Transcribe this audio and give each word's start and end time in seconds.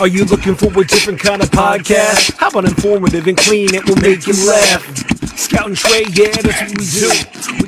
Are 0.00 0.06
you 0.06 0.26
looking 0.26 0.54
for 0.54 0.66
a 0.66 0.84
different 0.84 1.18
kind 1.18 1.40
of 1.40 1.48
podcast? 1.50 2.36
How 2.36 2.48
about 2.48 2.66
informative 2.66 3.26
and 3.26 3.38
clean? 3.38 3.74
It 3.74 3.88
will 3.88 3.96
make 3.96 4.26
you 4.26 4.34
laugh. 4.46 4.84
Scout 5.38 5.66
and 5.66 5.76
Trey, 5.76 6.04
yeah, 6.12 6.30
that's 6.42 6.60
what 6.60 6.78
we 6.78 7.67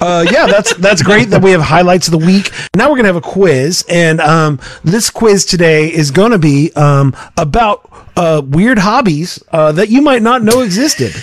Uh, 0.00 0.26
yeah, 0.30 0.46
that's 0.46 0.74
that's 0.76 1.02
great 1.02 1.30
that 1.30 1.42
we 1.42 1.50
have 1.50 1.60
highlights 1.60 2.08
of 2.08 2.12
the 2.12 2.26
week. 2.26 2.50
Now 2.74 2.90
we're 2.90 2.96
gonna 2.96 3.08
have 3.08 3.16
a 3.16 3.20
quiz, 3.20 3.84
and 3.88 4.20
um, 4.20 4.60
this 4.82 5.10
quiz 5.10 5.44
today 5.44 5.92
is 5.92 6.10
gonna 6.10 6.38
be 6.38 6.72
um, 6.74 7.16
about 7.36 7.90
uh, 8.16 8.42
weird 8.44 8.78
hobbies 8.78 9.42
uh, 9.52 9.72
that 9.72 9.88
you 9.88 10.02
might 10.02 10.22
not 10.22 10.42
know 10.42 10.60
existed. 10.60 11.14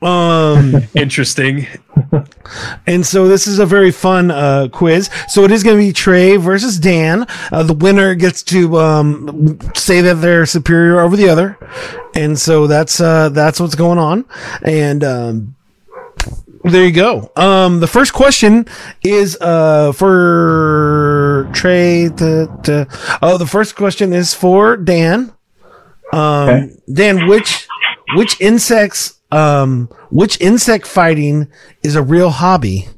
Um, 0.00 0.76
Interesting. 0.94 1.66
and 2.86 3.04
so 3.04 3.26
this 3.26 3.46
is 3.46 3.58
a 3.58 3.66
very 3.66 3.90
fun 3.90 4.30
uh, 4.30 4.68
quiz. 4.70 5.10
So 5.28 5.44
it 5.44 5.50
is 5.50 5.62
going 5.64 5.76
to 5.76 5.82
be 5.82 5.92
Trey 5.92 6.36
versus 6.36 6.78
Dan. 6.78 7.26
Uh, 7.50 7.64
the 7.64 7.74
winner 7.74 8.14
gets 8.14 8.42
to 8.44 8.78
um, 8.78 9.58
say 9.74 10.00
that 10.00 10.14
they're 10.14 10.46
superior 10.46 11.00
over 11.00 11.16
the 11.16 11.28
other, 11.28 11.58
and 12.14 12.38
so 12.38 12.66
that's 12.66 13.00
uh, 13.00 13.30
that's 13.30 13.60
what's 13.60 13.74
going 13.74 13.98
on. 13.98 14.24
And 14.62 15.02
um, 15.02 15.56
there 16.64 16.84
you 16.84 16.92
go. 16.92 17.30
Um, 17.36 17.80
the 17.80 17.86
first 17.86 18.12
question 18.12 18.66
is 19.02 19.36
uh, 19.40 19.92
for 19.92 21.48
Trey. 21.52 22.08
To, 22.08 22.48
to, 22.64 22.86
oh, 23.22 23.38
the 23.38 23.46
first 23.46 23.76
question 23.76 24.12
is 24.12 24.34
for 24.34 24.76
Dan. 24.76 25.32
Um, 26.12 26.48
Okay. 26.48 26.70
Dan, 26.92 27.26
which 27.28 27.66
which 28.16 28.40
insects 28.40 29.20
um 29.30 29.88
which 30.10 30.40
insect 30.40 30.86
fighting 30.86 31.48
is 31.82 31.96
a 31.96 32.02
real 32.02 32.30
hobby? 32.30 32.88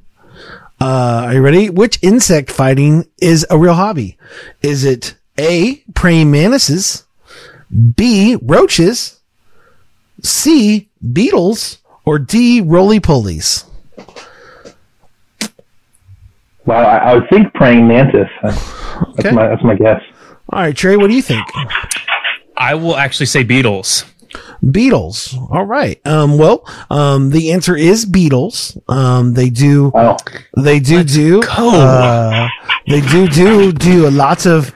Uh, 0.80 1.24
are 1.26 1.34
you 1.34 1.42
ready? 1.42 1.68
Which 1.68 1.98
insect 2.02 2.50
fighting 2.50 3.04
is 3.20 3.44
a 3.50 3.58
real 3.58 3.74
hobby? 3.74 4.16
Is 4.62 4.84
it 4.84 5.14
A, 5.38 5.82
praying 5.94 6.30
mantises, 6.30 7.04
B, 7.96 8.36
roaches, 8.40 9.20
C, 10.22 10.88
beetles, 11.12 11.78
or 12.10 12.18
D, 12.18 12.60
roly 12.60 12.98
polies? 12.98 13.64
Well, 16.66 16.84
I, 16.84 16.96
I 16.98 17.14
would 17.14 17.28
think 17.30 17.54
praying 17.54 17.86
mantis. 17.86 18.28
That's, 18.42 18.56
that's 18.56 19.18
Okay. 19.20 19.30
my 19.30 19.46
that's 19.46 19.62
my 19.62 19.76
guess. 19.76 20.02
All 20.52 20.60
right, 20.60 20.76
Trey, 20.76 20.96
what 20.96 21.08
do 21.08 21.14
you 21.14 21.22
think? 21.22 21.46
I 22.56 22.74
will 22.74 22.96
actually 22.96 23.26
say 23.26 23.44
Beatles. 23.44 24.04
Beetles. 24.68 25.36
All 25.50 25.64
right. 25.64 26.04
Um, 26.04 26.36
well, 26.36 26.66
um, 26.90 27.30
the 27.30 27.52
answer 27.52 27.76
is 27.76 28.04
beetles. 28.04 28.76
Um, 28.88 29.34
they 29.34 29.48
do, 29.50 29.88
Wow. 29.94 30.16
they 30.56 30.80
do 30.80 31.02
do, 31.04 31.40
uh, 31.42 32.48
they 32.88 33.00
do 33.00 33.26
do 33.28 33.72
do 33.72 34.10
lots 34.10 34.46
of, 34.46 34.72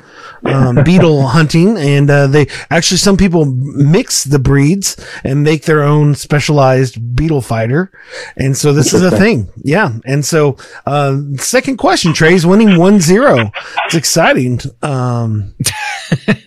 um, 0.46 0.82
beetle 0.84 1.26
hunting 1.28 1.76
and, 1.76 2.10
uh, 2.10 2.26
they 2.26 2.46
actually, 2.70 2.98
some 2.98 3.16
people 3.16 3.44
mix 3.46 4.24
the 4.24 4.38
breeds 4.38 4.96
and 5.24 5.42
make 5.42 5.64
their 5.64 5.82
own 5.82 6.14
specialized 6.14 7.14
beetle 7.16 7.40
fighter. 7.42 7.90
And 8.36 8.56
so 8.56 8.72
this 8.72 8.92
is 8.92 9.02
a 9.02 9.10
thing. 9.10 9.48
Yeah. 9.62 9.92
And 10.04 10.24
so, 10.24 10.56
uh, 10.86 11.18
second 11.36 11.76
question, 11.78 12.12
Trey's 12.12 12.44
winning 12.46 12.68
1-0. 12.70 13.50
It's 13.86 13.94
exciting. 13.94 14.60
Um, 14.82 15.54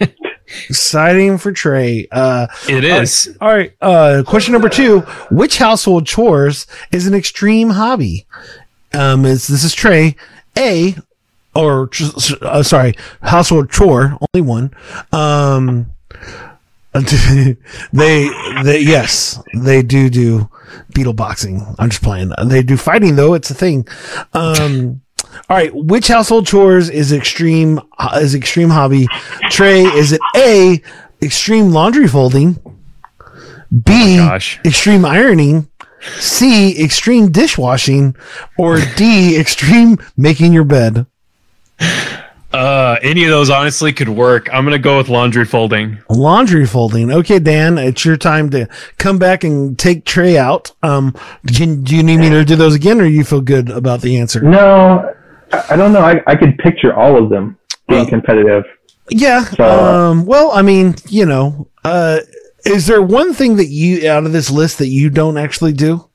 exciting 0.70 1.38
for 1.38 1.52
Trey. 1.52 2.08
Uh, 2.12 2.48
It 2.70 2.84
is. 2.84 3.36
all 3.42 3.50
right. 3.50 3.74
Uh, 3.82 4.24
question 4.26 4.54
number 4.54 4.70
two: 4.70 5.02
Which 5.32 5.58
household 5.58 6.06
chores 6.06 6.68
is 6.92 7.08
an 7.08 7.14
extreme 7.14 7.72
hobby? 7.72 8.26
Um, 8.94 9.26
is 9.26 9.48
this 9.48 9.64
is 9.64 9.74
Trey? 9.74 10.16
A 10.58 10.96
or 11.58 11.90
uh, 12.42 12.64
sorry, 12.64 12.94
household 13.22 13.72
chore 13.72 14.18
only 14.34 14.48
one. 14.48 14.72
Um, 15.12 15.88
they 17.94 18.30
they 18.64 18.80
yes 18.80 19.42
they 19.54 19.82
do 19.82 20.10
do 20.10 20.50
beetle 20.94 21.14
boxing. 21.14 21.66
I'm 21.80 21.90
just 21.90 22.02
playing. 22.04 22.32
They 22.46 22.64
do 22.64 22.78
fighting 22.78 23.16
though. 23.16 23.34
It's 23.34 23.50
a 23.50 23.54
thing. 23.56 23.88
Um. 24.34 25.02
All 25.50 25.58
right, 25.58 25.76
which 25.76 26.08
household 26.08 26.48
chores 26.48 26.90
is 26.90 27.12
extreme 27.12 27.82
is 28.16 28.34
extreme 28.34 28.70
hobby? 28.70 29.08
Trey, 29.50 29.84
is 29.84 30.12
it 30.12 30.22
A 30.36 30.82
extreme 31.22 31.72
laundry 31.72 32.08
folding, 32.08 32.60
B 33.72 34.18
gosh. 34.18 34.60
extreme 34.66 35.06
ironing, 35.06 35.70
C 36.20 36.82
extreme 36.82 37.32
dishwashing, 37.32 38.16
or 38.58 38.80
D 38.96 39.38
extreme 39.40 39.98
making 40.16 40.54
your 40.54 40.64
bed? 40.64 41.06
Uh, 42.54 42.98
any 43.02 43.24
of 43.26 43.30
those 43.30 43.50
honestly 43.50 43.92
could 43.92 44.08
work. 44.10 44.48
I'm 44.54 44.64
gonna 44.64 44.80
go 44.80 44.98
with 44.98 45.10
laundry 45.10 45.44
folding. 45.46 45.98
Laundry 46.10 46.66
folding. 46.66 47.12
Okay, 47.12 47.40
Dan, 47.40 47.78
it's 47.78 48.06
your 48.06 48.16
time 48.18 48.50
to 48.52 48.68
come 48.98 49.20
back 49.20 49.44
and 49.44 49.78
take 49.78 50.06
Trey 50.06 50.38
out. 50.38 50.72
Um, 50.82 51.14
can, 51.54 51.84
do 51.84 51.96
you 51.96 52.04
need 52.04 52.18
me 52.20 52.30
to 52.30 52.46
do 52.46 52.56
those 52.56 52.74
again, 52.74 53.02
or 53.02 53.06
you 53.06 53.24
feel 53.26 53.42
good 53.42 53.70
about 53.70 54.02
the 54.02 54.18
answer? 54.18 54.42
No, 54.42 55.14
I, 55.52 55.66
I 55.72 55.76
don't 55.76 55.92
know. 55.92 56.00
I, 56.02 56.22
I 56.26 56.36
could 56.36 56.58
picture 56.60 56.94
all 56.96 57.22
of 57.22 57.30
them 57.30 57.58
being 57.90 58.02
Well- 58.02 58.10
competitive. 58.10 58.64
Yeah. 59.10 59.44
So- 59.44 59.64
um. 59.66 60.26
Well, 60.26 60.52
I 60.52 60.62
mean, 60.62 60.96
you 61.10 61.26
know, 61.26 61.68
uh, 61.84 62.20
is 62.66 62.88
there 62.88 63.02
one 63.02 63.34
thing 63.34 63.58
that 63.58 63.68
you 63.68 64.10
out 64.10 64.26
of 64.26 64.32
this 64.32 64.50
list 64.50 64.78
that 64.80 64.88
you 64.88 65.10
don't 65.10 65.38
actually 65.38 65.74
do? 65.74 66.08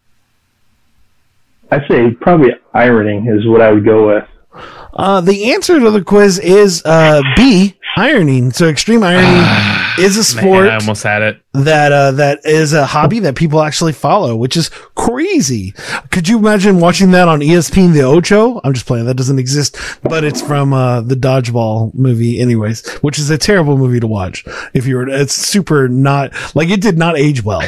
I'd 1.71 1.87
say 1.89 2.11
probably 2.11 2.51
ironing 2.75 3.29
is 3.29 3.47
what 3.47 3.61
I 3.61 3.71
would 3.71 3.85
go 3.85 4.09
with. 4.09 4.25
Uh, 4.93 5.21
the 5.21 5.53
answer 5.53 5.81
to 5.81 5.91
the 5.91 6.03
quiz 6.05 6.39
is 6.39 6.83
uh 6.85 7.23
B, 7.37 7.77
ironing. 7.97 8.53
So 8.53 8.69
extreme 8.69 9.03
ironing 9.03 9.43
is 9.99 10.17
a 10.17 10.25
sport 10.25 10.65
Man, 10.67 10.73
I 10.73 10.77
almost 10.77 11.03
had 11.03 11.23
it. 11.23 11.43
that 11.55 11.93
uh 11.93 12.11
that 12.13 12.41
is 12.45 12.73
a 12.75 12.85
hobby 12.87 13.19
that 13.21 13.35
people 13.37 13.63
actually 13.63 13.93
follow, 13.93 14.37
which 14.37 14.57
is 14.57 14.69
crazy. 14.95 15.73
Could 16.11 16.29
you 16.29 16.39
imagine 16.39 16.79
watching 16.81 17.11
that 17.13 17.29
on 17.29 17.41
ESPN 17.41 17.93
the 17.95 18.03
Ocho? 18.03 18.61
I'm 18.65 18.75
just 18.75 18.87
playing. 18.87 19.07
That 19.07 19.17
doesn't 19.17 19.39
exist, 19.39 19.77
but 20.03 20.25
it's 20.25 20.43
from 20.43 20.73
uh 20.75 21.01
the 21.01 21.17
dodgeball 21.17 21.95
movie, 21.95 22.39
anyways, 22.39 22.87
which 22.97 23.19
is 23.19 23.31
a 23.31 23.39
terrible 23.39 23.79
movie 23.79 24.01
to 24.01 24.07
watch. 24.07 24.45
If 24.75 24.87
you 24.87 24.97
were, 24.97 25.09
it's 25.09 25.35
super 25.35 25.89
not 25.89 26.33
like 26.55 26.69
it 26.69 26.81
did 26.83 26.99
not 26.99 27.17
age 27.17 27.43
well. 27.43 27.63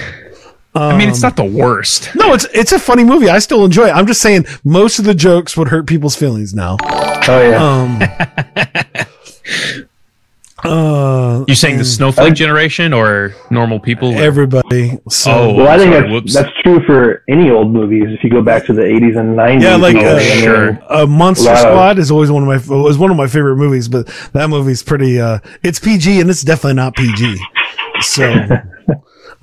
I 0.76 0.96
mean, 0.98 1.08
it's 1.08 1.22
not 1.22 1.36
the 1.36 1.44
worst. 1.44 2.14
No, 2.16 2.34
it's 2.34 2.46
it's 2.52 2.72
a 2.72 2.78
funny 2.78 3.04
movie. 3.04 3.28
I 3.28 3.38
still 3.38 3.64
enjoy 3.64 3.86
it. 3.88 3.92
I'm 3.92 4.06
just 4.06 4.20
saying 4.20 4.46
most 4.64 4.98
of 4.98 5.04
the 5.04 5.14
jokes 5.14 5.56
would 5.56 5.68
hurt 5.68 5.86
people's 5.86 6.16
feelings 6.16 6.52
now. 6.54 6.76
Oh 6.82 7.48
yeah. 7.48 7.62
Um. 7.62 9.04
uh, 10.64 11.44
You 11.46 11.54
saying 11.54 11.78
the 11.78 11.84
snowflake 11.84 12.34
generation 12.34 12.92
or 12.92 13.34
normal 13.50 13.78
people? 13.80 14.14
everybody. 14.18 14.98
So 15.08 15.30
Oh, 15.32 15.54
well, 15.54 15.68
I 15.68 15.78
think 15.78 15.92
sorry, 15.92 16.00
that's, 16.02 16.12
whoops. 16.12 16.34
that's 16.34 16.50
true 16.62 16.84
for 16.86 17.22
any 17.28 17.50
old 17.50 17.70
movies. 17.72 18.04
If 18.08 18.24
you 18.24 18.30
go 18.30 18.42
back 18.42 18.64
to 18.66 18.72
the 18.72 18.82
80s 18.82 19.18
and 19.18 19.36
90s, 19.36 19.62
yeah, 19.62 19.76
like 19.76 19.94
you 19.96 20.00
uh, 20.02 20.14
I 20.14 20.18
mean, 20.18 20.42
sure. 20.42 20.78
uh, 20.88 21.06
Monster 21.06 21.50
Wow. 21.50 21.56
Squad 21.60 21.98
is 21.98 22.10
always 22.10 22.30
one 22.30 22.42
of 22.42 22.48
my 22.48 22.76
was 22.76 22.98
one 22.98 23.10
of 23.10 23.16
my 23.16 23.26
favorite 23.26 23.56
movies, 23.56 23.88
but 23.88 24.06
that 24.32 24.48
movie's 24.48 24.82
pretty. 24.82 25.20
uh 25.20 25.38
It's 25.62 25.78
PG 25.78 26.20
and 26.20 26.30
it's 26.30 26.42
definitely 26.42 26.74
not 26.74 26.94
PG. 26.96 27.38
So. 28.00 28.48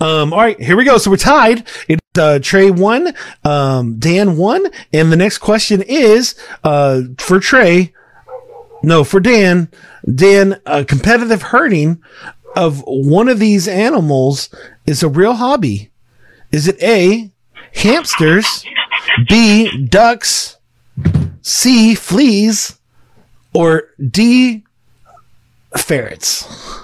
Um, 0.01 0.33
all 0.33 0.39
right, 0.39 0.59
here 0.59 0.75
we 0.75 0.83
go. 0.83 0.98
So 0.98 1.12
we're 1.12 1.18
tied. 1.18 1.68
It's 1.88 2.01
uh, 2.18 2.39
Trey 2.42 2.71
one, 2.71 3.13
um, 3.44 4.00
Dan 4.00 4.36
one, 4.36 4.65
and 4.92 5.12
the 5.12 5.15
next 5.15 5.38
question 5.38 5.83
is 5.83 6.33
uh, 6.63 7.03
for 7.19 7.39
Trey. 7.39 7.94
No, 8.81 9.03
for 9.03 9.19
Dan. 9.19 9.69
Dan, 10.13 10.59
uh, 10.65 10.83
competitive 10.88 11.44
herding 11.44 12.01
of 12.56 12.83
one 12.88 13.30
of 13.30 13.38
these 13.38 13.68
animals 13.68 14.50
is 14.88 15.03
a 15.03 15.07
real 15.07 15.33
hobby. 15.33 15.92
Is 16.51 16.68
it 16.68 16.81
A, 16.81 17.31
hamsters, 17.75 18.65
B, 19.30 19.86
ducks, 19.86 20.57
C, 21.44 21.94
fleas, 21.94 22.80
or 23.54 23.83
D, 24.09 24.63
ferrets? 25.77 26.81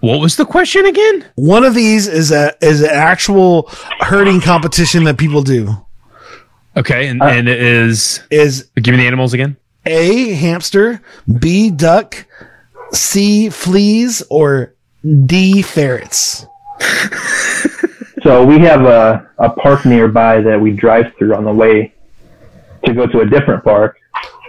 What 0.00 0.20
was 0.20 0.36
the 0.36 0.44
question 0.44 0.86
again? 0.86 1.24
One 1.36 1.64
of 1.64 1.74
these 1.74 2.06
is 2.06 2.30
a 2.30 2.54
is 2.60 2.82
an 2.82 2.90
actual 2.90 3.68
herding 4.00 4.40
competition 4.40 5.04
that 5.04 5.18
people 5.18 5.42
do. 5.42 5.74
Okay, 6.76 7.06
and, 7.08 7.22
Uh, 7.22 7.26
and 7.26 7.48
it 7.48 7.60
is. 7.60 8.20
Is 8.30 8.68
Give 8.76 8.92
me 8.92 8.98
the 9.00 9.06
animals 9.06 9.32
again. 9.32 9.56
A 9.86 10.32
hamster, 10.32 11.00
B 11.40 11.70
duck, 11.70 12.26
C 12.92 13.48
fleas, 13.48 14.22
or 14.28 14.74
D. 15.24 15.62
Ferrets. 15.62 16.46
So 18.22 18.44
we 18.44 18.58
have 18.60 18.80
a, 18.86 19.30
a 19.38 19.50
park 19.50 19.84
nearby 19.86 20.40
that 20.40 20.60
we 20.60 20.72
drive 20.72 21.12
through 21.16 21.36
on 21.36 21.44
the 21.44 21.52
way 21.52 21.94
to 22.84 22.92
go 22.92 23.06
to 23.06 23.20
a 23.20 23.24
different 23.26 23.62
park, 23.62 24.00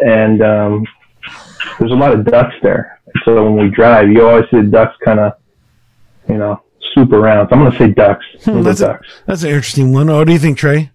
and 0.04 0.42
um, 0.42 0.88
there's 1.78 1.92
a 1.92 1.96
lot 1.96 2.12
of 2.12 2.26
ducks 2.26 2.56
there. 2.64 2.97
So 3.26 3.44
when 3.52 3.56
we 3.66 3.70
drive, 3.74 4.10
you 4.10 4.28
always 4.28 4.46
see 4.50 4.58
the 4.58 4.64
ducks 4.64 4.96
kind 5.04 5.20
of, 5.20 5.34
you 6.30 6.38
know, 6.38 6.62
swoop 6.94 7.12
around. 7.12 7.50
So 7.50 7.56
I'm 7.56 7.62
going 7.62 7.72
to 7.72 7.78
say 7.78 7.92
ducks. 7.92 8.26
Hmm, 8.44 8.58
the 8.58 8.62
that's, 8.64 8.82
a, 8.82 9.00
that's 9.26 9.44
an 9.44 9.50
interesting 9.50 9.94
one. 9.94 10.08
What 10.08 10.28
do 10.28 10.34
you 10.34 10.40
think, 10.40 10.58
Trey? 10.58 10.92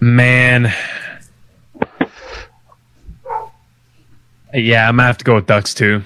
Man. 0.00 0.72
Yeah, 4.54 4.88
I'm 4.88 4.96
gonna 4.96 5.06
have 5.06 5.18
to 5.18 5.24
go 5.24 5.34
with 5.34 5.46
ducks 5.46 5.74
too. 5.74 6.02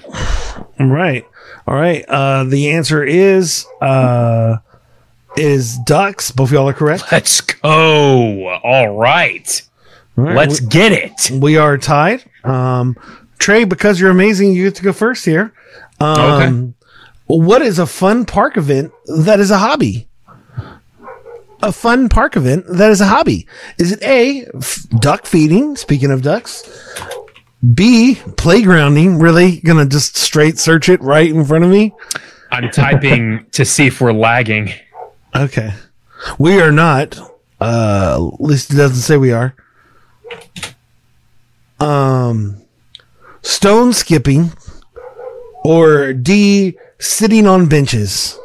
All 0.79 0.87
right. 0.87 1.25
All 1.65 1.75
right. 1.75 2.03
Uh, 2.07 2.43
the 2.43 2.71
answer 2.71 3.03
is 3.03 3.65
uh, 3.81 4.57
is 5.37 5.77
ducks. 5.79 6.31
Both 6.31 6.49
of 6.49 6.53
y'all 6.53 6.69
are 6.69 6.73
correct. 6.73 7.05
Let's 7.11 7.39
go. 7.41 8.49
All 8.63 8.97
right. 8.97 9.61
All 10.17 10.25
right, 10.25 10.35
Let's 10.35 10.59
get 10.59 10.91
it. 10.91 11.31
we, 11.31 11.39
we 11.39 11.57
are 11.57 11.77
tied. 11.77 12.23
Um, 12.43 12.97
Trey, 13.43 13.65
because 13.65 13.99
you're 13.99 14.09
amazing, 14.09 14.53
you 14.53 14.63
get 14.63 14.75
to 14.75 14.83
go 14.83 14.93
first 14.93 15.25
here. 15.25 15.51
Um, 15.99 16.75
What 17.27 17.61
is 17.61 17.77
a 17.77 17.85
fun 17.85 18.23
park 18.23 18.55
event 18.55 18.93
that 19.05 19.41
is 19.41 19.51
a 19.51 19.57
hobby? 19.57 20.07
A 21.61 21.73
fun 21.73 22.07
park 22.07 22.37
event 22.37 22.65
that 22.69 22.89
is 22.89 23.01
a 23.01 23.05
hobby. 23.07 23.45
Is 23.77 23.91
it 23.91 24.01
A, 24.01 24.45
f- 24.55 24.85
duck 24.97 25.25
feeding? 25.25 25.75
Speaking 25.75 26.09
of 26.09 26.21
ducks. 26.21 26.63
B, 27.73 28.15
playgrounding. 28.37 29.21
Really 29.21 29.57
gonna 29.59 29.87
just 29.87 30.15
straight 30.15 30.57
search 30.57 30.87
it 30.87 31.01
right 31.01 31.29
in 31.29 31.43
front 31.43 31.65
of 31.65 31.69
me? 31.69 31.93
I'm 32.49 32.69
typing 32.71 33.45
to 33.51 33.65
see 33.65 33.87
if 33.87 33.99
we're 33.99 34.13
lagging. 34.13 34.71
Okay. 35.35 35.73
We 36.39 36.61
are 36.61 36.71
not. 36.71 37.19
Uh, 37.59 38.29
at 38.33 38.39
least 38.41 38.71
it 38.71 38.77
doesn't 38.77 38.95
say 39.01 39.17
we 39.17 39.33
are. 39.33 39.53
Um, 41.81 42.62
stone 43.43 43.93
skipping 43.93 44.51
or 45.63 46.13
D, 46.13 46.77
sitting 46.99 47.45
on 47.45 47.67
benches. 47.67 48.39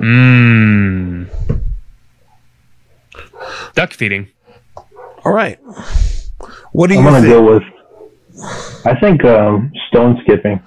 Mmm. 0.00 1.28
Duck 3.74 3.92
feeding. 3.92 4.28
All 5.24 5.32
right. 5.32 5.58
What 6.72 6.88
do 6.88 6.94
you? 6.94 7.00
I'm 7.00 7.06
you 7.06 7.10
going 7.10 7.22
to 7.22 7.28
think? 7.28 7.40
go 7.40 7.54
with, 7.54 8.86
I 8.86 8.98
think 8.98 9.24
um, 9.24 9.72
stone 9.88 10.18
skipping. 10.22 10.62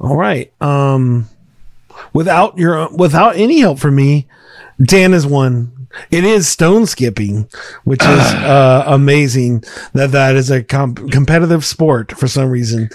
All 0.00 0.16
right. 0.16 0.52
Um, 0.60 1.28
without 2.12 2.58
your 2.58 2.88
without 2.90 3.36
any 3.36 3.60
help 3.60 3.78
from 3.78 3.94
me, 3.94 4.26
Dan 4.82 5.14
is 5.14 5.26
one. 5.26 5.72
It 6.10 6.24
is 6.24 6.48
stone 6.48 6.86
skipping, 6.86 7.48
which 7.84 8.02
is 8.02 8.08
uh, 8.08 8.84
amazing 8.86 9.64
that 9.92 10.12
that 10.12 10.36
is 10.36 10.50
a 10.50 10.62
com- 10.62 10.94
competitive 10.94 11.64
sport 11.64 12.12
for 12.16 12.26
some 12.28 12.48
reason. 12.50 12.88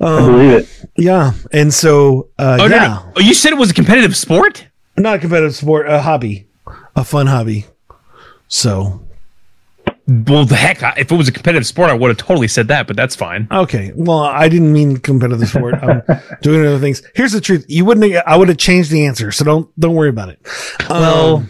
I 0.00 0.04
Um, 0.06 0.26
believe 0.32 0.50
it. 0.52 0.68
yeah, 0.96 1.32
and 1.52 1.72
so 1.74 2.28
uh, 2.38 2.58
Oh, 2.60 2.66
no, 2.68 2.74
yeah, 2.76 2.86
no. 2.88 3.12
Oh, 3.16 3.20
you 3.20 3.34
said 3.34 3.52
it 3.52 3.58
was 3.58 3.70
a 3.70 3.74
competitive 3.74 4.16
sport? 4.16 4.66
not 4.96 5.16
a 5.16 5.18
competitive 5.18 5.54
sport, 5.56 5.88
a 5.88 6.00
hobby, 6.02 6.46
a 6.96 7.04
fun 7.04 7.26
hobby. 7.26 7.64
So 8.48 9.00
Well, 10.08 10.44
the 10.44 10.56
heck, 10.56 10.82
I- 10.82 10.94
if 10.98 11.12
it 11.12 11.16
was 11.16 11.28
a 11.28 11.32
competitive 11.32 11.66
sport, 11.66 11.90
I 11.90 11.94
would 11.94 12.08
have 12.08 12.16
totally 12.16 12.48
said 12.48 12.68
that, 12.68 12.86
but 12.86 12.96
that's 12.96 13.14
fine. 13.14 13.46
okay, 13.50 13.92
well, 13.94 14.18
I 14.20 14.48
didn't 14.48 14.72
mean 14.72 14.96
competitive 14.98 15.48
sport. 15.48 15.74
I'm 15.82 16.02
doing 16.42 16.66
other 16.66 16.78
things. 16.78 17.02
Here's 17.14 17.32
the 17.32 17.40
truth: 17.40 17.64
you 17.68 17.84
wouldn't. 17.84 18.14
I 18.26 18.36
would 18.36 18.48
have 18.48 18.58
changed 18.58 18.90
the 18.90 19.06
answer, 19.06 19.30
so 19.30 19.44
don't 19.44 19.80
don't 19.80 19.94
worry 19.94 20.08
about 20.08 20.30
it. 20.30 20.40
Well, 20.88 21.46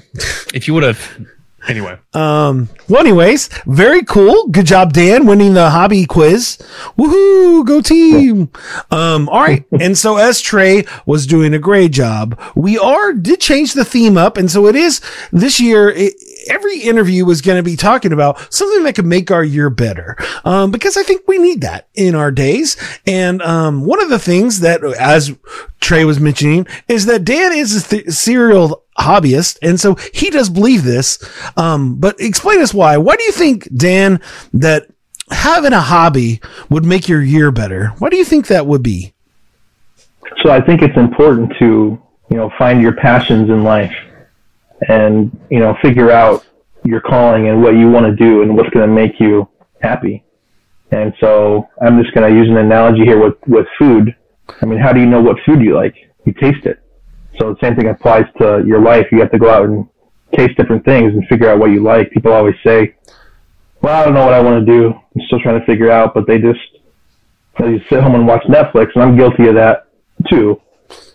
if 0.52 0.68
you 0.68 0.74
would 0.74 0.82
have. 0.82 1.26
Anyway. 1.68 1.98
Um, 2.14 2.70
well, 2.88 3.00
anyways, 3.02 3.50
very 3.66 4.02
cool. 4.02 4.46
Good 4.48 4.64
job, 4.64 4.94
Dan, 4.94 5.26
winning 5.26 5.52
the 5.52 5.68
hobby 5.68 6.06
quiz. 6.06 6.56
Woohoo! 6.96 7.66
Go 7.66 7.82
team. 7.82 8.50
Um, 8.90 9.28
all 9.28 9.42
right. 9.42 9.66
and 9.78 9.96
so 9.96 10.16
as 10.16 10.40
Trey 10.40 10.86
was 11.04 11.26
doing 11.26 11.52
a 11.52 11.58
great 11.58 11.92
job, 11.92 12.40
we 12.54 12.78
are 12.78 13.12
did 13.12 13.40
change 13.42 13.74
the 13.74 13.84
theme 13.84 14.16
up. 14.16 14.38
And 14.38 14.50
so 14.50 14.66
it 14.68 14.74
is 14.74 15.02
this 15.32 15.60
year. 15.60 15.90
It, 15.90 16.14
every 16.48 16.78
interview 16.78 17.24
was 17.24 17.40
going 17.40 17.56
to 17.56 17.62
be 17.62 17.76
talking 17.76 18.12
about 18.12 18.52
something 18.52 18.84
that 18.84 18.94
could 18.94 19.06
make 19.06 19.30
our 19.30 19.44
year 19.44 19.70
better. 19.70 20.16
Um, 20.44 20.70
because 20.70 20.96
I 20.96 21.02
think 21.02 21.26
we 21.26 21.38
need 21.38 21.60
that 21.62 21.88
in 21.94 22.14
our 22.14 22.30
days. 22.30 22.76
And, 23.06 23.42
um, 23.42 23.84
one 23.84 24.02
of 24.02 24.10
the 24.10 24.18
things 24.18 24.60
that, 24.60 24.84
as 24.84 25.36
Trey 25.80 26.04
was 26.04 26.20
mentioning, 26.20 26.66
is 26.88 27.06
that 27.06 27.24
Dan 27.24 27.52
is 27.52 27.84
a 27.84 27.88
th- 27.88 28.08
serial 28.10 28.84
hobbyist, 28.98 29.58
and 29.62 29.80
so 29.80 29.96
he 30.12 30.30
does 30.30 30.50
believe 30.50 30.84
this. 30.84 31.18
Um, 31.56 31.96
but 31.96 32.20
explain 32.20 32.60
us 32.60 32.74
why. 32.74 32.96
Why 32.98 33.16
do 33.16 33.24
you 33.24 33.32
think, 33.32 33.68
Dan, 33.74 34.20
that 34.52 34.86
having 35.30 35.72
a 35.72 35.80
hobby 35.80 36.40
would 36.68 36.84
make 36.84 37.08
your 37.08 37.22
year 37.22 37.50
better? 37.50 37.88
Why 37.98 38.08
do 38.08 38.16
you 38.16 38.24
think 38.24 38.48
that 38.48 38.66
would 38.66 38.82
be? 38.82 39.14
So 40.42 40.50
I 40.50 40.60
think 40.60 40.82
it's 40.82 40.96
important 40.96 41.52
to, 41.58 42.00
you 42.30 42.36
know, 42.36 42.50
find 42.58 42.80
your 42.80 42.92
passions 42.92 43.48
in 43.48 43.64
life 43.64 43.94
and, 44.88 45.38
you 45.50 45.58
know, 45.58 45.76
figure 45.82 46.10
out 46.10 46.46
your 46.84 47.00
calling 47.00 47.48
and 47.48 47.62
what 47.62 47.74
you 47.74 47.90
want 47.90 48.06
to 48.06 48.14
do 48.16 48.42
and 48.42 48.56
what's 48.56 48.70
going 48.70 48.88
to 48.88 48.94
make 48.94 49.20
you 49.20 49.48
happy. 49.82 50.24
And 50.92 51.12
so 51.20 51.68
I'm 51.80 52.02
just 52.02 52.14
going 52.14 52.28
to 52.28 52.36
use 52.36 52.48
an 52.48 52.56
analogy 52.56 53.04
here 53.04 53.22
with, 53.22 53.34
with 53.46 53.66
food. 53.78 54.14
I 54.60 54.66
mean, 54.66 54.78
how 54.78 54.92
do 54.92 55.00
you 55.00 55.06
know 55.06 55.20
what 55.20 55.36
food 55.46 55.60
you 55.60 55.76
like? 55.76 55.94
You 56.24 56.32
taste 56.32 56.66
it. 56.66 56.82
So 57.38 57.54
the 57.54 57.60
same 57.62 57.76
thing 57.76 57.88
applies 57.88 58.24
to 58.38 58.62
your 58.66 58.80
life. 58.80 59.06
You 59.12 59.20
have 59.20 59.30
to 59.30 59.38
go 59.38 59.50
out 59.50 59.66
and 59.66 59.88
taste 60.36 60.56
different 60.56 60.84
things 60.84 61.12
and 61.12 61.26
figure 61.28 61.48
out 61.48 61.58
what 61.58 61.70
you 61.70 61.82
like. 61.82 62.10
People 62.10 62.32
always 62.32 62.56
say, 62.64 62.96
well, 63.82 64.00
I 64.00 64.04
don't 64.04 64.14
know 64.14 64.24
what 64.24 64.34
I 64.34 64.40
want 64.40 64.66
to 64.66 64.72
do. 64.72 64.88
I'm 64.88 65.22
still 65.26 65.40
trying 65.40 65.60
to 65.60 65.66
figure 65.66 65.90
out, 65.90 66.12
but 66.12 66.26
they 66.26 66.38
just, 66.38 66.60
they 67.58 67.78
just 67.78 67.88
sit 67.88 68.02
home 68.02 68.14
and 68.14 68.26
watch 68.26 68.42
Netflix 68.44 68.88
and 68.94 69.04
I'm 69.04 69.16
guilty 69.16 69.48
of 69.48 69.54
that 69.54 69.88
too. 70.28 70.60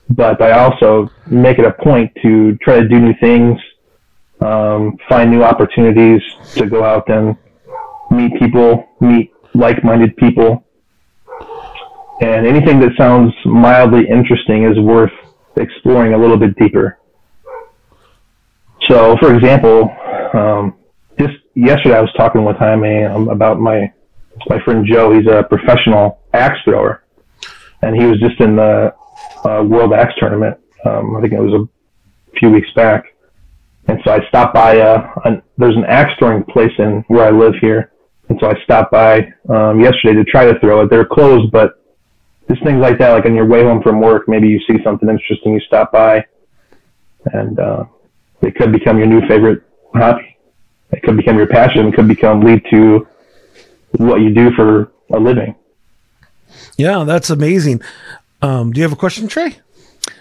But 0.09 0.41
I 0.41 0.51
also 0.51 1.09
make 1.27 1.57
it 1.57 1.65
a 1.65 1.73
point 1.73 2.11
to 2.21 2.55
try 2.57 2.79
to 2.79 2.87
do 2.87 2.99
new 2.99 3.13
things, 3.19 3.59
um, 4.41 4.97
find 5.09 5.31
new 5.31 5.43
opportunities 5.43 6.21
to 6.53 6.67
go 6.67 6.83
out 6.83 7.09
and 7.09 7.35
meet 8.11 8.37
people, 8.39 8.87
meet 9.01 9.33
like-minded 9.53 10.15
people. 10.17 10.63
And 12.21 12.45
anything 12.45 12.79
that 12.79 12.91
sounds 12.97 13.33
mildly 13.45 14.07
interesting 14.07 14.63
is 14.63 14.79
worth 14.79 15.11
exploring 15.57 16.13
a 16.13 16.17
little 16.17 16.37
bit 16.37 16.55
deeper. 16.57 16.99
So, 18.87 19.17
for 19.19 19.35
example, 19.35 19.89
um, 20.33 20.75
just 21.19 21.33
yesterday 21.55 21.97
I 21.97 22.01
was 22.01 22.11
talking 22.15 22.45
with 22.45 22.57
Jaime 22.57 23.05
um, 23.05 23.29
about 23.29 23.59
my 23.59 23.91
my 24.49 24.61
friend 24.63 24.85
Joe. 24.85 25.13
He's 25.13 25.27
a 25.27 25.43
professional 25.43 26.19
axe 26.33 26.59
thrower, 26.65 27.03
and 27.81 27.95
he 27.95 28.05
was 28.05 28.19
just 28.19 28.39
in 28.39 28.55
the 28.55 28.93
uh, 29.43 29.63
World 29.63 29.93
Axe 29.93 30.13
Tournament. 30.17 30.57
Um, 30.85 31.15
I 31.15 31.21
think 31.21 31.33
it 31.33 31.39
was 31.39 31.53
a 31.53 32.39
few 32.39 32.49
weeks 32.51 32.71
back, 32.75 33.15
and 33.87 33.99
so 34.03 34.11
I 34.11 34.27
stopped 34.27 34.53
by. 34.53 34.79
Uh, 34.79 35.41
there's 35.57 35.75
an 35.75 35.85
axe 35.85 36.11
throwing 36.19 36.43
place 36.43 36.73
in 36.77 37.03
where 37.07 37.25
I 37.25 37.31
live 37.31 37.53
here, 37.61 37.91
and 38.29 38.39
so 38.39 38.49
I 38.49 38.61
stopped 38.63 38.91
by 38.91 39.33
um, 39.49 39.79
yesterday 39.79 40.13
to 40.13 40.23
try 40.23 40.45
to 40.45 40.59
throw 40.59 40.81
it. 40.81 40.89
They're 40.89 41.05
closed, 41.05 41.51
but 41.51 41.81
just 42.49 42.63
things 42.63 42.79
like 42.79 42.99
that, 42.99 43.11
like 43.13 43.25
on 43.25 43.35
your 43.35 43.47
way 43.47 43.63
home 43.63 43.81
from 43.81 43.99
work, 43.99 44.27
maybe 44.27 44.47
you 44.47 44.59
see 44.67 44.75
something 44.83 45.09
interesting, 45.09 45.53
you 45.53 45.59
stop 45.61 45.91
by, 45.91 46.25
and 47.33 47.59
uh, 47.59 47.85
it 48.41 48.55
could 48.55 48.71
become 48.71 48.97
your 48.97 49.07
new 49.07 49.21
favorite 49.27 49.63
hobby. 49.93 50.37
It 50.91 51.01
could 51.03 51.17
become 51.17 51.37
your 51.37 51.47
passion. 51.47 51.87
It 51.87 51.95
could 51.95 52.07
become 52.07 52.41
lead 52.41 52.63
to 52.71 53.07
what 53.97 54.21
you 54.21 54.33
do 54.33 54.51
for 54.51 54.91
a 55.11 55.19
living. 55.19 55.55
Yeah, 56.77 57.03
that's 57.03 57.29
amazing. 57.29 57.81
Um, 58.41 58.71
do 58.71 58.79
you 58.79 58.83
have 58.83 58.93
a 58.93 58.97
question, 58.97 59.27
Trey? 59.27 59.57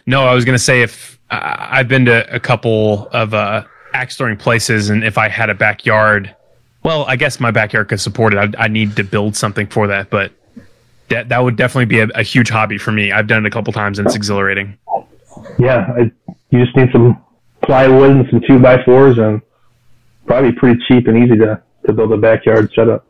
No, 0.07 0.25
I 0.25 0.35
was 0.35 0.45
going 0.45 0.57
to 0.57 0.63
say 0.63 0.83
if 0.83 1.19
uh, 1.31 1.57
I've 1.59 1.89
been 1.89 2.05
to 2.07 2.35
a 2.35 2.41
couple 2.41 3.09
of 3.09 3.35
uh, 3.35 3.65
axe 3.93 4.17
throwing 4.17 4.37
places, 4.37 4.91
and 4.91 5.05
if 5.05 5.19
I 5.19 5.29
had 5.29 5.51
a 5.51 5.55
backyard, 5.55 6.35
well, 6.83 7.05
I 7.05 7.17
guess 7.17 7.41
my 7.41 7.51
backyard 7.51 7.89
could 7.89 8.01
support 8.01 8.35
it. 8.35 8.57
I, 8.57 8.65
I 8.65 8.69
need 8.69 8.97
to 8.97 9.05
build 9.05 9.37
something 9.37 9.67
for 9.67 9.87
that, 9.89 10.11
but 10.11 10.33
that 11.09 11.29
that 11.29 11.43
would 11.43 11.57
definitely 11.57 11.87
be 11.87 12.01
a, 12.01 12.09
a 12.15 12.23
huge 12.23 12.51
hobby 12.51 12.79
for 12.79 12.93
me. 12.93 13.13
I've 13.13 13.27
done 13.27 13.45
it 13.45 13.49
a 13.49 13.51
couple 13.51 13.73
times, 13.73 13.99
and 13.99 14.07
it's 14.07 14.17
exhilarating. 14.17 14.79
Yeah, 15.59 15.93
I, 15.97 16.33
you 16.51 16.65
just 16.65 16.77
need 16.77 16.91
some 16.93 17.23
plywood 17.63 18.11
and 18.11 18.27
some 18.31 18.41
two 18.47 18.59
by 18.59 18.83
fours, 18.85 19.19
and 19.19 19.41
probably 20.27 20.53
pretty 20.53 20.81
cheap 20.89 21.07
and 21.09 21.17
easy 21.19 21.37
to 21.39 21.63
to 21.87 21.93
build 21.93 22.13
a 22.13 22.17
backyard 22.17 22.71
setup. 22.75 23.07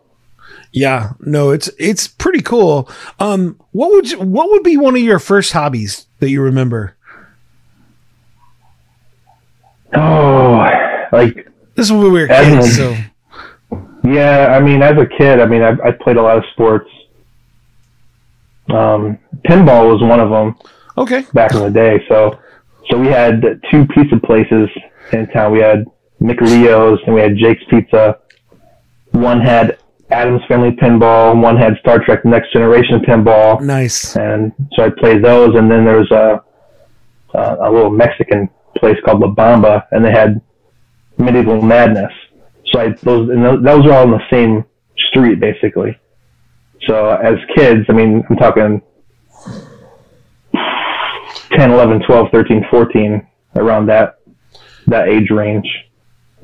Yeah, 0.76 1.12
no, 1.20 1.50
it's 1.50 1.70
it's 1.78 2.08
pretty 2.08 2.42
cool. 2.42 2.90
Um, 3.20 3.60
what 3.70 3.92
would 3.92 4.10
you, 4.10 4.18
what 4.18 4.50
would 4.50 4.64
be 4.64 4.76
one 4.76 4.96
of 4.96 5.00
your 5.02 5.20
first 5.20 5.52
hobbies 5.52 6.06
that 6.18 6.30
you 6.30 6.42
remember? 6.42 6.96
Oh, 9.94 10.68
like 11.12 11.48
This 11.76 11.86
is 11.86 11.92
when 11.92 12.02
we 12.12 12.20
were 12.22 12.26
kids, 12.26 12.76
so 12.76 12.96
Yeah, 14.02 14.48
I 14.56 14.60
mean, 14.60 14.82
as 14.82 14.96
a 15.00 15.06
kid, 15.06 15.40
I 15.40 15.46
mean, 15.46 15.62
I, 15.62 15.70
I 15.84 15.90
played 15.92 16.16
a 16.16 16.22
lot 16.22 16.36
of 16.38 16.44
sports. 16.52 16.90
Um, 18.68 19.18
pinball 19.46 19.92
was 19.92 20.02
one 20.02 20.18
of 20.20 20.30
them 20.30 20.56
Okay. 20.98 21.24
back 21.32 21.52
in 21.54 21.60
the 21.60 21.70
day. 21.70 22.04
So, 22.08 22.38
so 22.90 22.98
we 22.98 23.06
had 23.06 23.42
two 23.70 23.86
pizza 23.86 24.16
places 24.18 24.68
in 25.12 25.28
town. 25.28 25.52
We 25.52 25.60
had 25.60 25.84
McLeo's 26.20 27.00
and 27.06 27.14
we 27.14 27.20
had 27.20 27.36
Jake's 27.36 27.62
Pizza. 27.70 28.18
One 29.12 29.40
had 29.40 29.78
Addams 30.10 30.42
Family 30.48 30.70
Pinball. 30.70 31.40
One 31.40 31.56
had 31.56 31.76
Star 31.80 31.98
Trek 32.04 32.24
Next 32.24 32.52
Generation 32.52 33.00
Pinball. 33.00 33.60
Nice. 33.60 34.16
And 34.16 34.52
so 34.72 34.84
I 34.84 34.90
played 34.90 35.24
those. 35.24 35.56
And 35.56 35.70
then 35.70 35.84
there 35.84 35.98
was 35.98 36.10
a, 36.10 36.42
a, 37.36 37.68
a 37.68 37.70
little 37.70 37.90
Mexican 37.90 38.48
place 38.76 38.96
called 39.04 39.20
La 39.20 39.28
Bamba 39.28 39.86
and 39.92 40.04
they 40.04 40.10
had 40.10 40.40
Medieval 41.18 41.62
Madness. 41.62 42.12
So 42.72 42.80
I, 42.80 42.88
those, 43.02 43.30
and 43.30 43.44
those, 43.44 43.62
those 43.62 43.84
were 43.86 43.92
all 43.92 44.02
on 44.02 44.10
the 44.10 44.22
same 44.30 44.64
street 45.08 45.40
basically. 45.40 45.98
So 46.86 47.10
as 47.10 47.34
kids, 47.56 47.86
I 47.88 47.92
mean, 47.92 48.22
I'm 48.28 48.36
talking 48.36 48.82
10, 51.56 51.70
11, 51.70 52.02
12, 52.06 52.28
13, 52.30 52.66
14, 52.70 53.26
around 53.56 53.86
that 53.86 54.18
that 54.86 55.08
age 55.08 55.30
range, 55.30 55.66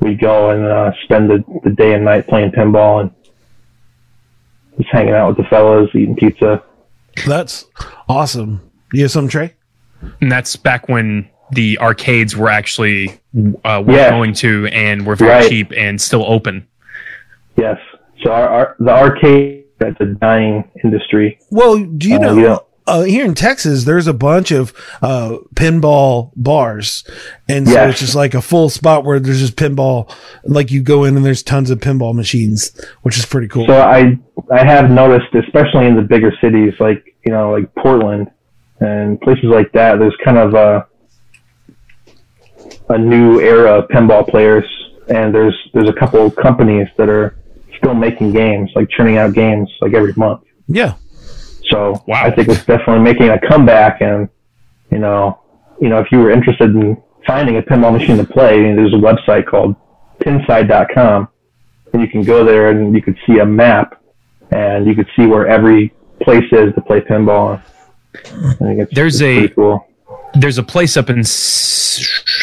We'd 0.01 0.19
go 0.19 0.49
and 0.49 0.65
uh, 0.65 0.91
spend 1.03 1.29
the, 1.29 1.43
the 1.63 1.69
day 1.69 1.93
and 1.93 2.03
night 2.03 2.27
playing 2.27 2.51
pinball 2.51 3.01
and 3.01 3.11
just 4.81 4.91
hanging 4.93 5.13
out 5.13 5.29
with 5.29 5.37
the 5.37 5.43
fellas, 5.49 5.89
eating 5.93 6.15
pizza. 6.15 6.63
That's 7.25 7.65
awesome. 8.09 8.61
You 8.93 9.03
have 9.03 9.11
some 9.11 9.27
Trey? 9.27 9.53
And 10.21 10.31
that's 10.31 10.55
back 10.55 10.89
when 10.89 11.29
the 11.51 11.77
arcades 11.79 12.35
were 12.35 12.49
actually 12.49 13.09
uh, 13.65 13.83
worth 13.85 13.95
Yeah. 13.95 14.09
going 14.09 14.33
to 14.35 14.67
and 14.67 15.05
were 15.05 15.15
very 15.15 15.31
Right. 15.31 15.49
cheap 15.49 15.71
and 15.75 15.99
still 16.01 16.25
open. 16.25 16.65
Yes. 17.57 17.77
So 18.23 18.31
our, 18.31 18.47
our 18.49 18.75
the 18.79 18.91
arcade 18.91 19.65
that's 19.79 19.99
a 19.99 20.05
dying 20.05 20.63
industry. 20.83 21.39
Well, 21.49 21.77
do 21.83 22.09
you 22.09 22.15
Uh, 22.15 22.19
know 22.19 22.33
you 22.35 22.41
know- 22.43 22.65
uh, 22.87 23.03
here 23.03 23.25
in 23.25 23.35
Texas, 23.35 23.83
there's 23.85 24.07
a 24.07 24.13
bunch 24.13 24.51
of 24.51 24.73
uh, 25.01 25.37
pinball 25.55 26.31
bars, 26.35 27.03
and 27.47 27.67
so 27.67 27.73
Yes. 27.73 27.91
it's 27.91 27.99
just 27.99 28.15
like 28.15 28.33
a 28.33 28.41
full 28.41 28.69
spot 28.69 29.03
where 29.05 29.19
there's 29.19 29.39
just 29.39 29.55
pinball. 29.55 30.11
Like 30.43 30.71
you 30.71 30.81
go 30.81 31.03
in 31.03 31.15
and 31.15 31.25
there's 31.25 31.43
tons 31.43 31.69
of 31.69 31.79
pinball 31.79 32.13
machines, 32.15 32.71
which 33.03 33.17
is 33.17 33.25
pretty 33.25 33.47
cool. 33.47 33.67
So 33.67 33.79
I 33.81 34.17
I 34.51 34.65
have 34.65 34.89
noticed, 34.89 35.33
especially 35.35 35.85
in 35.87 35.95
the 35.95 36.01
bigger 36.01 36.33
cities 36.41 36.73
like 36.79 37.03
you 37.25 37.31
know 37.31 37.51
like 37.51 37.73
Portland 37.75 38.29
and 38.79 39.21
places 39.21 39.45
like 39.45 39.71
that, 39.73 39.99
there's 39.99 40.15
kind 40.25 40.37
of 40.37 40.53
a 40.55 40.87
a 42.89 42.97
new 42.97 43.39
era 43.39 43.79
of 43.79 43.87
pinball 43.89 44.27
players, 44.27 44.65
and 45.07 45.33
there's 45.33 45.55
there's 45.73 45.87
a 45.89 45.93
couple 45.93 46.25
of 46.25 46.35
companies 46.35 46.87
that 46.97 47.09
are 47.09 47.37
still 47.77 47.93
making 47.93 48.31
games, 48.33 48.69
like 48.75 48.89
churning 48.89 49.17
out 49.17 49.33
games 49.33 49.69
like 49.81 49.93
every 49.93 50.13
month. 50.17 50.41
yeah, 50.67 50.93
So 51.71 52.01
Wow. 52.07 52.23
I 52.25 52.31
think 52.31 52.49
it's 52.49 52.65
definitely 52.65 52.99
making 52.99 53.29
a 53.29 53.39
comeback, 53.39 54.01
and 54.01 54.27
you 54.91 54.99
know, 54.99 55.39
you 55.79 55.89
know, 55.89 55.99
if 55.99 56.11
you 56.11 56.19
were 56.19 56.29
interested 56.31 56.69
in 56.75 57.01
finding 57.25 57.57
a 57.57 57.61
pinball 57.61 57.93
machine 57.93 58.17
to 58.17 58.23
play, 58.25 58.61
there's 58.75 58.93
a 58.93 58.97
website 58.97 59.45
called 59.47 59.75
pinside.com, 60.19 61.27
and 61.93 62.01
you 62.01 62.07
can 62.07 62.23
go 62.23 62.43
there 62.43 62.69
and 62.69 62.93
you 62.95 63.01
could 63.01 63.17
see 63.25 63.39
a 63.39 63.45
map, 63.45 64.01
and 64.51 64.85
you 64.85 64.93
could 64.95 65.07
see 65.15 65.25
where 65.25 65.47
every 65.47 65.93
place 66.21 66.43
is 66.51 66.73
to 66.75 66.81
play 66.81 67.01
pinball. 67.01 67.61
I 68.15 68.53
think 68.55 68.81
it's, 68.81 68.93
There's 68.93 69.21
it's 69.21 69.51
a- 69.51 69.55
cool. 69.55 69.87
There's 70.33 70.57
a 70.57 70.63
place 70.63 70.95
up 70.97 71.09
in 71.09 71.23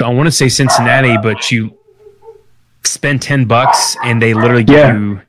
I 0.04 0.10
want 0.12 0.26
to 0.26 0.30
say 0.30 0.48
Cincinnati, 0.48 1.16
but 1.22 1.50
you 1.50 1.76
spend 2.84 3.22
ten 3.22 3.44
bucks 3.46 3.96
and 4.04 4.20
they 4.20 4.34
literally 4.34 4.64
give 4.64 4.76
Yeah. 4.76 4.92
you 4.94 5.20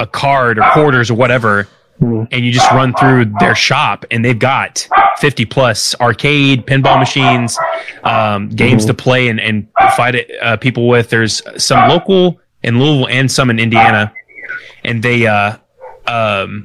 a 0.00 0.06
card 0.06 0.58
or 0.58 0.62
quarters 0.72 1.10
or 1.10 1.14
whatever. 1.14 1.68
And 2.00 2.44
you 2.44 2.52
just 2.52 2.70
run 2.72 2.94
through 2.94 3.26
their 3.40 3.54
shop 3.54 4.04
and 4.10 4.24
they've 4.24 4.38
got 4.38 4.86
50 5.18 5.44
plus 5.46 5.94
arcade 6.00 6.66
pinball 6.66 6.98
machines, 6.98 7.58
um, 8.04 8.48
games 8.50 8.84
to 8.86 8.94
play 8.94 9.28
and, 9.28 9.40
and 9.40 9.66
fight 9.96 10.14
it, 10.14 10.30
uh, 10.42 10.56
people 10.56 10.86
with. 10.88 11.10
There's 11.10 11.42
some 11.62 11.88
local 11.88 12.40
in 12.62 12.78
Louisville 12.78 13.08
and 13.08 13.30
some 13.30 13.50
in 13.50 13.58
Indiana, 13.58 14.12
and 14.84 15.02
they 15.02 15.26
uh, 15.26 15.56
um, 16.06 16.64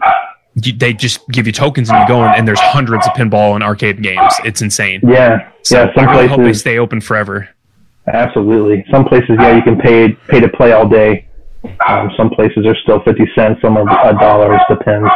they 0.56 0.94
just 0.94 1.28
give 1.30 1.48
you 1.48 1.54
tokens 1.54 1.90
and 1.90 2.00
you 2.00 2.08
go 2.08 2.24
in 2.26 2.32
and 2.34 2.48
there's 2.48 2.60
hundreds 2.60 3.08
of 3.08 3.14
pinball 3.14 3.56
and 3.56 3.64
arcade 3.64 4.02
games. 4.04 4.34
It's 4.46 4.62
insane. 4.62 5.02
Yeah, 5.04 5.52
So 5.64 5.84
yeah. 5.84 5.94
Some 5.96 6.08
I 6.08 6.12
really 6.12 6.28
hope 6.28 6.38
they 6.38 6.44
places, 6.44 6.62
stay 6.62 6.78
open 6.78 7.02
forever. 7.02 7.50
absolutely. 8.08 8.86
Some 8.92 9.06
places, 9.06 9.32
yeah, 9.40 9.56
you 9.56 9.62
can 9.64 9.80
pay 9.80 10.10
pay 10.30 10.40
to 10.40 10.50
play 10.50 10.72
all 10.74 10.88
day. 10.88 11.28
Um, 11.88 12.12
some 12.18 12.30
places 12.30 12.66
are 12.66 12.76
still 12.84 13.02
fifty 13.04 13.30
cents. 13.36 13.62
Some 13.62 13.78
are 13.78 14.10
a 14.10 14.18
dollar. 14.18 14.56
It 14.56 14.62
depends 14.70 15.10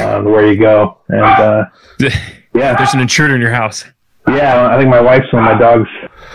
on 0.00 0.24
where 0.24 0.50
you 0.50 0.58
go. 0.58 0.98
And 1.08 1.22
uh, 1.22 1.64
yeah, 2.54 2.76
There's 2.76 2.94
an 2.94 3.00
intruder 3.00 3.34
in 3.34 3.40
your 3.40 3.52
house. 3.52 3.84
Yeah, 4.28 4.68
I 4.68 4.78
think 4.78 4.88
my 4.88 5.00
wife's 5.00 5.26
and 5.32 5.42
my 5.42 5.58
dog's 5.58 5.88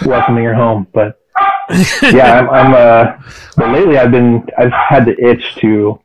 welcoming 0.06 0.44
her 0.44 0.54
home, 0.54 0.88
but 0.94 1.22
yeah, 2.02 2.40
I'm, 2.40 2.50
I'm 2.50 2.74
uh, 2.74 3.24
but 3.56 3.70
lately 3.72 3.98
I've 3.98 4.12
been, 4.12 4.46
I've 4.58 4.72
had 4.72 5.06
the 5.06 5.16
itch 5.24 5.56
to 5.62 6.00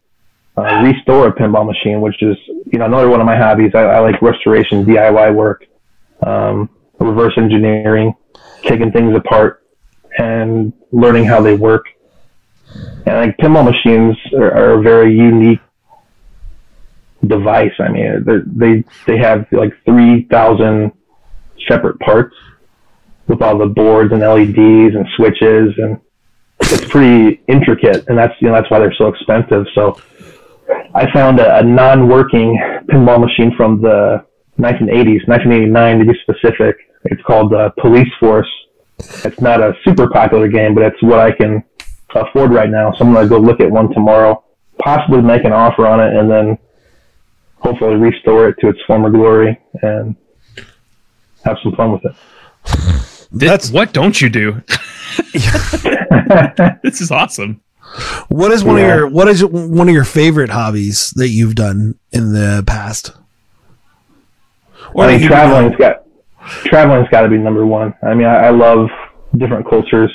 uh, 0.56 0.82
restore 0.82 1.28
a 1.28 1.32
pinball 1.32 1.66
machine, 1.66 2.00
which 2.00 2.22
is, 2.22 2.36
you 2.72 2.78
know, 2.78 2.84
another 2.84 3.08
one 3.08 3.20
of 3.20 3.26
my 3.26 3.36
hobbies. 3.36 3.72
I, 3.74 3.80
I 3.80 3.98
like 4.00 4.20
restoration, 4.22 4.84
DIY 4.84 5.34
work, 5.34 5.66
um, 6.24 6.70
reverse 7.00 7.34
engineering, 7.36 8.14
taking 8.64 8.92
things 8.92 9.16
apart 9.16 9.64
and 10.18 10.72
learning 10.92 11.24
how 11.24 11.40
they 11.40 11.54
work. 11.54 11.86
And 13.06 13.16
like 13.16 13.36
pinball 13.38 13.64
machines 13.64 14.16
are, 14.34 14.52
are 14.52 14.78
a 14.78 14.82
very 14.82 15.14
unique 15.14 15.60
device. 17.26 17.72
I 17.78 17.88
mean, 17.88 18.24
they 18.46 18.84
they 19.06 19.18
have 19.18 19.46
like 19.52 19.72
three 19.84 20.24
thousand 20.30 20.92
separate 21.68 21.98
parts 22.00 22.34
with 23.28 23.42
all 23.42 23.58
the 23.58 23.66
boards 23.66 24.12
and 24.12 24.20
LEDs 24.20 24.94
and 24.94 25.06
switches, 25.16 25.74
and 25.78 26.00
it's 26.60 26.84
pretty 26.86 27.42
intricate. 27.48 28.04
And 28.08 28.18
that's 28.18 28.34
you 28.40 28.48
know 28.48 28.54
that's 28.54 28.70
why 28.70 28.78
they're 28.78 28.94
so 28.98 29.08
expensive. 29.08 29.66
So 29.74 30.00
I 30.94 31.10
found 31.12 31.40
a, 31.40 31.58
a 31.58 31.62
non-working 31.62 32.84
pinball 32.88 33.20
machine 33.20 33.52
from 33.56 33.80
the 33.80 34.24
1980s, 34.58 35.26
1989 35.26 35.98
to 35.98 36.04
be 36.04 36.18
specific. 36.22 36.76
It's 37.04 37.22
called 37.22 37.50
the 37.50 37.72
Police 37.80 38.12
Force. 38.20 38.48
It's 39.24 39.40
not 39.40 39.60
a 39.60 39.72
super 39.84 40.08
popular 40.08 40.48
game, 40.48 40.74
but 40.74 40.84
it's 40.84 41.02
what 41.02 41.18
I 41.18 41.32
can 41.32 41.64
Uh, 42.14 42.20
afford 42.28 42.52
right 42.52 42.70
now. 42.70 42.92
So 42.92 43.04
I'm 43.04 43.12
gonna 43.12 43.28
go 43.28 43.38
look 43.38 43.60
at 43.60 43.70
one 43.70 43.92
tomorrow, 43.92 44.42
possibly 44.78 45.20
make 45.22 45.44
an 45.44 45.52
offer 45.52 45.86
on 45.86 46.00
it, 46.00 46.14
and 46.16 46.30
then 46.30 46.58
hopefully 47.58 47.94
restore 47.96 48.48
it 48.48 48.56
to 48.60 48.68
its 48.68 48.78
former 48.86 49.10
glory 49.10 49.58
and 49.82 50.16
have 51.44 51.56
some 51.62 51.74
fun 51.76 51.92
with 51.92 52.04
it. 52.04 52.14
That's- 53.32 53.70
what 53.70 53.92
don't 53.92 54.20
you 54.20 54.28
do? 54.28 54.62
this 56.82 57.00
is 57.00 57.10
awesome. 57.10 57.60
What 58.28 58.52
is 58.52 58.64
one 58.64 58.76
Yeah. 58.78 58.82
of 58.92 58.96
your 58.98 59.08
what 59.08 59.28
is 59.28 59.44
one 59.44 59.88
of 59.88 59.94
your 59.94 60.04
favorite 60.04 60.50
hobbies 60.50 61.10
that 61.16 61.28
you've 61.28 61.54
done 61.54 61.96
in 62.10 62.32
the 62.32 62.62
past? 62.66 63.12
Or 64.94 65.04
I 65.04 65.18
mean, 65.18 65.26
traveling's 65.28 65.76
got 65.76 66.04
traveling's 66.64 67.08
got 67.08 67.22
to 67.22 67.28
be 67.28 67.38
number 67.38 67.64
one. 67.66 67.94
I 68.02 68.14
mean, 68.14 68.26
I, 68.26 68.46
I 68.46 68.50
love 68.50 68.88
different 69.36 69.68
cultures. 69.68 70.10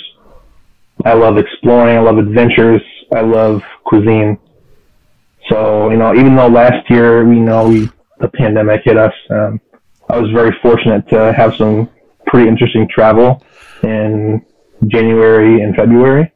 I 1.05 1.13
love 1.13 1.37
exploring. 1.37 1.97
I 1.97 2.01
love 2.01 2.17
adventures. 2.17 2.81
I 3.15 3.21
love 3.21 3.61
cuisine. 3.85 4.37
So 5.49 5.89
you 5.89 5.97
know, 5.97 6.13
even 6.15 6.35
though 6.35 6.47
last 6.47 6.89
year 6.89 7.23
we 7.25 7.39
know 7.39 7.67
we 7.69 7.89
the 8.19 8.27
pandemic 8.29 8.81
hit 8.83 8.97
us, 8.97 9.13
um, 9.29 9.61
I 10.09 10.19
was 10.19 10.29
very 10.31 10.51
fortunate 10.61 11.07
to 11.09 11.31
have 11.33 11.55
some 11.55 11.89
pretty 12.25 12.49
interesting 12.49 12.87
travel 12.89 13.43
in 13.83 14.43
January 14.87 15.61
and 15.61 15.75
February. 15.75 16.31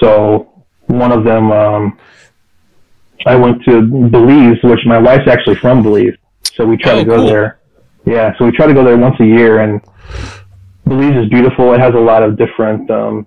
So 0.00 0.64
one 0.86 1.12
of 1.12 1.24
them, 1.24 1.52
um, 1.52 1.98
I 3.26 3.36
went 3.36 3.62
to 3.66 3.82
Belize, 3.82 4.56
which 4.64 4.80
my 4.86 4.98
wife's 4.98 5.28
actually 5.28 5.56
from 5.56 5.82
Belize. 5.82 6.14
So 6.54 6.64
we 6.66 6.76
try 6.76 6.92
Oh, 6.92 6.98
to 6.98 7.04
go 7.04 7.16
cool. 7.16 7.26
there. 7.26 7.60
Yeah, 8.04 8.32
so 8.36 8.44
we 8.46 8.50
try 8.50 8.66
to 8.66 8.74
go 8.74 8.82
there 8.84 8.96
once 8.96 9.14
a 9.20 9.24
year, 9.24 9.60
and 9.60 9.80
Belize 10.86 11.22
is 11.24 11.28
beautiful. 11.28 11.72
It 11.74 11.80
has 11.80 11.94
a 11.94 12.00
lot 12.00 12.22
of 12.24 12.36
different 12.36 12.90
um, 12.90 13.26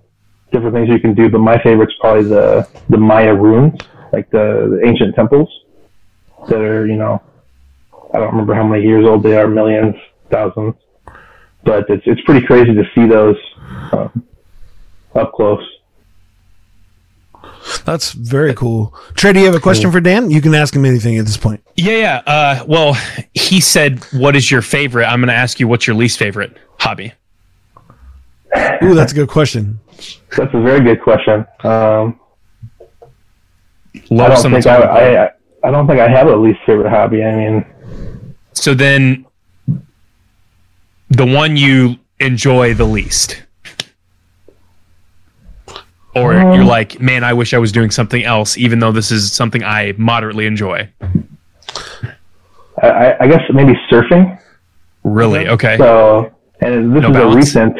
different 0.52 0.74
things 0.74 0.88
you 0.88 1.00
can 1.00 1.14
do, 1.14 1.28
but 1.28 1.38
my 1.38 1.60
favorite's 1.62 1.94
probably 2.00 2.24
the 2.24 2.68
the 2.88 2.98
Maya 2.98 3.34
ruins, 3.34 3.80
like 4.12 4.30
the, 4.30 4.78
the 4.80 4.86
ancient 4.86 5.14
temples 5.14 5.48
that 6.48 6.60
are 6.60 6.86
you 6.86 6.96
know 6.96 7.22
I 8.12 8.18
don't 8.18 8.30
remember 8.30 8.54
how 8.54 8.66
many 8.66 8.84
years 8.84 9.06
old 9.06 9.22
they 9.22 9.36
are, 9.36 9.48
millions, 9.48 9.94
thousands, 10.30 10.74
but 11.64 11.88
it's 11.90 12.04
it's 12.06 12.20
pretty 12.22 12.46
crazy 12.46 12.74
to 12.74 12.84
see 12.94 13.06
those 13.06 13.36
um, 13.92 14.24
up 15.14 15.32
close. 15.32 15.62
That's 17.84 18.12
very 18.12 18.54
cool. 18.54 18.94
Trey, 19.14 19.32
do 19.32 19.40
you 19.40 19.46
have 19.46 19.54
a 19.54 19.60
question 19.60 19.90
for 19.90 20.00
Dan? 20.00 20.30
You 20.30 20.40
can 20.40 20.54
ask 20.54 20.74
him 20.74 20.84
anything 20.84 21.18
at 21.18 21.26
this 21.26 21.36
point. 21.36 21.62
Yeah, 21.76 21.96
yeah. 21.96 22.22
Uh, 22.26 22.64
well, 22.66 22.96
he 23.34 23.60
said, 23.60 24.04
"What 24.12 24.36
is 24.36 24.50
your 24.50 24.62
favorite?" 24.62 25.04
I'm 25.06 25.20
going 25.20 25.28
to 25.28 25.34
ask 25.34 25.60
you, 25.60 25.68
"What's 25.68 25.86
your 25.86 25.96
least 25.96 26.18
favorite 26.18 26.56
hobby?" 26.78 27.12
Ooh, 28.82 28.94
that's 28.94 29.12
a 29.12 29.14
good 29.14 29.28
question. 29.28 29.80
That's 30.36 30.52
a 30.54 30.60
very 30.60 30.80
good 30.80 31.00
question. 31.02 31.46
Um, 31.64 32.20
I 33.94 34.28
don't 34.28 34.42
think 34.42 34.54
I, 34.54 34.60
talking 34.60 34.82
about 34.84 35.02
it. 35.02 35.16
I 35.64 35.68
I 35.68 35.70
don't 35.70 35.86
think 35.86 36.00
I 36.00 36.08
have 36.08 36.28
a 36.28 36.36
least 36.36 36.60
favorite 36.66 36.90
hobby. 36.90 37.24
I 37.24 37.34
mean, 37.34 37.64
So 38.52 38.74
then, 38.74 39.26
the 41.10 41.24
one 41.26 41.56
you 41.56 41.96
enjoy 42.20 42.74
the 42.74 42.84
least, 42.84 43.42
or 46.14 46.34
you're 46.34 46.60
Um, 46.62 46.66
like, 46.66 47.00
man, 47.00 47.24
I 47.24 47.32
wish 47.32 47.52
I 47.54 47.58
was 47.58 47.72
doing 47.72 47.90
something 47.90 48.22
else, 48.24 48.56
even 48.58 48.78
though 48.78 48.92
this 48.92 49.10
is 49.10 49.32
something 49.32 49.64
I 49.64 49.94
moderately 49.96 50.46
enjoy. 50.46 50.88
I, 52.82 52.88
I- 52.88 53.16
I 53.24 53.26
guess 53.28 53.40
maybe 53.52 53.72
surfing. 53.90 54.38
Really? 55.04 55.48
Okay. 55.48 55.76
So, 55.78 56.32
and 56.60 56.94
this 56.94 57.02
No 57.02 57.08
is 57.10 57.14
balance? 57.16 57.34
a 57.34 57.36
recent. 57.36 57.76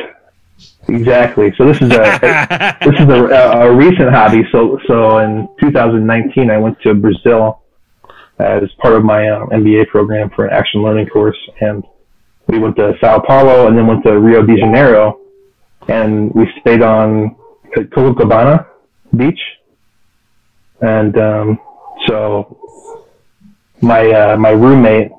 Exactly. 0.89 1.53
So 1.57 1.67
this 1.67 1.81
is 1.81 1.91
a 1.91 2.77
this 2.85 3.01
is 3.01 3.09
a, 3.09 3.25
a, 3.25 3.69
a 3.69 3.75
recent 3.75 4.11
hobby. 4.11 4.43
So 4.53 4.79
so 4.87 5.19
in 5.19 5.49
2019, 5.61 6.51
I 6.51 6.59
went 6.59 6.81
to 6.83 6.95
Brazil 6.95 7.63
as 8.39 8.63
part 8.81 8.95
of 8.95 9.05
my 9.05 9.29
um, 9.29 9.49
MBA 9.49 9.89
program 9.89 10.31
for 10.31 10.47
an 10.47 10.53
action 10.53 10.83
learning 10.83 11.09
course, 11.09 11.39
and 11.61 11.83
we 12.47 12.59
went 12.59 12.77
to 12.77 12.93
Sao 13.01 13.19
Paulo 13.19 13.67
and 13.67 13.77
then 13.77 13.87
went 13.87 14.05
to 14.05 14.19
Rio 14.19 14.43
de 14.43 14.57
Janeiro, 14.57 15.21
and 15.89 16.33
we 16.35 16.47
stayed 16.61 16.83
on 16.83 17.35
Copacabana 17.77 18.67
Beach, 19.17 19.41
and 20.81 21.17
um, 21.19 21.59
so 22.07 22.59
my 23.81 24.11
uh, 24.11 24.37
my 24.37 24.51
roommate, 24.51 25.11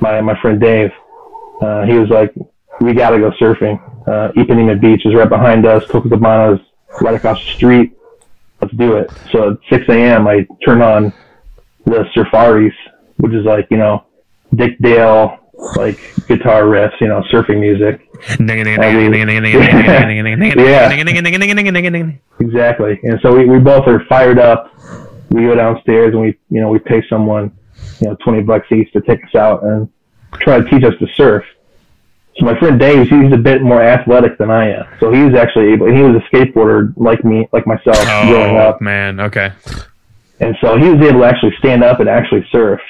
my 0.00 0.20
my 0.20 0.40
friend 0.40 0.60
Dave, 0.60 0.90
uh, 1.60 1.84
he 1.84 1.98
was 1.98 2.08
like, 2.08 2.32
"We 2.80 2.94
got 2.94 3.10
to 3.10 3.18
go 3.18 3.30
surfing. 3.40 3.91
Uh, 4.06 4.32
Ipanema 4.36 4.80
Beach 4.80 5.04
is 5.04 5.14
right 5.14 5.28
behind 5.28 5.66
us. 5.66 5.84
Copacabana 5.84 6.54
is 6.54 6.60
right 7.00 7.14
across 7.14 7.38
the 7.44 7.52
street. 7.52 7.96
Let's 8.60 8.74
do 8.74 8.96
it." 8.96 9.10
So 9.30 9.52
at 9.52 9.58
6 9.70 9.88
a.m., 9.88 10.26
I 10.26 10.46
turn 10.64 10.82
on 10.82 11.12
the 11.84 12.04
Surfaris, 12.14 12.74
which 13.18 13.32
is 13.32 13.44
like 13.44 13.66
you 13.70 13.76
know 13.76 14.04
Dick 14.54 14.78
Dale 14.80 15.38
like 15.76 15.98
guitar 16.26 16.62
riffs, 16.64 17.00
you 17.00 17.08
know, 17.08 17.22
surfing 17.32 17.60
music. 17.60 18.00
Exactly. 22.40 22.98
And 23.02 23.18
so 23.22 23.36
we, 23.36 23.44
we 23.46 23.58
both 23.58 23.86
are 23.86 24.04
fired 24.06 24.38
up. 24.38 24.72
We 25.30 25.42
go 25.42 25.54
downstairs 25.54 26.12
and 26.12 26.20
we, 26.20 26.38
you 26.50 26.60
know, 26.60 26.68
we 26.68 26.78
pay 26.78 27.02
someone, 27.08 27.52
you 28.00 28.08
know, 28.08 28.16
20 28.24 28.42
bucks 28.42 28.70
each 28.72 28.92
to 28.92 29.00
take 29.00 29.24
us 29.24 29.34
out 29.34 29.62
and 29.64 29.88
try 30.34 30.58
to 30.60 30.70
teach 30.70 30.84
us 30.84 30.94
to 30.98 31.06
surf. 31.14 31.44
So 32.38 32.46
my 32.46 32.58
friend 32.58 32.80
Dave, 32.80 33.08
he's 33.08 33.32
a 33.32 33.36
bit 33.36 33.62
more 33.62 33.82
athletic 33.82 34.38
than 34.38 34.50
I 34.50 34.70
am. 34.70 34.86
So 35.00 35.12
he 35.12 35.22
was 35.22 35.34
actually 35.34 35.72
able, 35.72 35.86
and 35.86 35.96
he 35.96 36.02
was 36.02 36.16
a 36.16 36.34
skateboarder 36.34 36.94
like 36.96 37.24
me, 37.24 37.46
like 37.52 37.66
myself 37.66 37.96
oh, 38.00 38.26
growing 38.28 38.56
Oh 38.56 38.60
up. 38.60 38.80
man. 38.80 39.20
Okay. 39.20 39.52
And 40.40 40.56
so 40.60 40.76
he 40.78 40.88
was 40.88 41.00
able 41.06 41.20
to 41.20 41.24
actually 41.26 41.54
stand 41.58 41.84
up 41.84 42.00
and 42.00 42.08
actually 42.08 42.46
surf. 42.50 42.80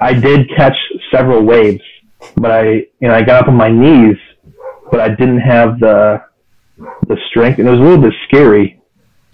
I 0.00 0.12
did 0.12 0.48
catch 0.56 0.76
several 1.10 1.42
waves, 1.42 1.82
but 2.36 2.50
I, 2.50 2.62
you 3.00 3.08
know, 3.08 3.14
I 3.14 3.22
got 3.22 3.42
up 3.42 3.48
on 3.48 3.54
my 3.54 3.68
knees, 3.70 4.16
but 4.90 5.00
I 5.00 5.08
didn't 5.08 5.40
have 5.40 5.80
the, 5.80 6.22
the 7.08 7.16
strength 7.28 7.58
and 7.58 7.66
it 7.66 7.70
was 7.70 7.80
a 7.80 7.82
little 7.82 8.00
bit 8.02 8.14
scary 8.28 8.76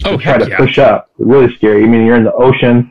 Oh 0.04 0.16
try 0.18 0.38
to 0.38 0.48
yeah. 0.48 0.56
push 0.56 0.78
up. 0.78 1.10
Really 1.18 1.54
scary. 1.56 1.84
I 1.84 1.86
mean, 1.86 2.04
you're 2.04 2.16
in 2.16 2.24
the 2.24 2.32
ocean. 2.32 2.90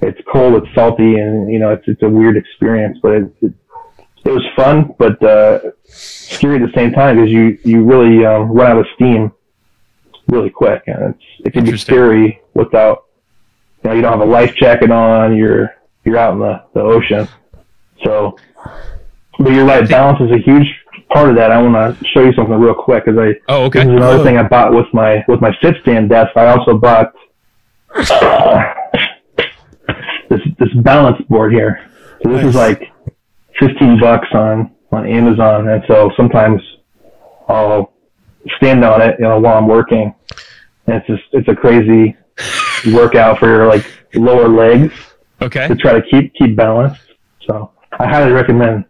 It's 0.00 0.18
cold. 0.32 0.54
It's 0.62 0.74
salty, 0.74 1.14
and 1.16 1.52
you 1.52 1.58
know 1.58 1.70
it's 1.70 1.84
it's 1.86 2.02
a 2.02 2.08
weird 2.08 2.36
experience. 2.36 2.98
But 3.02 3.12
it 3.12 3.32
it, 3.42 3.52
it 4.28 4.32
was 4.32 4.44
fun, 4.54 4.94
but 4.98 5.22
uh, 5.22 5.60
scary 5.84 6.62
at 6.62 6.66
the 6.66 6.72
same 6.74 6.92
time 6.92 7.16
because 7.16 7.30
you 7.30 7.58
you 7.64 7.84
really 7.84 8.24
um, 8.24 8.50
run 8.50 8.72
out 8.72 8.78
of 8.78 8.86
steam 8.94 9.32
really 10.28 10.50
quick, 10.50 10.82
and 10.86 11.14
it's 11.14 11.24
it 11.46 11.52
can 11.52 11.64
be 11.64 11.76
scary 11.76 12.40
without 12.54 13.06
you 13.82 13.90
know 13.90 13.96
you 13.96 14.02
don't 14.02 14.12
have 14.12 14.20
a 14.20 14.30
life 14.30 14.54
jacket 14.56 14.90
on. 14.90 15.36
You're 15.36 15.74
you're 16.04 16.18
out 16.18 16.34
in 16.34 16.40
the 16.40 16.62
the 16.74 16.80
ocean, 16.80 17.28
so. 18.04 18.36
But 19.40 19.52
you're 19.52 19.64
right. 19.64 19.88
Balance 19.88 20.20
is 20.20 20.32
a 20.32 20.38
huge 20.38 20.66
part 21.12 21.30
of 21.30 21.36
that. 21.36 21.52
I 21.52 21.62
want 21.62 21.96
to 21.96 22.04
show 22.08 22.24
you 22.24 22.32
something 22.32 22.54
real 22.56 22.74
quick 22.74 23.04
because 23.04 23.18
I 23.18 23.34
Oh 23.48 23.66
okay. 23.66 23.80
this 23.80 23.88
is 23.88 23.94
another 23.94 24.24
thing 24.24 24.36
I 24.36 24.42
bought 24.42 24.74
with 24.74 24.86
my 24.92 25.24
with 25.28 25.40
my 25.40 25.56
sit 25.62 25.76
stand 25.82 26.08
desk. 26.08 26.36
I 26.36 26.46
also 26.46 26.76
bought 26.76 27.14
uh, 27.94 28.74
this 30.28 30.40
this 30.58 30.74
balance 30.82 31.22
board 31.28 31.52
here. 31.52 31.88
So 32.24 32.32
this 32.32 32.44
is 32.44 32.56
like 32.56 32.90
fifteen 33.58 33.98
bucks 34.00 34.28
on 34.32 34.70
on 34.92 35.06
Amazon, 35.06 35.68
and 35.68 35.82
so 35.86 36.10
sometimes 36.16 36.60
I'll 37.48 37.92
stand 38.56 38.84
on 38.84 39.02
it, 39.02 39.16
you 39.18 39.24
know, 39.24 39.38
while 39.40 39.58
I'm 39.58 39.68
working. 39.68 40.14
And 40.86 40.96
it's 40.96 41.06
just 41.06 41.22
it's 41.32 41.48
a 41.48 41.54
crazy 41.54 42.16
workout 42.92 43.38
for 43.38 43.48
your 43.48 43.66
like 43.66 43.84
lower 44.14 44.48
legs 44.48 44.94
Okay. 45.42 45.68
to 45.68 45.76
try 45.76 45.92
to 45.92 46.02
keep 46.10 46.32
keep 46.34 46.56
balance. 46.56 46.96
So 47.46 47.72
I 47.98 48.08
highly 48.08 48.32
recommend 48.32 48.84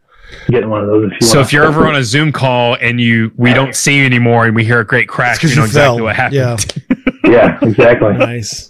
getting 0.49 0.69
one 0.69 0.83
of 0.83 0.87
those 0.89 1.11
if 1.11 1.21
you 1.21 1.27
So 1.27 1.39
want. 1.39 1.47
if 1.49 1.53
you're 1.53 1.65
ever 1.65 1.87
on 1.89 1.97
a 1.97 2.05
Zoom 2.05 2.31
call 2.33 2.77
and 2.81 3.01
you 3.01 3.33
we 3.37 3.53
don't 3.53 3.75
see 3.75 3.97
you 3.97 4.05
anymore 4.07 4.47
and 4.47 4.55
we 4.55 4.65
hear 4.65 4.81
a 4.81 4.87
great 4.87 5.09
crash, 5.09 5.43
you 5.43 5.49
know 5.51 5.63
you 5.63 5.65
exactly 5.65 5.97
fell. 5.99 6.05
what 6.05 6.15
happened. 6.17 6.77
Yeah. 6.85 6.97
yeah, 7.25 7.59
exactly. 7.63 8.13
Nice. 8.15 8.69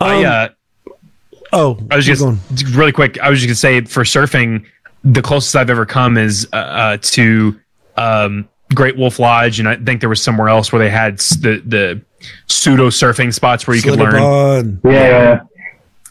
I, 0.00 0.24
Um, 0.24 0.26
uh, 0.26 0.92
oh, 1.52 1.78
I 1.90 1.96
was 1.96 2.06
just 2.06 2.22
going. 2.22 2.38
really 2.72 2.92
quick. 2.92 3.18
I 3.20 3.30
was 3.30 3.40
just 3.40 3.48
gonna 3.48 3.54
say 3.54 3.80
for 3.86 4.02
surfing, 4.02 4.64
the 5.04 5.22
closest 5.22 5.54
I've 5.54 5.70
ever 5.70 5.86
come 5.86 6.16
is 6.16 6.48
uh, 6.52 6.56
uh, 6.56 6.96
to 7.02 7.60
um, 7.96 8.48
Great 8.74 8.96
Wolf 8.96 9.18
Lodge, 9.18 9.60
and 9.60 9.68
I 9.68 9.76
think 9.76 10.00
there 10.00 10.08
was 10.08 10.22
somewhere 10.22 10.48
else 10.48 10.72
where 10.72 10.80
they 10.80 10.90
had 10.90 11.18
the 11.18 11.62
the 11.64 12.02
pseudo 12.46 12.88
surfing 12.88 13.32
spots 13.32 13.66
where 13.66 13.76
you 13.76 13.82
could 13.82 13.98
learn. 13.98 14.14
upon. 14.16 14.80
Yeah, 14.84 14.92
yeah, 14.92 15.08
yeah. 15.08 15.40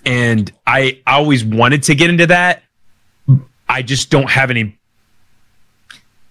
And 0.05 0.51
I 0.67 1.01
always 1.07 1.43
wanted 1.43 1.83
to 1.83 1.95
get 1.95 2.09
into 2.09 2.27
that. 2.27 2.63
I 3.67 3.81
just 3.81 4.11
don't 4.11 4.29
have 4.29 4.51
any 4.51 4.77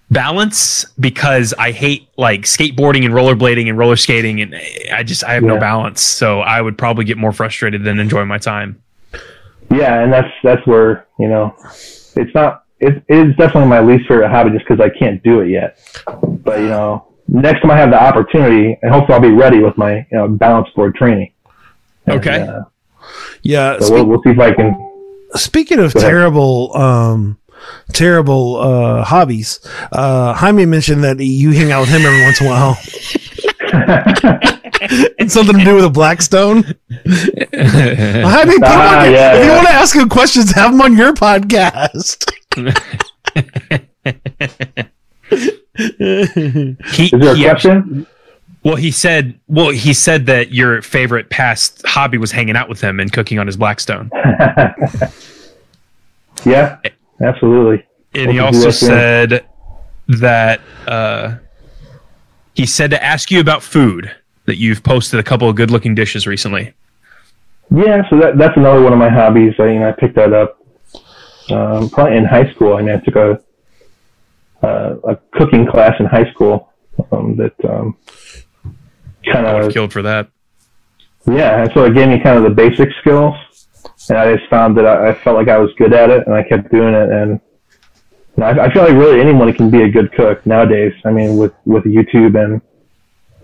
balance 0.09 0.85
because 0.99 1.53
I 1.57 1.71
hate 1.71 2.07
like 2.17 2.41
skateboarding 2.41 3.03
and 3.03 3.13
rollerblading 3.13 3.67
and 3.67 3.77
roller 3.77 3.95
skating, 3.95 4.41
and 4.41 4.55
I 4.93 5.03
just 5.03 5.23
I 5.25 5.33
have 5.33 5.43
no 5.43 5.59
balance. 5.59 6.01
So 6.01 6.39
I 6.39 6.61
would 6.61 6.77
probably 6.77 7.03
get 7.03 7.17
more 7.17 7.33
frustrated 7.33 7.83
than 7.83 7.99
enjoy 7.99 8.23
my 8.23 8.37
time. 8.37 8.81
Yeah, 9.71 10.01
and 10.01 10.13
that's 10.13 10.31
that's 10.43 10.65
where 10.65 11.07
you 11.19 11.27
know 11.27 11.55
it's 12.15 12.33
not 12.35 12.65
it, 12.79 13.03
it 13.07 13.27
is 13.27 13.35
definitely 13.37 13.69
my 13.69 13.79
least 13.81 14.07
favorite 14.07 14.29
hobby 14.29 14.51
just 14.51 14.65
because 14.67 14.79
I 14.83 14.89
can't 14.97 15.21
do 15.23 15.39
it 15.41 15.49
yet. 15.49 15.77
But 16.43 16.59
you 16.59 16.67
know, 16.67 17.07
next 17.27 17.61
time 17.61 17.71
I 17.71 17.77
have 17.77 17.91
the 17.91 18.01
opportunity, 18.01 18.77
and 18.81 18.91
hopefully 18.93 19.15
I'll 19.15 19.21
be 19.21 19.31
ready 19.31 19.59
with 19.59 19.77
my 19.77 19.97
you 20.11 20.17
know 20.17 20.27
balance 20.27 20.67
board 20.75 20.95
training. 20.95 21.31
And, 22.05 22.17
Okay. 22.19 22.41
uh, 22.41 22.61
Yeah. 23.41 23.77
so 23.79 23.85
spe- 23.85 23.91
we'll, 23.93 24.05
we'll 24.05 24.21
see 24.23 24.31
if 24.31 24.39
I 24.39 24.51
can. 24.53 24.75
Speaking 25.35 25.79
of 25.79 25.93
terrible, 25.93 26.75
um, 26.75 27.37
terrible 27.93 28.57
uh, 28.57 29.03
hobbies, 29.03 29.59
uh, 29.91 30.33
Jaime 30.33 30.65
mentioned 30.65 31.03
that 31.05 31.19
you 31.19 31.51
hang 31.51 31.71
out 31.71 31.81
with 31.81 31.89
him 31.89 32.01
every 32.05 32.21
once 32.21 32.39
in 32.41 32.47
a 32.47 32.49
while. 32.49 32.77
it's 35.19 35.33
something 35.33 35.57
to 35.57 35.63
do 35.65 35.75
with 35.75 35.85
a 35.85 35.89
Blackstone. 35.89 36.63
Well, 37.53 38.29
Jaime, 38.29 38.51
put 38.51 38.57
him 38.57 38.63
Ah, 38.65 38.99
on 38.99 39.05
your- 39.05 39.13
yeah, 39.13 39.35
if 39.37 39.45
you 39.45 39.51
want 39.51 39.67
to 39.67 39.73
ask 39.73 39.95
him 39.95 40.09
questions, 40.09 40.51
have 40.51 40.73
him 40.73 40.81
on 40.81 40.97
your 40.97 41.13
podcast. 41.13 42.29
He, 45.75 47.05
Is 47.05 47.11
there 47.11 47.33
a 47.33 47.35
he 47.35 47.43
question? 47.43 48.05
well, 48.63 48.75
he 48.75 48.91
said, 48.91 49.39
well, 49.47 49.69
he 49.69 49.93
said 49.93 50.25
that 50.27 50.51
your 50.53 50.81
favorite 50.81 51.29
past 51.29 51.81
hobby 51.85 52.17
was 52.17 52.31
hanging 52.31 52.55
out 52.55 52.69
with 52.69 52.81
him 52.81 52.99
and 52.99 53.11
cooking 53.11 53.39
on 53.39 53.47
his 53.47 53.57
Blackstone. 53.57 54.09
yeah, 56.45 56.77
absolutely. 57.21 57.85
And 58.13 58.31
he 58.31 58.39
What 58.39 58.51
did 58.51 58.55
also 58.55 58.59
you 58.61 58.67
ask 58.67 58.81
him? 58.81 58.87
said 58.89 59.45
that 60.19 60.61
uh, 60.87 61.35
he 62.53 62.65
said 62.65 62.91
to 62.91 63.03
ask 63.03 63.31
you 63.31 63.39
about 63.39 63.63
food. 63.63 64.15
That 64.45 64.57
you've 64.57 64.83
posted 64.83 65.21
a 65.21 65.23
couple 65.23 65.47
of 65.47 65.55
good-looking 65.55 65.95
dishes 65.95 66.27
recently. 66.27 66.73
Yeah, 67.71 68.01
so 68.09 68.19
that 68.19 68.37
that's 68.37 68.57
another 68.57 68.81
one 68.81 68.91
of 68.91 68.99
my 68.99 69.07
hobbies. 69.09 69.53
I 69.57 69.67
you 69.67 69.79
know 69.79 69.87
I 69.87 69.93
picked 69.93 70.15
that 70.15 70.33
up 70.33 70.59
um, 71.49 71.89
probably 71.89 72.17
in 72.17 72.25
high 72.25 72.51
school. 72.51 72.75
I 72.75 72.81
mean, 72.81 72.93
I 72.93 72.99
took 72.99 73.15
a 73.15 73.41
uh, 74.65 74.95
a 75.07 75.15
cooking 75.31 75.65
class 75.65 75.93
in 75.99 76.05
high 76.07 76.29
school 76.31 76.73
um, 77.11 77.37
that 77.37 77.53
um, 77.69 77.97
kind 79.31 79.47
I 79.47 79.53
would 79.53 79.59
have 79.59 79.67
of 79.67 79.73
killed 79.73 79.93
for 79.93 80.01
that. 80.01 80.29
yeah. 81.25 81.63
And 81.63 81.71
so 81.73 81.85
it 81.85 81.93
gave 81.93 82.09
me 82.09 82.19
kind 82.19 82.37
of 82.37 82.43
the 82.43 82.49
basic 82.49 82.89
skills, 82.99 83.35
and 84.09 84.17
I 84.17 84.35
just 84.35 84.49
found 84.49 84.77
that 84.77 84.85
I, 84.85 85.09
I 85.09 85.13
felt 85.13 85.37
like 85.37 85.47
I 85.47 85.57
was 85.57 85.71
good 85.77 85.93
at 85.93 86.09
it, 86.09 86.27
and 86.27 86.35
I 86.35 86.43
kept 86.43 86.71
doing 86.71 86.93
it. 86.93 87.09
And 87.09 87.39
I, 88.41 88.65
I 88.65 88.73
feel 88.73 88.83
like 88.83 88.93
really 88.93 89.21
anyone 89.21 89.53
can 89.53 89.69
be 89.69 89.83
a 89.83 89.89
good 89.89 90.11
cook 90.13 90.45
nowadays. 90.45 90.93
I 91.05 91.11
mean, 91.11 91.37
with 91.37 91.53
with 91.65 91.83
YouTube 91.83 92.35
and 92.41 92.61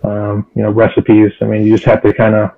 um, 0.02 0.50
you 0.54 0.62
know 0.62 0.70
recipes. 0.70 1.32
I 1.40 1.44
mean, 1.44 1.64
you 1.64 1.74
just 1.74 1.84
have 1.84 2.02
to 2.02 2.12
kind 2.12 2.34
of 2.34 2.50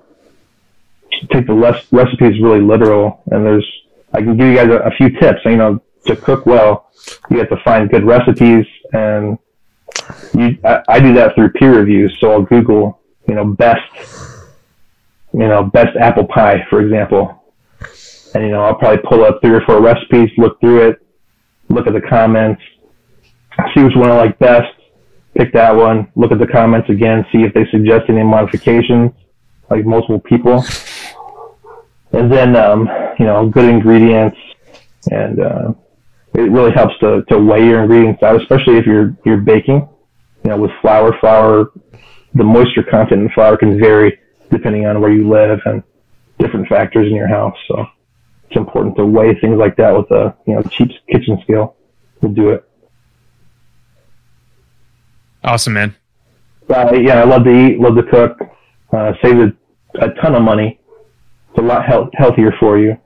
take 1.30 1.46
the 1.46 1.54
less 1.54 1.84
recipes 1.92 2.40
really 2.40 2.60
literal. 2.60 3.22
And 3.30 3.44
there's 3.44 3.66
I 4.12 4.20
can 4.20 4.36
give 4.36 4.46
you 4.46 4.54
guys 4.54 4.68
a, 4.68 4.78
a 4.78 4.90
few 4.92 5.10
tips. 5.20 5.40
You 5.44 5.56
know, 5.56 5.82
to 6.06 6.16
cook 6.16 6.46
well, 6.46 6.90
you 7.30 7.38
have 7.38 7.50
to 7.50 7.62
find 7.64 7.90
good 7.90 8.04
recipes, 8.04 8.66
and 8.92 9.38
you 10.34 10.58
I, 10.64 10.82
I 10.88 11.00
do 11.00 11.12
that 11.14 11.34
through 11.34 11.50
peer 11.50 11.78
reviews. 11.78 12.16
So 12.20 12.32
I'll 12.32 12.42
Google 12.42 13.00
you 13.28 13.34
know 13.34 13.44
best 13.44 13.82
you 15.32 15.48
know 15.48 15.64
best 15.64 15.96
apple 15.96 16.26
pie, 16.26 16.64
for 16.70 16.80
example, 16.80 17.42
and 18.34 18.44
you 18.44 18.50
know 18.50 18.62
I'll 18.62 18.74
probably 18.74 19.02
pull 19.08 19.24
up 19.24 19.40
three 19.40 19.52
or 19.52 19.62
four 19.62 19.80
recipes, 19.80 20.30
look 20.38 20.60
through 20.60 20.88
it, 20.88 21.01
look 21.72 21.86
at 21.86 21.94
the 21.94 22.00
comments, 22.00 22.62
see 23.74 23.82
which 23.82 23.96
one 23.96 24.10
I 24.10 24.16
like 24.16 24.38
best, 24.38 24.72
pick 25.36 25.52
that 25.54 25.74
one, 25.74 26.10
look 26.14 26.32
at 26.32 26.38
the 26.38 26.46
comments 26.46 26.88
again, 26.90 27.24
see 27.32 27.42
if 27.42 27.54
they 27.54 27.66
suggest 27.70 28.04
any 28.08 28.22
modifications, 28.22 29.12
like 29.70 29.84
multiple 29.84 30.20
people. 30.20 30.64
And 32.12 32.30
then, 32.30 32.56
um, 32.56 32.88
you 33.18 33.24
know, 33.24 33.48
good 33.48 33.68
ingredients 33.68 34.36
and, 35.10 35.40
uh, 35.40 35.72
it 36.34 36.50
really 36.50 36.72
helps 36.72 36.98
to, 37.00 37.22
to 37.28 37.38
weigh 37.38 37.66
your 37.66 37.82
ingredients 37.82 38.22
out, 38.22 38.40
especially 38.40 38.76
if 38.76 38.86
you're, 38.86 39.14
you're 39.24 39.38
baking, 39.38 39.86
you 40.44 40.50
know, 40.50 40.56
with 40.56 40.70
flour, 40.80 41.16
flour, 41.20 41.72
the 42.34 42.44
moisture 42.44 42.82
content 42.82 43.22
in 43.22 43.28
flour 43.30 43.56
can 43.56 43.78
vary 43.78 44.18
depending 44.50 44.86
on 44.86 45.00
where 45.00 45.12
you 45.12 45.28
live 45.28 45.58
and 45.66 45.82
different 46.38 46.68
factors 46.68 47.06
in 47.06 47.14
your 47.14 47.28
house. 47.28 47.56
So 47.68 47.86
it's 48.52 48.58
important 48.58 48.96
to 48.96 49.06
weigh 49.06 49.34
things 49.40 49.58
like 49.58 49.76
that 49.76 49.96
with 49.96 50.10
a, 50.10 50.36
you 50.46 50.54
know, 50.54 50.62
cheap 50.62 50.90
kitchen 51.10 51.40
scale. 51.42 51.74
We'll 52.20 52.32
do 52.32 52.50
it. 52.50 52.68
Awesome, 55.42 55.72
man. 55.72 55.96
Uh, 56.68 56.92
yeah, 56.92 57.20
I 57.20 57.24
love 57.24 57.44
to 57.44 57.50
eat, 57.50 57.80
love 57.80 57.96
to 57.96 58.02
cook, 58.02 58.38
uh, 58.92 59.12
save 59.22 59.38
a, 59.38 59.52
a 60.00 60.10
ton 60.20 60.34
of 60.34 60.42
money. 60.42 60.78
It's 61.50 61.58
a 61.58 61.62
lot 61.62 61.84
health, 61.84 62.10
healthier 62.12 62.52
for 62.60 62.78
you 62.78 62.96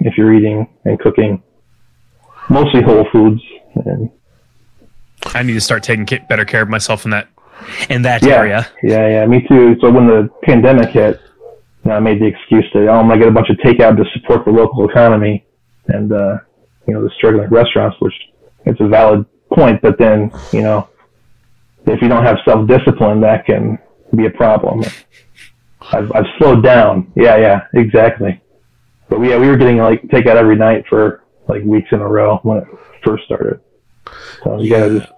if 0.00 0.16
you're 0.16 0.32
eating 0.32 0.68
and 0.84 0.98
cooking 1.00 1.42
mostly 2.48 2.82
whole 2.82 3.06
foods. 3.10 3.40
And 3.74 4.10
I 5.34 5.42
need 5.42 5.54
to 5.54 5.60
start 5.60 5.82
taking 5.82 6.06
better 6.28 6.44
care 6.44 6.62
of 6.62 6.68
myself 6.68 7.04
in 7.04 7.10
that 7.12 7.28
in 7.88 8.02
that 8.02 8.22
yeah, 8.22 8.34
area. 8.34 8.66
yeah, 8.82 9.08
yeah, 9.08 9.26
me 9.26 9.46
too. 9.48 9.76
So 9.80 9.90
when 9.90 10.06
the 10.06 10.28
pandemic 10.42 10.90
hit, 10.90 11.20
know, 11.90 11.96
I 11.96 12.00
made 12.00 12.20
the 12.20 12.26
excuse 12.26 12.64
to, 12.72 12.86
oh, 12.88 12.94
I'm 12.94 13.08
gonna 13.08 13.18
get 13.18 13.28
a 13.28 13.32
bunch 13.32 13.50
of 13.50 13.56
takeout 13.56 13.96
to 13.96 14.04
support 14.14 14.44
the 14.44 14.50
local 14.50 14.88
economy 14.88 15.44
and, 15.88 16.12
uh, 16.12 16.38
you 16.86 16.94
know, 16.94 17.02
the 17.02 17.10
struggling 17.16 17.48
restaurants, 17.48 17.96
which 18.00 18.14
it's 18.64 18.80
a 18.80 18.88
valid 18.88 19.24
point. 19.52 19.80
But 19.82 19.98
then, 19.98 20.30
you 20.52 20.62
know, 20.62 20.88
if 21.86 22.00
you 22.00 22.08
don't 22.08 22.24
have 22.24 22.38
self 22.44 22.68
discipline, 22.68 23.20
that 23.22 23.46
can 23.46 23.78
be 24.14 24.26
a 24.26 24.30
problem. 24.30 24.82
I've, 25.92 26.12
I've 26.12 26.26
slowed 26.38 26.62
down. 26.62 27.12
Yeah, 27.16 27.36
yeah, 27.36 27.66
exactly. 27.74 28.40
But 29.08 29.20
yeah, 29.20 29.38
we 29.38 29.48
were 29.48 29.56
getting 29.56 29.78
like 29.78 30.02
takeout 30.04 30.36
every 30.36 30.56
night 30.56 30.84
for 30.88 31.24
like 31.48 31.62
weeks 31.64 31.88
in 31.92 32.00
a 32.00 32.08
row 32.08 32.38
when 32.42 32.58
it 32.58 32.64
first 33.04 33.24
started. 33.24 33.60
So 34.44 34.60
you 34.60 34.70
gotta 34.70 35.00
just 35.00 35.12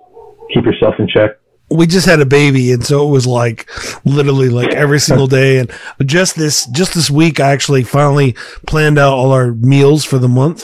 keep 0.53 0.65
yourself 0.65 0.95
in 0.99 1.09
check. 1.09 1.39
We 1.71 1.87
just 1.87 2.07
had 2.07 2.21
a 2.21 2.27
baby 2.27 2.73
and 2.73 2.85
so 2.85 3.07
it 3.09 3.11
was 3.11 3.27
like 3.27 3.69
literally 4.05 4.49
like 4.49 4.71
every 4.75 5.01
single 5.01 5.27
day. 5.27 5.59
And 5.59 5.71
just 6.05 6.37
this 6.37 6.67
just 6.67 6.95
this 6.95 7.11
week 7.11 7.41
i 7.41 7.51
actually 7.51 7.83
finally 7.85 8.35
planned 8.67 8.99
out 8.99 9.15
all 9.15 9.33
our 9.33 9.53
meals 9.53 10.05
for 10.05 10.19
the 10.19 10.29
month. 10.29 10.63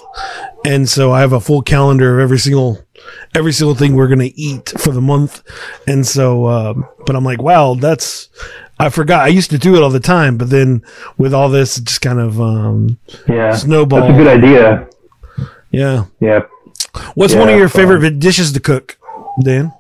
And 0.65 0.89
so 0.89 1.11
i 1.13 1.21
have 1.21 1.33
a 1.33 1.41
full 1.41 1.63
calendar 1.63 2.19
of 2.19 2.23
every 2.25 2.39
single 2.39 2.85
every 3.35 3.53
single 3.53 3.75
thing 3.75 3.95
we're 3.97 4.09
gonna 4.09 4.31
eat 4.35 4.69
for 4.79 4.93
the 4.93 5.01
month. 5.01 5.43
And 5.87 6.07
so 6.07 6.47
um, 6.47 6.87
but 7.07 7.17
i'm 7.17 7.25
like 7.25 7.41
wow 7.43 7.75
that's 7.75 8.29
i 8.79 8.89
forgot. 8.91 9.25
I 9.25 9.29
used 9.29 9.51
to 9.51 9.59
do 9.59 9.75
it 9.77 9.83
all 9.83 9.91
the 9.91 10.01
time 10.01 10.37
but 10.37 10.51
then 10.51 10.83
with 11.19 11.33
all 11.35 11.49
this 11.49 11.79
it 11.79 11.85
just 11.85 12.03
kind 12.03 12.21
of 12.21 12.41
um 12.41 12.99
Yeah, 13.27 13.55
Snowball. 13.57 14.01
That's 14.01 14.15
a 14.15 14.17
good 14.17 14.45
idea. 14.45 14.89
yeah. 15.71 16.05
Yeah, 16.21 16.41
what's 17.15 17.35
one 17.35 17.49
of 17.49 17.57
your 17.59 17.69
favorite 17.69 18.19
dishes 18.21 18.53
to 18.53 18.61
cook 18.61 18.99
dan 19.43 19.73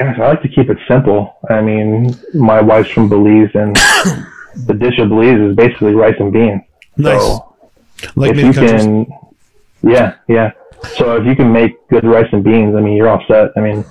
Gosh, 0.00 0.18
I 0.18 0.28
like 0.28 0.40
to 0.40 0.48
keep 0.48 0.70
it 0.70 0.78
simple. 0.88 1.36
I 1.50 1.60
mean, 1.60 2.16
my 2.32 2.58
wife's 2.62 2.88
from 2.88 3.10
Belize, 3.10 3.50
and 3.52 3.76
the 4.66 4.72
dish 4.72 4.98
of 4.98 5.10
Belize 5.10 5.38
is 5.38 5.54
basically 5.54 5.92
rice 5.92 6.14
and 6.18 6.32
beans. 6.32 6.62
nice 6.96 7.20
So 7.20 7.54
like 8.16 8.30
if 8.30 8.38
you 8.38 8.52
countries 8.54 8.82
can, 8.82 9.06
yeah, 9.82 10.14
yeah. 10.26 10.52
So 10.96 11.16
if 11.16 11.26
you 11.26 11.36
can 11.36 11.52
make 11.52 11.86
good 11.88 12.04
rice 12.04 12.28
and 12.32 12.42
beans, 12.42 12.74
I 12.74 12.80
mean, 12.80 12.96
you're 12.96 13.10
all 13.10 13.22
set. 13.28 13.50
I 13.58 13.60
mean, 13.60 13.84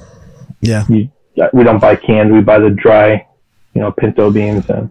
yeah 0.61 0.83
you, 0.89 1.11
we 1.53 1.63
don't 1.63 1.79
buy 1.79 1.95
canned; 1.95 2.33
we 2.33 2.41
buy 2.41 2.57
the 2.57 2.71
dry, 2.71 3.27
you 3.75 3.81
know, 3.81 3.91
pinto 3.91 4.31
beans, 4.31 4.67
and 4.67 4.89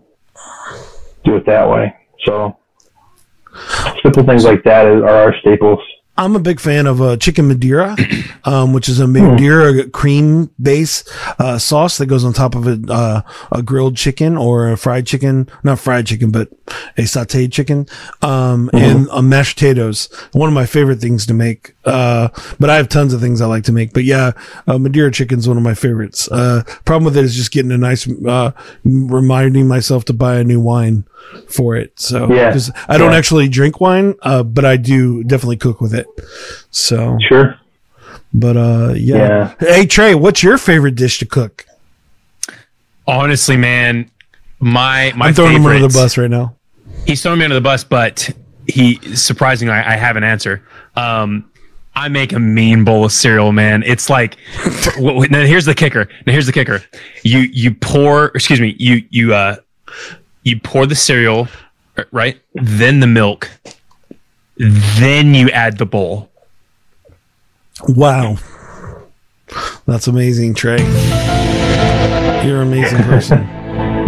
do 1.25 1.35
it 1.35 1.47
that 1.47 1.69
way. 1.69 1.97
So 2.25 2.57
simple 4.05 4.23
things 4.23 4.45
like 4.45 4.63
that 4.63 4.87
are 4.87 5.09
our 5.09 5.37
staples. 5.41 5.81
I'm 6.19 6.35
a 6.37 6.41
big 6.41 6.59
fan 6.61 6.87
of 6.87 7.01
uh, 7.01 7.17
chicken 7.17 7.47
Madeira, 7.49 7.97
um, 8.45 8.73
which 8.73 8.89
is 8.89 8.99
a 8.99 9.07
Madeira 9.07 9.89
cream 9.91 10.51
base 10.61 11.05
uh, 11.39 11.59
sauce 11.59 11.97
that 11.99 12.07
goes 12.07 12.25
on 12.25 12.33
top 12.33 12.55
of 12.57 12.67
a, 12.67 12.79
uh, 12.93 13.21
a 13.53 13.63
grilled 13.63 13.97
chicken 13.97 14.37
or 14.37 14.69
a 14.71 14.77
fried 14.77 15.07
chicken, 15.07 15.49
not 15.63 15.79
fried 15.79 16.07
chicken, 16.07 16.31
but 16.33 16.49
a 16.99 17.03
sautéed 17.03 17.53
chicken, 17.53 17.87
um, 18.21 18.69
and 18.73 19.09
uh, 19.11 19.23
mashed 19.23 19.57
potatoes. 19.57 20.09
One 20.33 20.49
of 20.49 20.55
my 20.55 20.67
favorite 20.67 21.01
things 21.01 21.25
to 21.27 21.35
make. 21.35 21.75
Uh, 21.85 22.29
but 22.59 22.69
I 22.69 22.75
have 22.77 22.89
tons 22.89 23.15
of 23.15 23.21
things 23.21 23.41
I 23.41 23.47
like 23.47 23.65
to 23.65 23.73
make. 23.73 23.93
But 23.95 24.05
yeah, 24.05 24.33
uh, 24.67 24.77
Madeira 24.77 25.11
chicken 25.13 25.39
is 25.39 25.49
one 25.49 25.57
of 25.57 25.63
my 25.63 25.75
favorites. 25.75 26.29
Uh, 26.31 26.65
problem 26.85 27.05
with 27.05 27.17
it 27.17 27.25
is 27.25 27.35
just 27.37 27.53
getting 27.53 27.71
a 27.73 27.79
nice, 27.79 28.07
uh, 28.27 28.51
reminding 28.85 29.69
myself 29.69 30.05
to 30.07 30.13
buy 30.13 30.37
a 30.37 30.45
new 30.45 30.61
wine 30.61 31.05
for 31.49 31.77
it. 31.77 31.99
So 32.01 32.31
Yeah. 32.33 32.57
I 32.89 32.99
don't 32.99 33.13
Yeah. 33.13 33.19
actually 33.19 33.49
drink 33.49 33.81
wine, 33.81 34.15
uh, 34.23 34.43
but 34.43 34.65
I 34.65 34.77
do 34.77 35.23
definitely 35.25 35.57
cook 35.59 35.81
with 35.81 35.95
it. 35.95 36.07
So, 36.71 37.17
Sure. 37.29 37.59
but 38.35 38.57
uh, 38.57 38.95
yeah. 38.97 39.55
Hey 39.61 39.87
Trey, 39.87 40.15
what's 40.15 40.43
your 40.43 40.59
favorite 40.59 40.95
dish 40.95 41.19
to 41.21 41.27
cook? 41.27 41.65
Honestly, 43.07 43.57
man, 43.57 44.11
my 44.61 45.13
my 45.17 45.29
I'm 45.29 45.35
throwing 45.35 45.57
him 45.57 45.67
under 45.67 45.87
the 45.87 45.93
bus 45.93 46.19
right 46.19 46.31
now. 46.31 46.55
He's 47.07 47.23
throwing 47.23 47.39
me 47.39 47.45
under 47.47 47.55
the 47.55 47.61
bus, 47.63 47.85
but 47.85 48.29
he 48.67 48.97
surprisingly, 49.17 49.73
I, 49.73 49.95
I 49.95 49.97
have 49.97 50.17
an 50.17 50.25
answer. 50.25 50.63
Um, 50.97 51.51
I 51.95 52.09
make 52.09 52.33
a 52.33 52.39
mean 52.39 52.85
bowl 52.85 53.05
of 53.07 53.13
cereal, 53.13 53.51
man. 53.51 53.83
It's 53.83 54.11
like, 54.11 54.37
w- 54.97 55.09
w- 55.09 55.29
now 55.31 55.45
here's 55.45 55.65
the 55.65 55.75
kicker. 55.75 56.07
Now 56.27 56.33
here's 56.33 56.47
the 56.47 56.53
kicker. 56.53 56.83
You 57.25 57.39
you 57.41 57.75
pour, 57.75 58.27
excuse 58.35 58.61
me, 58.61 58.77
you 58.79 59.05
you 59.11 59.33
uh, 59.35 59.57
you 60.43 60.61
pour 60.61 60.85
the 60.87 60.95
cereal, 60.95 61.49
right? 62.13 62.39
Then 62.55 63.01
the 63.01 63.07
milk, 63.07 63.51
then 64.59 65.35
you 65.35 65.51
add 65.51 65.79
the 65.79 65.87
bowl. 65.87 66.31
Wow, 67.89 68.37
that's 69.87 70.09
amazing, 70.09 70.55
Trey. 70.55 70.79
You're 72.45 72.63
an 72.63 72.69
amazing 72.69 73.03
person. 73.05 73.49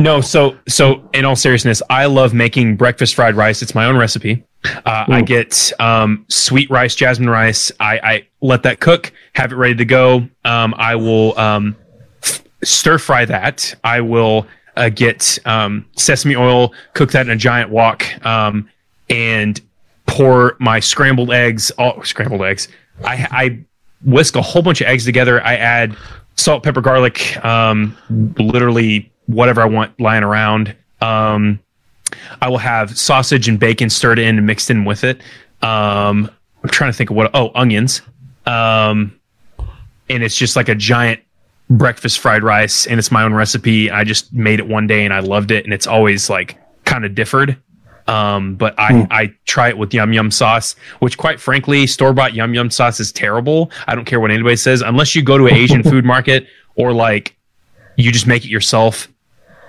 No, 0.00 0.22
so 0.22 0.56
so 0.66 1.06
in 1.12 1.26
all 1.26 1.36
seriousness, 1.36 1.82
I 1.90 2.06
love 2.06 2.32
making 2.32 2.76
breakfast 2.76 3.14
fried 3.14 3.34
rice. 3.34 3.60
It's 3.60 3.74
my 3.74 3.84
own 3.84 3.98
recipe. 3.98 4.42
Uh, 4.64 5.04
I 5.08 5.20
get 5.20 5.72
um, 5.78 6.24
sweet 6.28 6.70
rice, 6.70 6.94
jasmine 6.94 7.28
rice. 7.28 7.70
I, 7.80 7.98
I 7.98 8.26
let 8.40 8.62
that 8.62 8.80
cook, 8.80 9.12
have 9.34 9.52
it 9.52 9.56
ready 9.56 9.74
to 9.74 9.84
go. 9.84 10.26
Um, 10.44 10.74
I 10.78 10.94
will 10.96 11.38
um, 11.38 11.76
f- 12.22 12.42
stir 12.62 12.96
fry 12.96 13.26
that. 13.26 13.74
I 13.84 14.00
will 14.00 14.46
uh, 14.76 14.88
get 14.88 15.38
um, 15.44 15.86
sesame 15.96 16.36
oil, 16.36 16.72
cook 16.94 17.10
that 17.12 17.26
in 17.26 17.32
a 17.32 17.36
giant 17.36 17.68
wok, 17.68 18.04
um, 18.24 18.70
and 19.10 19.60
pour 20.10 20.56
my 20.58 20.80
scrambled 20.80 21.30
eggs. 21.32 21.70
All 21.72 22.02
scrambled 22.04 22.42
eggs. 22.42 22.68
I, 23.04 23.26
I 23.30 23.64
whisk 24.04 24.36
a 24.36 24.42
whole 24.42 24.60
bunch 24.60 24.80
of 24.80 24.88
eggs 24.88 25.04
together. 25.04 25.42
I 25.42 25.54
add 25.54 25.96
salt, 26.36 26.62
pepper, 26.64 26.80
garlic, 26.80 27.42
um, 27.44 27.96
literally 28.38 29.10
whatever 29.26 29.62
I 29.62 29.66
want 29.66 29.98
lying 30.00 30.24
around. 30.24 30.74
Um, 31.00 31.60
I 32.42 32.48
will 32.48 32.58
have 32.58 32.98
sausage 32.98 33.48
and 33.48 33.58
bacon 33.58 33.88
stirred 33.88 34.18
in 34.18 34.36
and 34.36 34.46
mixed 34.46 34.68
in 34.68 34.84
with 34.84 35.04
it. 35.04 35.20
Um, 35.62 36.28
I'm 36.62 36.70
trying 36.70 36.90
to 36.90 36.96
think 36.96 37.10
of 37.10 37.16
what. 37.16 37.30
Oh, 37.32 37.52
onions. 37.54 38.02
Um, 38.46 39.18
and 40.08 40.24
it's 40.24 40.36
just 40.36 40.56
like 40.56 40.68
a 40.68 40.74
giant 40.74 41.20
breakfast 41.70 42.18
fried 42.18 42.42
rice, 42.42 42.86
and 42.86 42.98
it's 42.98 43.12
my 43.12 43.22
own 43.22 43.32
recipe. 43.32 43.90
I 43.90 44.02
just 44.02 44.32
made 44.32 44.58
it 44.58 44.66
one 44.66 44.88
day 44.88 45.04
and 45.04 45.14
I 45.14 45.20
loved 45.20 45.52
it, 45.52 45.64
and 45.64 45.72
it's 45.72 45.86
always 45.86 46.28
like 46.28 46.58
kind 46.84 47.04
of 47.04 47.14
differed. 47.14 47.56
Um, 48.10 48.56
but 48.56 48.74
I, 48.76 49.06
I 49.10 49.34
try 49.46 49.68
it 49.68 49.78
with 49.78 49.94
yum 49.94 50.12
yum 50.12 50.32
sauce, 50.32 50.74
which 50.98 51.16
quite 51.16 51.40
frankly, 51.40 51.86
store 51.86 52.12
bought 52.12 52.34
yum 52.34 52.54
yum 52.54 52.68
sauce 52.70 52.98
is 52.98 53.12
terrible. 53.12 53.70
I 53.86 53.94
don't 53.94 54.04
care 54.04 54.18
what 54.18 54.32
anybody 54.32 54.56
says, 54.56 54.80
unless 54.82 55.14
you 55.14 55.22
go 55.22 55.38
to 55.38 55.46
an 55.46 55.54
Asian 55.54 55.82
food 55.90 56.04
market 56.04 56.48
or 56.74 56.92
like 56.92 57.36
you 57.96 58.10
just 58.10 58.26
make 58.26 58.44
it 58.44 58.48
yourself. 58.48 59.06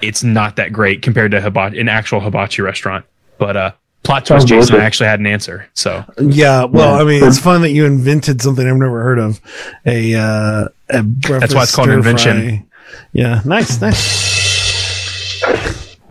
It's 0.02 0.24
not 0.24 0.56
that 0.56 0.74
great 0.74 1.04
compared 1.04 1.30
to 1.32 1.42
hibachi, 1.42 1.80
an 1.80 1.88
actual 1.88 2.20
hibachi 2.20 2.64
restaurant. 2.64 3.06
But 3.38 3.56
uh, 3.56 3.72
plot 4.02 4.26
twist, 4.26 4.48
Jason, 4.48 4.78
I 4.78 4.86
actually 4.86 5.08
had 5.08 5.20
an 5.20 5.28
answer. 5.28 5.70
So 5.76 6.04
Yeah, 6.20 6.64
well, 6.64 6.96
Yeah. 6.96 7.02
I 7.02 7.06
mean, 7.06 7.24
it's 7.24 7.38
fun 7.38 7.62
that 7.62 7.72
you 7.72 7.86
invented 7.86 8.42
something 8.42 8.68
I've 8.68 8.76
never 8.76 9.04
heard 9.04 9.20
of. 9.20 9.40
A 9.86 10.16
uh, 10.16 10.68
a 10.90 11.04
breakfast 11.04 11.54
why 11.54 11.64
it's 11.64 11.76
called 11.76 11.90
an 11.90 11.96
invention. 11.96 12.40
fry. 12.40 12.66
Yeah, 13.14 13.42
nice, 13.46 13.80
nice. 13.80 14.31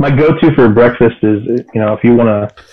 My 0.00 0.10
go-to 0.10 0.52
for 0.54 0.68
breakfast 0.68 1.16
is 1.22 1.46
you 1.74 1.80
know 1.80 1.92
if 1.92 2.02
you 2.02 2.14
want 2.14 2.28
to 2.28 2.64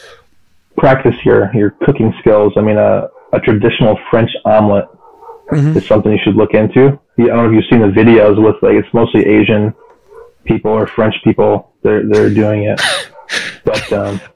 practice 0.77 1.15
your 1.25 1.53
your 1.55 1.71
cooking 1.85 2.13
skills 2.19 2.53
i 2.57 2.61
mean 2.61 2.77
a, 2.77 3.07
a 3.33 3.39
traditional 3.41 3.97
french 4.09 4.31
omelet 4.45 4.85
Mhm. 5.51 5.77
is 5.77 5.87
something 5.87 6.11
you 6.11 6.19
should 6.25 6.35
look 6.35 6.53
into 6.53 6.99
i 7.19 7.23
don't 7.23 7.37
know 7.37 7.45
if 7.47 7.53
you've 7.53 7.63
seen 7.69 7.79
the 7.79 7.87
videos 7.87 8.35
with 8.43 8.55
like 8.61 8.73
it's 8.75 8.93
mostly 8.93 9.25
asian 9.25 9.73
people 10.43 10.71
or 10.71 10.85
french 10.87 11.15
people 11.23 11.71
they're 11.83 12.05
they're 12.05 12.29
doing 12.29 12.63
it 12.63 12.81
but 13.63 13.91
um 13.93 14.19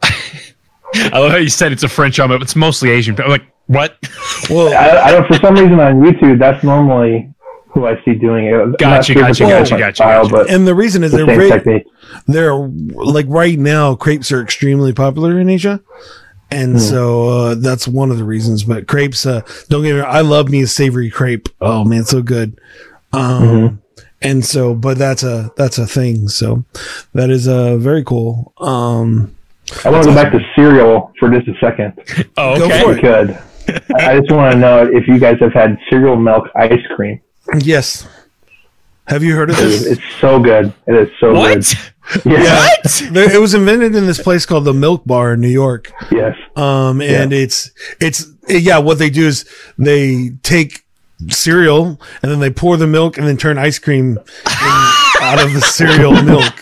I 0.93 1.19
love 1.19 1.31
how 1.31 1.37
you 1.37 1.47
said 1.49 1.71
it's 1.71 1.83
a 1.83 1.87
French 1.87 2.19
omelet. 2.19 2.41
but 2.41 2.43
It's 2.43 2.55
mostly 2.57 2.89
Asian. 2.89 3.15
But 3.15 3.29
like 3.29 3.43
What? 3.67 3.97
Well, 4.49 4.73
I, 4.73 5.07
I 5.07 5.11
don't. 5.11 5.25
For 5.25 5.35
some 5.35 5.53
reason 5.55 5.79
on 5.79 6.01
YouTube, 6.01 6.37
that's 6.37 6.61
normally 6.65 7.30
who 7.73 7.85
I 7.87 8.01
see 8.03 8.13
doing 8.15 8.45
it. 8.45 8.53
I'm 8.53 8.71
not 8.71 8.79
Gotcha, 8.79 9.13
sure 9.13 9.21
if 9.21 9.27
gotcha, 9.27 9.43
it's 9.43 9.69
gotcha, 9.69 9.77
gotcha, 9.79 9.95
style, 9.95 10.27
gotcha. 10.29 10.53
And 10.53 10.67
the 10.67 10.75
reason 10.75 11.03
is 11.03 11.11
the 11.11 11.17
they're 11.17 11.27
same 11.27 11.37
very, 11.37 11.49
technique. 11.49 11.87
they're 12.27 12.55
like 12.55 13.25
right 13.29 13.57
now 13.57 13.95
crepes 13.95 14.31
are 14.31 14.41
extremely 14.41 14.93
popular 14.93 15.39
in 15.39 15.49
Asia. 15.49 15.81
And 16.53 16.81
so 16.81 17.29
uh, 17.29 17.55
that's 17.55 17.87
one 17.87 18.11
of 18.11 18.17
the 18.17 18.25
reasons. 18.25 18.65
But 18.65 18.85
crepes, 18.85 19.25
uh, 19.25 19.39
don't 19.69 19.83
get 19.83 19.93
me 19.93 19.99
wrong, 20.01 20.13
I 20.13 20.19
love 20.19 20.49
me 20.49 20.61
a 20.61 20.67
savory 20.67 21.09
crepe. 21.09 21.47
Oh 21.61 21.85
man, 21.85 22.03
so 22.03 22.21
good. 22.21 22.59
Um, 23.13 23.81
and 24.21 24.45
so, 24.45 24.75
but 24.75 24.97
that's 24.97 25.23
a 25.23 25.51
that's 25.55 25.77
a 25.77 25.87
thing. 25.87 26.27
So 26.27 26.65
that 27.13 27.29
is 27.29 27.47
uh, 27.47 27.77
very 27.77 28.03
cool. 28.03 28.51
Um, 28.57 29.33
I 29.85 29.89
want 29.89 30.03
to 30.03 30.09
go 30.09 30.15
back 30.15 30.33
to 30.33 30.39
cereal 30.53 31.13
for 31.19 31.29
just 31.29 31.47
a 31.47 31.53
second. 31.61 31.93
Oh, 32.35 32.57
Go 32.57 32.65
okay. 32.65 32.83
for 32.83 32.91
If 32.91 32.95
we 32.97 33.01
could. 33.01 33.39
I 33.95 34.19
just 34.19 34.31
want 34.31 34.51
to 34.51 34.59
know 34.59 34.83
if 34.91 35.07
you 35.07 35.19
guys 35.19 35.37
have 35.39 35.53
had 35.53 35.77
cereal 35.89 36.17
milk 36.17 36.49
ice 36.55 36.73
cream. 36.97 37.21
Yes. 37.59 38.07
Have 39.07 39.23
you 39.23 39.35
heard 39.35 39.49
of 39.49 39.57
It 39.57 39.61
this? 39.63 39.85
It's 39.85 40.01
so 40.19 40.39
good. 40.39 40.73
It 40.87 40.95
is 40.95 41.09
so 41.19 41.33
What? 41.33 41.53
good. 41.55 42.25
Yeah. 42.25 42.55
What? 42.55 43.33
It 43.33 43.39
was 43.39 43.53
invented 43.53 43.95
in 43.95 44.05
this 44.05 44.21
place 44.21 44.45
called 44.45 44.65
the 44.65 44.73
Milk 44.73 45.03
Bar 45.05 45.33
in 45.33 45.41
New 45.41 45.47
York. 45.49 45.91
Yes. 46.11 46.35
Um, 46.55 47.01
and 47.01 47.31
it's, 47.33 47.71
it's, 47.99 48.25
yeah, 48.49 48.79
what 48.79 48.97
they 48.99 49.09
do 49.09 49.27
is 49.27 49.49
they 49.77 50.31
take 50.43 50.83
cereal 51.29 51.99
and 52.21 52.31
then 52.31 52.39
they 52.39 52.49
pour 52.49 52.75
the 52.77 52.87
milk 52.87 53.17
and 53.17 53.27
then 53.27 53.37
turn 53.37 53.57
ice 53.57 53.79
cream 53.79 54.17
in, 54.17 54.17
out 55.21 55.41
of 55.43 55.53
the 55.53 55.61
cereal 55.61 56.21
milk. 56.23 56.53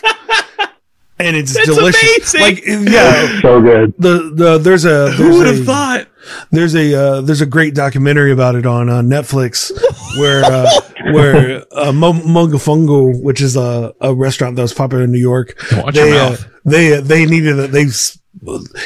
And 1.18 1.36
it's 1.36 1.52
That's 1.54 1.66
delicious. 1.68 2.34
amazing. 2.34 2.40
Like, 2.40 2.92
yeah, 2.92 3.40
So 3.42 3.60
good. 3.60 3.92
the, 3.98 4.30
the, 4.34 4.58
there's 4.58 4.84
a, 4.84 5.10
Who 5.12 5.38
would 5.38 5.46
have 5.48 5.64
thought? 5.66 6.06
There's 6.50 6.74
a, 6.74 6.94
uh, 6.94 7.20
there's 7.20 7.40
a 7.40 7.46
great 7.46 7.74
documentary 7.74 8.32
about 8.32 8.54
it 8.54 8.66
on 8.66 8.88
uh, 8.88 9.00
Netflix 9.00 9.70
where, 10.18 10.44
uh, 10.44 10.70
where, 11.12 11.62
uh, 11.72 11.92
Momofuku, 11.92 13.22
which 13.22 13.40
is 13.40 13.56
a, 13.56 13.94
a 14.00 14.14
restaurant 14.14 14.56
that 14.56 14.62
was 14.62 14.74
popular 14.74 15.04
in 15.04 15.12
New 15.12 15.18
York, 15.18 15.56
Watch 15.72 15.94
they, 15.94 16.18
uh, 16.18 16.36
they 16.64 16.94
uh, 16.94 17.00
they 17.00 17.26
needed 17.26 17.58
a 17.58 17.66
they 17.66 17.86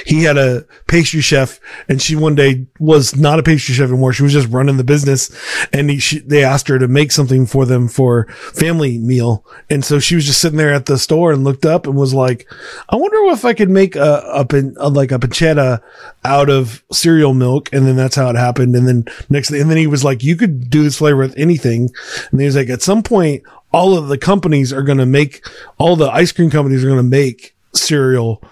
he 0.07 0.22
had 0.22 0.38
a 0.38 0.64
pastry 0.87 1.20
chef 1.20 1.61
and 1.88 2.00
she 2.00 2.16
one 2.16 2.35
day 2.35 2.66
was 2.78 3.14
not 3.14 3.38
a 3.38 3.42
pastry 3.42 3.74
chef 3.74 3.88
anymore. 3.88 4.12
She 4.12 4.22
was 4.22 4.33
just 4.33 4.48
running 4.48 4.76
the 4.76 4.85
business 4.85 5.35
and 5.72 5.90
he, 5.90 5.98
she, 5.98 6.20
they 6.20 6.42
asked 6.42 6.68
her 6.68 6.78
to 6.78 6.88
make 6.88 7.12
something 7.12 7.46
for 7.46 7.66
them 7.66 7.88
for 7.88 8.26
family 8.54 8.98
meal. 8.98 9.44
And 9.68 9.85
so 9.85 9.98
she 9.98 10.14
was 10.14 10.24
just 10.24 10.40
sitting 10.40 10.57
there 10.59 10.72
at 10.72 10.87
the 10.87 10.98
store 10.98 11.33
and 11.33 11.44
looked 11.44 11.66
up 11.66 11.87
and 11.87 11.94
was 11.96 12.14
like 12.14 12.50
i 12.88 12.96
wonder 12.96 13.16
if 13.33 13.44
i 13.44 13.52
could 13.52 13.70
make 13.70 13.96
a, 13.96 14.46
a, 14.50 14.62
a 14.78 14.88
like 14.88 15.12
a 15.12 15.18
panna 15.18 15.54
cotta 15.54 15.83
out 16.24 16.50
of 16.50 16.83
cereal 16.92 17.35
milk. 17.35 17.72
And 17.72 17.87
then 17.87 17.96
that's 17.96 18.16
how 18.16 18.28
it 18.30 18.37
happened. 18.37 18.74
And 18.74 18.87
then 18.88 19.04
next 19.28 19.50
thing 19.50 19.61
and 19.61 19.70
then 19.70 19.76
he 19.76 19.87
was 19.87 20.04
like 20.04 20.22
you 20.22 20.37
could 20.37 20.70
do 20.70 20.83
this 20.83 20.98
flavor 20.98 21.18
with 21.18 21.37
anything. 21.38 21.90
And 22.30 22.40
he 22.40 22.46
was 22.46 22.57
like 22.57 22.68
at 22.68 22.83
some 22.83 23.02
point 23.02 23.42
all 23.72 23.96
of 23.96 24.09
the 24.09 24.18
companies 24.18 24.72
are 24.72 24.83
going 24.83 24.98
to 24.98 25.07
make 25.07 25.46
all 25.78 25.96
the 25.96 26.09
ice 26.11 26.33
cream 26.33 26.50
companies 26.50 26.85
are 26.85 26.88
going 26.88 26.96
to 26.98 27.02
make 27.02 27.54
cereal 27.74 28.42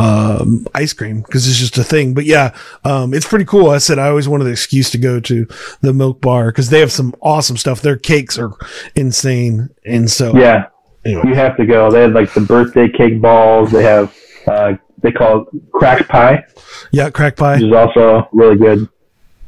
um, 0.00 0.66
ice 0.74 0.92
cream 0.92 1.20
because 1.22 1.46
it's 1.48 1.58
just 1.58 1.76
a 1.78 1.84
thing. 1.84 2.14
But 2.14 2.24
yeah, 2.24 2.54
um, 2.84 3.12
it's 3.14 3.26
pretty 3.28 3.44
cool. 3.44 3.70
I 3.70 3.78
said 3.78 3.98
I 3.98 4.08
always 4.08 4.28
wanted 4.28 4.44
the 4.44 4.50
excuse 4.50 4.90
to 4.90 4.98
go 4.98 5.20
to 5.20 5.46
the 5.82 5.92
milk 5.92 6.20
bar 6.20 6.46
because 6.46 6.70
they 6.70 6.80
have 6.80 6.92
some 6.92 7.14
awesome 7.20 7.56
stuff. 7.56 7.82
Their 7.82 7.96
cakes 7.96 8.38
are 8.38 8.52
insane. 8.94 9.70
And 9.84 10.10
so, 10.10 10.34
Yeah. 10.36 10.66
Anyway. 11.04 11.22
You 11.28 11.34
have 11.34 11.56
to 11.56 11.64
go. 11.64 11.90
They 11.90 12.02
have 12.02 12.12
like 12.12 12.32
the 12.34 12.42
birthday 12.42 12.86
cake 12.88 13.20
balls. 13.22 13.70
They 13.72 13.82
have, 13.82 14.14
uh, 14.46 14.74
they 15.02 15.10
call 15.10 15.42
it 15.52 15.72
crack 15.72 16.06
pie, 16.08 16.44
yeah, 16.92 17.08
crack 17.08 17.32
which 17.34 17.38
pie. 17.38 17.54
is 17.56 17.72
also 17.72 18.28
really 18.32 18.56
good. 18.56 18.86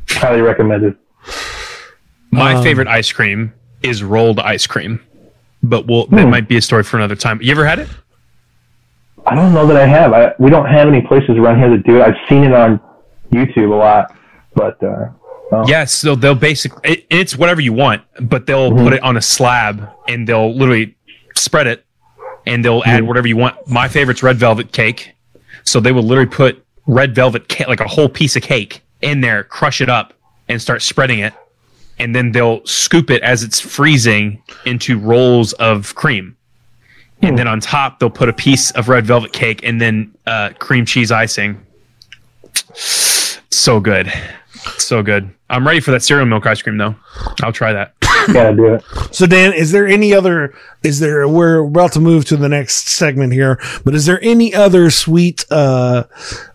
Highly 0.09 0.41
recommended. 0.41 0.97
My 2.31 2.55
Um, 2.55 2.63
favorite 2.63 2.89
ice 2.89 3.13
cream 3.13 3.53
is 3.83 4.03
rolled 4.03 4.41
ice 4.41 4.67
cream, 4.67 5.01
but 5.63 5.87
we'll, 5.87 6.07
that 6.07 6.23
Hmm. 6.25 6.31
might 6.31 6.49
be 6.49 6.57
a 6.57 6.63
story 6.63 6.83
for 6.85 6.97
another 6.97 7.17
time. 7.17 7.39
You 7.43 7.51
ever 7.53 7.67
had 7.67 7.79
it? 7.81 7.89
I 9.27 9.35
don't 9.35 9.53
know 9.55 9.67
that 9.67 9.77
I 9.77 9.87
have. 9.87 10.13
I, 10.13 10.35
we 10.39 10.51
don't 10.51 10.67
have 10.67 10.89
any 10.89 11.01
places 11.03 11.31
around 11.37 11.59
here 11.59 11.71
that 11.71 11.85
do 11.85 11.97
it. 11.99 12.03
I've 12.03 12.17
seen 12.29 12.45
it 12.45 12.53
on 12.53 12.81
YouTube 13.31 13.71
a 13.73 13.75
lot, 13.75 14.15
but 14.55 14.83
uh, 14.83 15.11
no. 15.51 15.65
Yes, 15.67 15.93
so 15.93 16.15
they'll 16.15 16.35
basically 16.35 16.81
it, 16.91 17.07
it's 17.11 17.37
whatever 17.37 17.61
you 17.61 17.73
want, 17.73 18.03
but 18.21 18.47
they'll 18.47 18.71
Mm-hmm. 18.71 18.85
put 18.85 18.93
it 18.95 19.03
on 19.03 19.17
a 19.17 19.23
slab 19.23 19.89
and 20.09 20.27
they'll 20.27 20.53
literally 20.55 20.97
spread 21.37 21.67
it 21.67 21.85
and 22.47 22.65
they'll 22.65 22.81
Mm-hmm. 22.81 22.91
add 22.91 23.03
whatever 23.05 23.29
you 23.29 23.37
want. 23.37 23.57
My 23.69 23.89
favorite's 23.89 24.23
red 24.23 24.37
velvet 24.39 24.73
cake. 24.73 25.15
So 25.65 25.79
they 25.79 25.93
will 25.93 26.03
literally 26.03 26.29
put 26.31 26.65
red 26.87 27.15
velvet 27.15 27.49
cake, 27.49 27.69
like 27.69 27.81
a 27.81 27.87
whole 27.89 28.09
piece 28.09 28.35
of 28.35 28.43
cake 28.43 28.83
in 29.03 29.21
there, 29.21 29.45
crush 29.45 29.81
it 29.81 29.89
up 29.89 30.13
and 30.49 30.61
start 30.61 30.83
spreading 30.83 31.21
it. 31.21 31.33
And 32.01 32.17
then 32.17 32.33
they'll 32.33 32.65
scoop 32.67 33.11
it 33.11 33.23
as 33.23 33.45
it's 33.45 33.61
freezing 33.61 34.43
into 34.67 34.99
rolls 34.99 35.53
of 35.55 35.95
cream. 35.95 36.37
And 37.23 37.39
then 37.39 37.47
on 37.47 37.61
top, 37.61 38.01
they'll 38.01 38.11
put 38.11 38.29
a 38.29 38.33
piece 38.33 38.73
of 38.73 38.89
red 38.89 39.07
velvet 39.07 39.33
cake 39.33 39.63
and 39.63 39.81
then 39.81 40.13
uh, 40.27 40.51
cream 40.59 40.85
cheese 40.85 41.13
icing. 41.13 41.65
So 42.75 43.81
good. 43.81 44.13
So 44.79 45.03
good. 45.03 45.31
I'm 45.49 45.67
ready 45.67 45.81
for 45.81 45.93
that 45.93 46.03
cereal 46.03 46.27
milk 46.27 46.47
ice 46.47 46.63
cream 46.63 46.77
though. 46.79 46.97
I'll 47.43 47.53
try 47.53 47.73
that. 47.73 47.95
gotta 48.33 48.57
do 48.57 48.75
it. 48.75 48.85
So 49.15 49.27
Dan, 49.27 49.53
is 49.53 49.73
there 49.73 49.87
any 49.87 50.15
other, 50.15 50.55
is 50.83 51.01
there, 51.01 51.27
we're 51.29 51.65
about 51.65 51.93
to 51.93 52.01
move 52.01 52.25
to 52.27 52.37
the 52.37 52.49
next 52.49 52.89
segment 52.89 53.33
here, 53.33 53.61
but 53.85 53.95
is 53.95 54.07
there 54.07 54.23
any 54.23 54.55
other 54.55 54.91
sweet, 54.91 55.45
uh, 55.51 56.05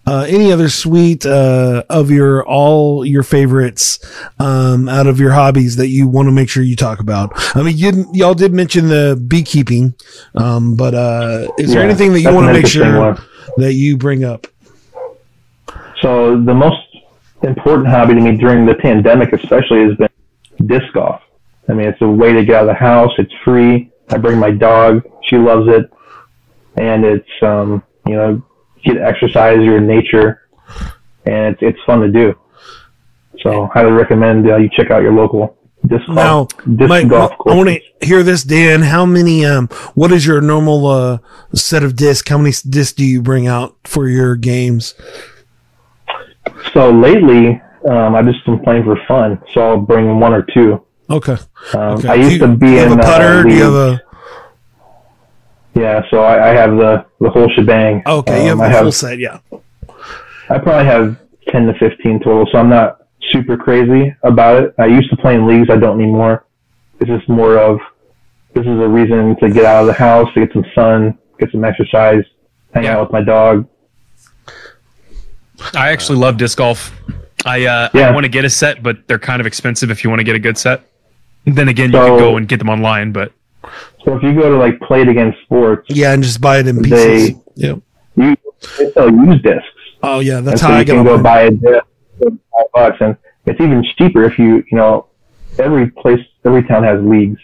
uh, 0.05 0.25
any 0.29 0.51
other 0.51 0.69
sweet, 0.69 1.25
uh, 1.25 1.83
of 1.89 2.11
your, 2.11 2.45
all 2.45 3.05
your 3.05 3.23
favorites, 3.23 3.99
um, 4.39 4.87
out 4.87 5.07
of 5.07 5.19
your 5.19 5.31
hobbies 5.31 5.75
that 5.75 5.87
you 5.87 6.07
want 6.07 6.27
to 6.27 6.31
make 6.31 6.49
sure 6.49 6.63
you 6.63 6.75
talk 6.75 6.99
about? 6.99 7.31
I 7.55 7.63
mean, 7.63 7.77
you, 7.77 8.05
y'all 8.13 8.33
did 8.33 8.53
mention 8.53 8.87
the 8.87 9.21
beekeeping, 9.27 9.95
um, 10.35 10.75
but, 10.75 10.93
uh, 10.93 11.47
is 11.57 11.73
there 11.73 11.83
anything 11.83 12.13
that 12.13 12.21
you 12.21 12.33
want 12.33 12.47
to 12.47 12.53
make 12.53 12.67
sure 12.67 12.99
one. 12.99 13.21
that 13.57 13.73
you 13.73 13.97
bring 13.97 14.23
up? 14.23 14.47
So 16.01 16.41
the 16.41 16.53
most 16.53 16.81
important 17.43 17.87
hobby 17.87 18.13
to 18.15 18.21
me 18.21 18.37
during 18.37 18.65
the 18.65 18.75
pandemic, 18.75 19.33
especially, 19.33 19.83
has 19.83 19.95
been 19.97 20.09
disc 20.67 20.85
golf. 20.93 21.21
I 21.69 21.73
mean, 21.73 21.87
it's 21.87 22.01
a 22.01 22.07
way 22.07 22.33
to 22.33 22.45
get 22.45 22.55
out 22.55 22.61
of 22.63 22.67
the 22.67 22.73
house. 22.73 23.11
It's 23.17 23.33
free. 23.43 23.91
I 24.09 24.17
bring 24.17 24.39
my 24.39 24.51
dog. 24.51 25.03
She 25.23 25.37
loves 25.37 25.67
it, 25.67 25.91
and 26.77 27.03
it's 27.03 27.29
um, 27.41 27.83
you 28.05 28.15
know, 28.15 28.41
get 28.83 28.97
exercise. 28.97 29.57
You're 29.61 29.77
in 29.77 29.87
nature, 29.87 30.47
and 31.25 31.53
it's 31.53 31.61
it's 31.61 31.79
fun 31.85 32.01
to 32.01 32.11
do. 32.11 32.33
So, 33.41 33.69
highly 33.73 33.91
recommend 33.91 34.49
uh, 34.49 34.57
you 34.57 34.69
check 34.75 34.89
out 34.91 35.01
your 35.01 35.13
local 35.13 35.57
disc 35.85 36.07
Now, 36.09 36.45
golf 36.45 36.49
disc 36.77 36.89
Mike, 36.89 37.07
golf 37.07 37.31
I 37.31 37.35
course. 37.35 37.55
want 37.55 37.69
to 37.69 38.05
hear 38.05 38.23
this, 38.23 38.43
Dan. 38.43 38.81
How 38.81 39.05
many, 39.05 39.45
um, 39.45 39.67
what 39.93 40.11
is 40.11 40.25
your 40.25 40.41
normal, 40.41 40.87
uh, 40.87 41.19
set 41.53 41.83
of 41.83 41.95
discs? 41.95 42.27
How 42.29 42.37
many 42.37 42.53
discs 42.67 42.93
do 42.93 43.05
you 43.05 43.21
bring 43.21 43.47
out 43.47 43.75
for 43.83 44.07
your 44.07 44.35
games? 44.35 44.95
So 46.73 46.89
lately, 46.89 47.61
um, 47.89 48.15
I've 48.15 48.25
just 48.25 48.43
been 48.45 48.59
playing 48.59 48.83
for 48.83 48.97
fun. 49.07 49.41
So 49.53 49.61
I'll 49.61 49.77
bring 49.77 50.19
one 50.19 50.33
or 50.33 50.43
two. 50.53 50.83
Okay. 51.09 51.37
Um, 51.73 51.79
Okay. 51.97 52.07
I 52.09 52.15
used 52.15 52.33
you, 52.33 52.39
to 52.39 52.47
be 52.55 52.71
you 52.71 52.77
have 52.79 52.91
in 52.91 52.99
a 52.99 53.03
putter? 53.03 53.39
Uh, 53.39 53.43
do 53.43 53.53
you 53.53 53.63
have 53.63 53.73
a, 53.73 54.01
Yeah, 55.75 56.01
so 56.09 56.21
I, 56.23 56.49
I 56.49 56.53
have 56.53 56.71
the 56.71 57.05
the 57.19 57.29
whole 57.29 57.49
shebang. 57.55 58.03
okay, 58.05 58.43
you 58.43 58.49
have 58.49 58.59
Um, 58.59 58.65
the 58.65 58.69
have 58.69 58.81
full 58.83 58.91
set. 58.91 59.19
Yeah. 59.19 59.39
I 60.49 60.57
probably 60.59 60.85
have 60.85 61.17
ten 61.49 61.65
to 61.67 61.73
fifteen 61.79 62.19
total, 62.19 62.47
so 62.51 62.57
I'm 62.57 62.69
not 62.69 63.07
super 63.31 63.57
crazy 63.57 64.13
about 64.23 64.63
it. 64.63 64.73
I 64.79 64.85
used 64.85 65.09
to 65.11 65.17
play 65.17 65.35
in 65.35 65.45
leagues, 65.47 65.69
I 65.69 65.75
don't 65.77 65.99
anymore. 66.01 66.45
It's 66.99 67.09
just 67.09 67.27
more 67.29 67.57
of 67.57 67.79
this 68.53 68.65
is 68.65 68.79
a 68.79 68.87
reason 68.87 69.35
to 69.39 69.49
get 69.49 69.65
out 69.65 69.81
of 69.81 69.87
the 69.87 69.93
house, 69.93 70.27
to 70.33 70.39
get 70.45 70.53
some 70.53 70.65
sun, 70.73 71.17
get 71.39 71.51
some 71.51 71.63
exercise, 71.63 72.23
hang 72.73 72.85
Yeah. 72.85 72.95
out 72.97 73.01
with 73.03 73.11
my 73.11 73.21
dog. 73.21 73.67
I 75.75 75.89
actually 75.91 76.17
love 76.19 76.37
disc 76.37 76.57
golf. 76.57 76.91
I 77.45 77.65
uh, 77.65 77.89
Yeah. 77.93 78.09
I 78.09 78.11
want 78.11 78.23
to 78.25 78.29
get 78.29 78.45
a 78.45 78.49
set, 78.49 78.81
but 78.83 79.07
they're 79.07 79.19
kind 79.19 79.39
of 79.41 79.47
expensive 79.47 79.91
if 79.91 80.03
you 80.03 80.09
want 80.09 80.19
to 80.19 80.23
get 80.23 80.35
a 80.35 80.39
good 80.39 80.57
set. 80.57 80.81
Then 81.47 81.69
again, 81.69 81.91
you 81.91 81.97
So- 81.99 82.07
can 82.09 82.17
go 82.19 82.37
and 82.37 82.47
get 82.47 82.59
them 82.59 82.69
online, 82.69 83.11
but 83.11 83.31
So 84.03 84.15
if 84.15 84.23
you 84.23 84.33
go 84.33 84.49
to 84.51 84.57
like 84.57 84.79
Play 84.81 85.01
It 85.01 85.07
Again 85.09 85.33
Sports, 85.43 85.87
Yeah. 85.89 86.13
And 86.13 86.21
just 86.23 86.39
buy 86.41 86.59
it 86.59 86.67
in 86.67 86.81
pieces. 86.81 87.33
They- 87.33 87.35
yeah. 87.55 87.73
you 88.15 88.35
they 88.77 88.91
sell 88.91 89.09
used 89.11 89.43
discs. 89.43 89.65
Oh 90.03 90.19
yeah. 90.19 90.37
And 90.39 90.47
That's 90.47 90.61
so 90.61 90.67
how 90.67 90.73
you 90.73 90.79
I 90.79 90.83
get 90.83 90.93
can 90.95 91.03
go 91.05 91.13
mine. 91.15 91.23
buy 91.23 91.41
a 91.41 91.51
disc 91.51 91.85
for 92.19 92.29
five 92.29 92.65
bucks, 92.73 92.97
and 93.01 93.15
it's 93.45 93.59
even 93.61 93.83
cheaper 93.97 94.23
if 94.23 94.37
you 94.39 94.63
you 94.71 94.77
know 94.77 95.05
every 95.59 95.89
place 95.89 96.19
every 96.45 96.63
town 96.63 96.83
has 96.83 97.01
leagues. 97.01 97.39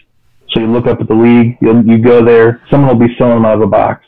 So 0.50 0.60
you 0.60 0.66
look 0.68 0.86
up 0.86 1.00
at 1.00 1.08
the 1.08 1.14
league, 1.14 1.56
you 1.60 1.80
you 1.84 1.98
go 1.98 2.24
there, 2.24 2.60
someone 2.70 2.96
will 2.96 3.06
be 3.08 3.14
selling 3.16 3.34
them 3.34 3.44
out 3.44 3.54
of 3.56 3.62
a 3.62 3.66
box 3.66 4.04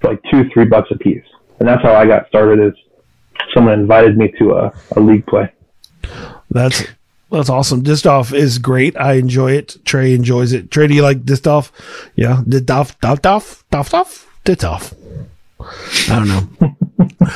for 0.00 0.10
like 0.10 0.20
two 0.30 0.48
three 0.50 0.64
bucks 0.66 0.90
a 0.90 0.98
piece, 0.98 1.24
and 1.58 1.68
that's 1.68 1.82
how 1.82 1.94
I 1.94 2.06
got 2.06 2.28
started. 2.28 2.60
Is 2.60 2.74
someone 3.54 3.74
invited 3.80 4.16
me 4.18 4.32
to 4.38 4.52
a, 4.54 4.72
a 4.96 5.00
league 5.00 5.26
play. 5.26 5.50
That's, 6.50 6.84
that's 7.30 7.50
awesome. 7.50 7.82
Disc 7.82 8.04
golf 8.04 8.32
is 8.32 8.58
great. 8.58 8.96
I 8.96 9.14
enjoy 9.14 9.52
it. 9.52 9.76
Trey 9.84 10.14
enjoys 10.14 10.52
it. 10.52 10.70
Trey, 10.70 10.86
do 10.86 10.94
you 10.94 11.02
like 11.02 11.24
disc 11.24 11.44
golf? 11.44 11.72
Yeah. 12.16 12.42
Golf, 12.64 12.98
golf, 13.00 13.22
golf, 13.22 13.64
disc 14.44 14.60
golf. 14.60 14.94
I 16.08 16.16
don't 16.16 16.28
know. 16.28 16.76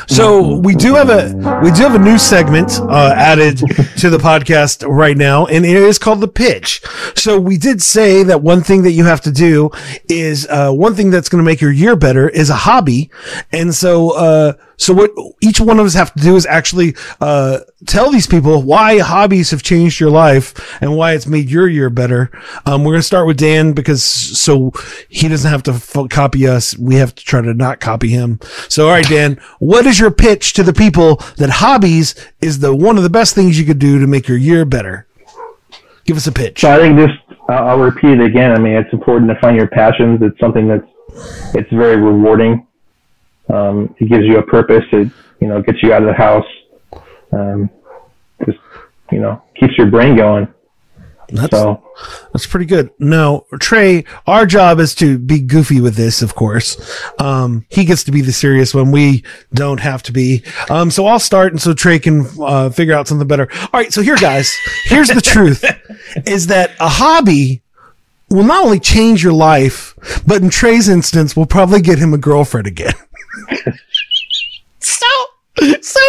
So 0.08 0.56
we 0.58 0.74
do 0.74 0.94
have 0.94 1.10
a 1.10 1.34
we 1.62 1.70
do 1.70 1.82
have 1.82 1.94
a 1.94 1.98
new 1.98 2.18
segment 2.18 2.72
uh, 2.80 3.12
added 3.16 3.58
to 3.98 4.10
the 4.10 4.18
podcast 4.18 4.86
right 4.88 5.16
now, 5.16 5.46
and 5.46 5.64
it 5.64 5.76
is 5.76 5.98
called 5.98 6.20
the 6.20 6.28
pitch. 6.28 6.82
So 7.14 7.38
we 7.38 7.58
did 7.58 7.82
say 7.82 8.22
that 8.22 8.42
one 8.42 8.62
thing 8.62 8.82
that 8.82 8.92
you 8.92 9.04
have 9.04 9.20
to 9.22 9.32
do 9.32 9.70
is 10.08 10.46
uh, 10.48 10.72
one 10.72 10.94
thing 10.94 11.10
that's 11.10 11.28
going 11.28 11.42
to 11.42 11.44
make 11.44 11.60
your 11.60 11.72
year 11.72 11.96
better 11.96 12.28
is 12.28 12.50
a 12.50 12.54
hobby, 12.54 13.10
and 13.52 13.74
so 13.74 14.10
uh, 14.16 14.52
so 14.76 14.92
what 14.92 15.10
each 15.40 15.60
one 15.60 15.78
of 15.78 15.86
us 15.86 15.94
have 15.94 16.12
to 16.14 16.22
do 16.22 16.36
is 16.36 16.46
actually 16.46 16.94
uh, 17.20 17.60
tell 17.86 18.10
these 18.10 18.26
people 18.26 18.62
why 18.62 18.98
hobbies 18.98 19.50
have 19.50 19.62
changed 19.62 20.00
your 20.00 20.10
life 20.10 20.82
and 20.82 20.96
why 20.96 21.12
it's 21.12 21.26
made 21.26 21.50
your 21.50 21.68
year 21.68 21.90
better. 21.90 22.30
Um, 22.66 22.84
we're 22.84 22.96
to 22.96 23.02
start 23.02 23.26
with 23.26 23.38
Dan 23.38 23.72
because 23.72 24.02
so 24.02 24.72
he 25.08 25.28
doesn't 25.28 25.50
have 25.50 25.62
to 25.64 25.72
f- 25.72 26.08
copy 26.10 26.46
us. 26.46 26.76
We 26.76 26.96
have 26.96 27.14
to 27.14 27.24
try 27.24 27.40
to 27.40 27.54
not 27.54 27.80
copy 27.80 28.08
him. 28.08 28.40
So, 28.68 28.86
all 28.86 28.92
right, 28.92 29.06
Dan, 29.06 29.40
what 29.58 29.86
is 29.86 29.98
your 29.98 30.10
pitch 30.10 30.52
to 30.54 30.62
the 30.62 30.72
people 30.72 31.16
that 31.36 31.50
hobbies 31.50 32.14
is 32.40 32.58
the 32.58 32.74
one 32.74 32.96
of 32.96 33.02
the 33.02 33.10
best 33.10 33.34
things 33.34 33.58
you 33.58 33.64
could 33.64 33.78
do 33.78 33.98
to 33.98 34.06
make 34.06 34.28
your 34.28 34.38
year 34.38 34.64
better? 34.64 35.06
Give 36.04 36.16
us 36.16 36.26
a 36.26 36.32
pitch. 36.32 36.60
So 36.60 36.70
I 36.70 36.78
think 36.78 36.96
this. 36.96 37.10
I'll 37.48 37.68
I'll 37.68 37.78
repeat 37.78 38.20
it 38.20 38.24
again. 38.24 38.52
I 38.52 38.58
mean, 38.58 38.74
it's 38.74 38.92
important 38.92 39.30
to 39.30 39.40
find 39.40 39.56
your 39.56 39.68
passions. 39.68 40.20
It's 40.22 40.38
something 40.38 40.68
that's 40.68 40.86
it's 41.54 41.70
very 41.70 41.96
rewarding. 41.96 42.66
Um, 43.48 43.94
it 43.98 44.08
gives 44.08 44.24
you 44.24 44.38
a 44.38 44.42
purpose. 44.42 44.84
It 44.92 45.10
you 45.40 45.48
know 45.48 45.62
gets 45.62 45.82
you 45.82 45.92
out 45.92 46.02
of 46.02 46.08
the 46.08 46.14
house. 46.14 46.46
Um, 47.32 47.70
just 48.46 48.58
you 49.12 49.20
know 49.20 49.42
keeps 49.58 49.76
your 49.76 49.88
brain 49.88 50.16
going. 50.16 50.48
That's, 51.28 51.50
So 51.50 51.82
that's 52.32 52.46
pretty 52.46 52.66
good. 52.66 52.90
No, 52.98 53.46
Trey, 53.60 54.04
our 54.26 54.46
job 54.46 54.78
is 54.78 54.94
to 54.96 55.18
be 55.18 55.40
goofy 55.40 55.80
with 55.80 55.94
this, 55.96 56.22
of 56.22 56.34
course. 56.34 56.76
Um, 57.18 57.66
he 57.70 57.84
gets 57.84 58.04
to 58.04 58.12
be 58.12 58.20
the 58.20 58.32
serious 58.32 58.74
one. 58.74 58.90
We 58.90 59.24
don't 59.52 59.80
have 59.80 60.02
to 60.04 60.12
be. 60.12 60.44
Um, 60.70 60.90
so 60.90 61.06
I'll 61.06 61.18
start 61.18 61.52
and 61.52 61.60
so 61.60 61.72
Trey 61.72 61.98
can, 61.98 62.26
uh, 62.40 62.70
figure 62.70 62.94
out 62.94 63.08
something 63.08 63.26
better. 63.26 63.48
All 63.52 63.70
right. 63.72 63.92
So 63.92 64.02
here, 64.02 64.16
guys, 64.16 64.54
here's 64.84 65.08
the 65.08 65.20
truth 65.20 65.64
is 66.26 66.48
that 66.48 66.72
a 66.78 66.88
hobby 66.88 67.62
will 68.30 68.44
not 68.44 68.64
only 68.64 68.80
change 68.80 69.22
your 69.22 69.32
life, 69.32 69.94
but 70.26 70.42
in 70.42 70.50
Trey's 70.50 70.88
instance, 70.88 71.36
will 71.36 71.46
probably 71.46 71.80
get 71.80 71.98
him 71.98 72.12
a 72.12 72.18
girlfriend 72.18 72.66
again. 72.66 72.94
So, 74.80 75.06
so 75.80 76.00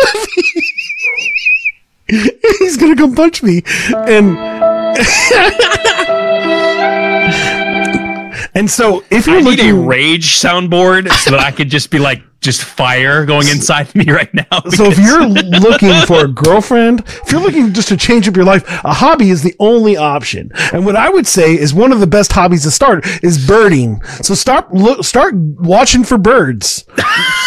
he- 2.08 2.32
he's 2.60 2.78
gonna 2.78 2.96
come 2.96 3.16
punch 3.16 3.42
me. 3.44 3.62
And 4.08 4.38
and 8.56 8.70
so 8.70 9.04
if 9.10 9.28
you're 9.28 9.38
I 9.38 9.42
need 9.42 9.60
a 9.60 9.74
rage 9.74 10.36
soundboard 10.40 11.12
so 11.12 11.32
that 11.32 11.40
I 11.40 11.52
could 11.52 11.70
just 11.70 11.92
be 11.92 12.00
like 12.00 12.22
just 12.46 12.64
fire 12.64 13.26
going 13.26 13.48
inside 13.50 13.94
me 13.96 14.10
right 14.12 14.34
now. 14.34 14.62
so 14.70 14.86
if 14.86 14.98
you're 15.00 15.26
looking 15.60 15.94
for 16.06 16.26
a 16.26 16.28
girlfriend 16.28 17.02
if 17.02 17.32
you're 17.32 17.42
looking 17.42 17.74
just 17.74 17.88
to 17.90 17.98
change 17.98 18.28
up 18.28 18.36
your 18.36 18.46
life 18.46 18.64
a 18.86 18.94
hobby 18.94 19.30
is 19.32 19.42
the 19.44 19.56
only 19.60 19.98
option. 19.98 20.52
And 20.72 20.86
what 20.86 20.96
i 20.96 21.10
would 21.10 21.28
say 21.28 21.58
is 21.58 21.74
one 21.74 21.92
of 21.92 22.00
the 22.00 22.08
best 22.08 22.32
hobbies 22.32 22.64
to 22.64 22.72
start 22.72 23.06
is 23.24 23.46
birding. 23.48 24.02
So 24.22 24.34
start 24.36 24.72
look 24.74 25.04
start 25.04 25.34
watching 25.36 26.04
for 26.04 26.18
birds. 26.18 26.86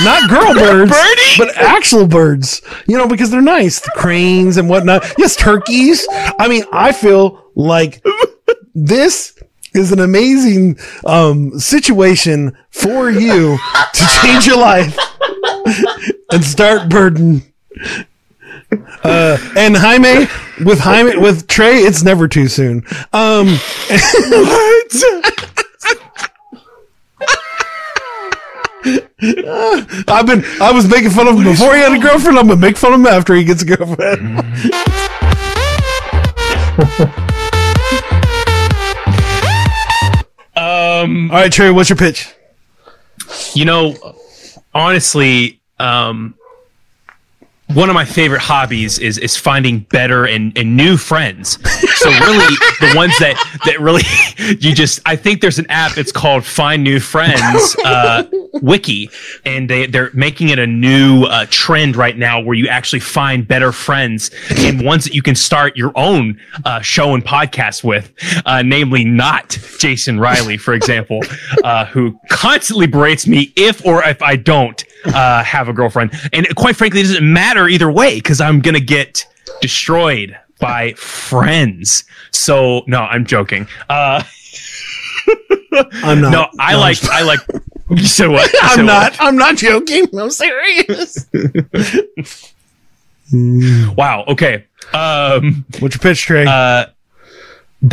Not 0.03 0.29
girl 0.29 0.55
birds 0.67 0.91
Birding? 0.91 1.35
but 1.39 1.57
actual 1.57 2.07
birds. 2.07 2.61
You 2.87 2.99
know 2.99 3.07
because 3.09 3.31
they're 3.31 3.41
nice. 3.41 3.81
The 3.81 3.93
cranes 3.97 4.57
and 4.57 4.69
whatnot. 4.69 5.05
Yes 5.19 5.37
turkeys. 5.37 6.07
I 6.39 6.49
mean 6.49 6.65
i 6.73 6.93
feel 6.93 7.51
like 7.55 8.05
this 8.75 9.39
is 9.79 9.93
an 9.93 10.01
amazing 10.01 10.79
um, 11.07 11.59
situation 11.59 12.57
for 12.71 13.11
you 13.11 13.57
to 13.95 14.07
change 14.21 14.47
your 14.47 14.59
life 14.59 14.97
and 16.33 16.45
start 16.45 16.89
birding. 16.91 17.43
Uh, 19.03 19.39
and 19.57 19.77
Jaime 19.77 20.27
with 20.65 20.81
Jaime 20.81 21.17
with 21.17 21.47
Trey, 21.47 21.79
it's 21.79 22.03
never 22.03 22.29
too 22.29 22.49
soon. 22.49 22.85
Um, 23.13 23.57
what? 24.29 25.05
I've 30.09 30.27
been 30.27 30.45
I 30.61 30.71
was 30.73 30.89
making 30.89 31.11
fun 31.11 31.27
of 31.27 31.37
him 31.37 31.45
before 31.45 31.75
he 31.75 31.81
had 31.81 31.93
a 31.93 31.99
girlfriend. 31.99 32.39
I'm 32.39 32.47
gonna 32.47 32.61
make 32.61 32.77
fun 32.77 32.93
of 32.95 33.01
him 33.01 33.07
after 33.07 33.35
he 33.35 33.45
gets 33.45 33.63
a 33.63 33.67
girlfriend. 33.67 34.45
um, 41.05 41.31
All 41.31 41.37
right, 41.37 41.53
Trey, 41.53 41.71
what's 41.71 41.89
your 41.91 41.97
pitch? 41.97 42.35
you 43.55 43.65
know, 43.65 43.95
honestly, 44.75 45.61
um, 45.79 46.35
one 47.75 47.91
of 47.91 47.95
my 47.95 48.05
favorite 48.05 48.41
hobbies 48.41 48.99
is 48.99 49.19
is 49.19 49.37
finding 49.37 49.81
better 49.81 50.27
and, 50.27 50.57
and 50.57 50.77
new 50.77 50.97
friends. 50.97 51.59
So 51.97 52.09
really, 52.09 52.55
the 52.81 52.93
ones 52.97 53.19
that 53.19 53.37
that 53.67 53.81
really 53.81 54.03
you 54.59 54.75
just 54.75 55.01
I 55.05 55.17
think 55.17 55.41
there's 55.41 55.59
an 55.59 55.67
app. 55.69 55.99
It's 55.99 56.13
called 56.13 56.45
Find 56.45 56.83
New 56.83 56.99
Friends 56.99 57.77
uh, 57.85 58.25
Wiki, 58.55 59.11
and 59.45 59.69
they 59.69 59.87
they're 59.87 60.11
making 60.15 60.49
it 60.49 60.59
a 60.59 60.67
new 60.67 61.25
uh, 61.25 61.47
trend 61.51 61.97
right 61.97 62.17
now 62.17 62.41
where 62.41 62.57
you 62.57 62.69
actually 62.69 63.01
find 63.01 63.47
better 63.47 63.73
friends 63.73 64.31
and 64.57 64.83
ones 64.83 65.05
that 65.05 65.15
you 65.15 65.23
can 65.23 65.35
start 65.35 65.77
your 65.77 65.93
own 65.95 66.41
uh, 66.65 66.81
show 66.81 67.15
and 67.15 67.25
podcast 67.25 67.85
with. 67.85 68.13
Uh, 68.47 68.63
namely, 68.63 69.05
not 69.05 69.59
Jason 69.79 70.19
Riley, 70.19 70.57
for 70.57 70.73
example, 70.73 71.21
uh, 71.65 71.85
who 71.87 72.19
constantly 72.31 72.87
berates 72.87 73.27
me 73.27 73.53
if 73.57 73.85
or 73.85 74.03
if 74.05 74.23
I 74.23 74.37
don't 74.37 74.85
uh, 75.07 75.43
have 75.45 75.69
a 75.69 75.73
girlfriend. 75.73 76.11
And 76.33 76.47
quite 76.57 76.77
frankly, 76.77 77.01
it 77.01 77.05
doesn't 77.05 77.33
matter 77.33 77.69
either 77.69 77.91
way 77.91 78.17
because 78.17 78.41
I'm 78.41 78.61
gonna 78.61 78.81
get 78.81 79.27
destroyed 79.61 80.37
by 80.61 80.93
friends. 80.95 82.05
So 82.31 82.83
no, 82.87 83.01
I'm 83.03 83.25
joking. 83.25 83.67
Uh, 83.89 84.23
I'm 86.03 86.21
not. 86.21 86.31
no, 86.33 86.47
I 86.59 86.75
I'm 86.75 86.81
like 86.81 87.05
I 87.05 87.23
like. 87.23 87.41
You 87.91 88.07
said 88.07 88.29
what? 88.29 88.53
You 88.53 88.59
said 88.71 88.81
I'm 88.81 88.87
what? 88.87 88.93
not. 88.93 89.17
I'm 89.21 89.37
not 89.37 89.57
joking. 89.57 90.07
I'm 90.19 90.31
serious. 90.31 91.27
Wow. 93.31 94.25
Okay. 94.27 94.65
Um. 94.95 95.67
What's 95.81 95.97
your 95.97 96.01
pitch, 96.01 96.23
Trey? 96.23 96.47
Uh. 96.47 96.87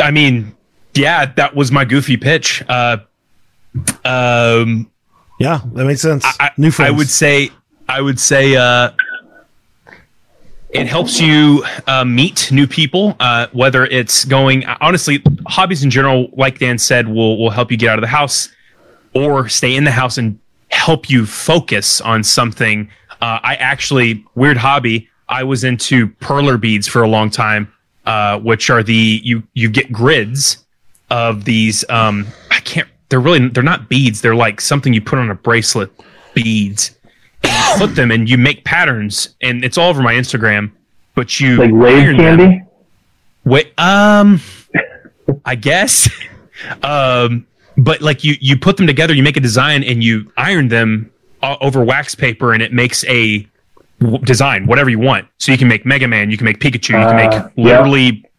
I 0.02 0.12
mean, 0.12 0.56
yeah, 0.94 1.26
that 1.34 1.54
was 1.54 1.74
my 1.74 1.84
goofy 1.84 2.16
pitch. 2.16 2.64
Uh. 2.70 3.00
Um. 4.06 4.90
Yeah, 5.40 5.62
that 5.74 5.86
makes 5.86 6.02
sense. 6.02 6.24
I, 6.26 6.52
New 6.58 6.72
friends. 6.72 6.94
I 6.94 6.98
would 6.98 7.10
say. 7.10 7.50
I 7.88 8.02
would 8.02 8.20
say. 8.20 8.56
Uh. 8.56 8.92
It 10.72 10.88
helps 10.88 11.22
you 11.22 11.64
uh, 11.88 12.04
meet 12.04 12.52
new 12.52 12.68
people, 12.68 13.16
uh, 13.22 13.48
whether 13.54 13.86
it's 13.86 14.26
going. 14.26 14.66
Honestly, 14.82 15.24
hobbies 15.48 15.86
in 15.86 15.90
general, 15.90 16.28
like 16.34 16.60
Dan 16.60 16.78
said, 16.78 17.08
will 17.08 17.38
will 17.38 17.50
help 17.50 17.72
you 17.72 17.78
get 17.78 17.90
out 17.90 17.98
of 17.98 18.02
the 18.02 18.10
house 18.10 18.50
or 19.14 19.48
stay 19.48 19.76
in 19.76 19.86
the 19.86 19.92
house 19.92 20.18
and 20.18 20.38
help 20.72 21.10
you 21.10 21.26
focus 21.26 22.02
on 22.02 22.24
something. 22.26 22.90
Uh, 23.22 23.40
I 23.42 23.56
actually 23.56 24.26
weird 24.36 24.58
hobby. 24.58 25.08
I 25.30 25.44
was 25.44 25.64
into 25.64 26.08
perler 26.20 26.60
beads 26.60 26.90
for 26.90 27.04
a 27.04 27.08
long 27.08 27.30
time, 27.30 27.72
uh, 28.06 28.40
which 28.40 28.70
are 28.70 28.84
the 28.84 29.22
you 29.24 29.44
you 29.54 29.70
get 29.70 29.94
grids 29.94 30.66
of 31.10 31.46
these. 31.46 31.90
Um, 31.90 32.28
I 32.52 32.60
can't. 32.60 32.90
They're 33.10 33.20
really 33.20 33.48
they're 33.50 33.64
not 33.64 33.90
beads. 33.90 34.22
They're 34.22 34.36
like 34.36 34.60
something 34.62 34.94
you 34.94 35.02
put 35.02 35.20
on 35.20 35.30
a 35.30 35.36
bracelet. 35.36 35.92
Beads. 36.34 36.92
Put 37.78 37.96
them 37.96 38.10
and 38.12 38.30
you 38.30 38.38
make 38.38 38.64
patterns, 38.64 39.36
and 39.42 39.64
it's 39.64 39.78
all 39.78 39.90
over 39.90 40.02
my 40.02 40.14
Instagram. 40.14 40.72
But 41.14 41.40
you 41.40 41.58
like 41.58 41.72
rave 41.72 42.08
them. 42.08 42.18
candy. 42.18 42.64
Wait, 43.44 43.72
um, 43.80 44.42
I 45.46 45.56
guess. 45.56 46.10
um, 46.84 47.46
but 47.78 48.02
like 48.02 48.24
you, 48.24 48.36
you 48.40 48.58
put 48.58 48.78
them 48.78 48.88
together, 48.88 49.14
you 49.14 49.22
make 49.22 49.38
a 49.38 49.42
design, 49.42 49.84
and 49.84 50.04
you 50.04 50.32
iron 50.38 50.70
them 50.70 51.12
over 51.44 51.84
wax 51.84 52.16
paper, 52.16 52.54
and 52.54 52.64
it 52.64 52.74
makes 52.74 53.04
a 53.06 53.48
w- 54.00 54.18
design, 54.26 54.66
whatever 54.66 54.90
you 54.90 54.98
want. 55.00 55.28
So 55.38 55.52
you 55.52 55.58
can 55.60 55.68
make 55.68 55.86
Mega 55.86 56.08
Man, 56.08 56.32
you 56.32 56.38
can 56.38 56.46
make 56.46 56.60
Pikachu, 56.60 56.90
you 56.90 57.06
can 57.06 57.08
Uh, 57.08 57.14
make 57.14 57.32
yeah. 57.56 57.78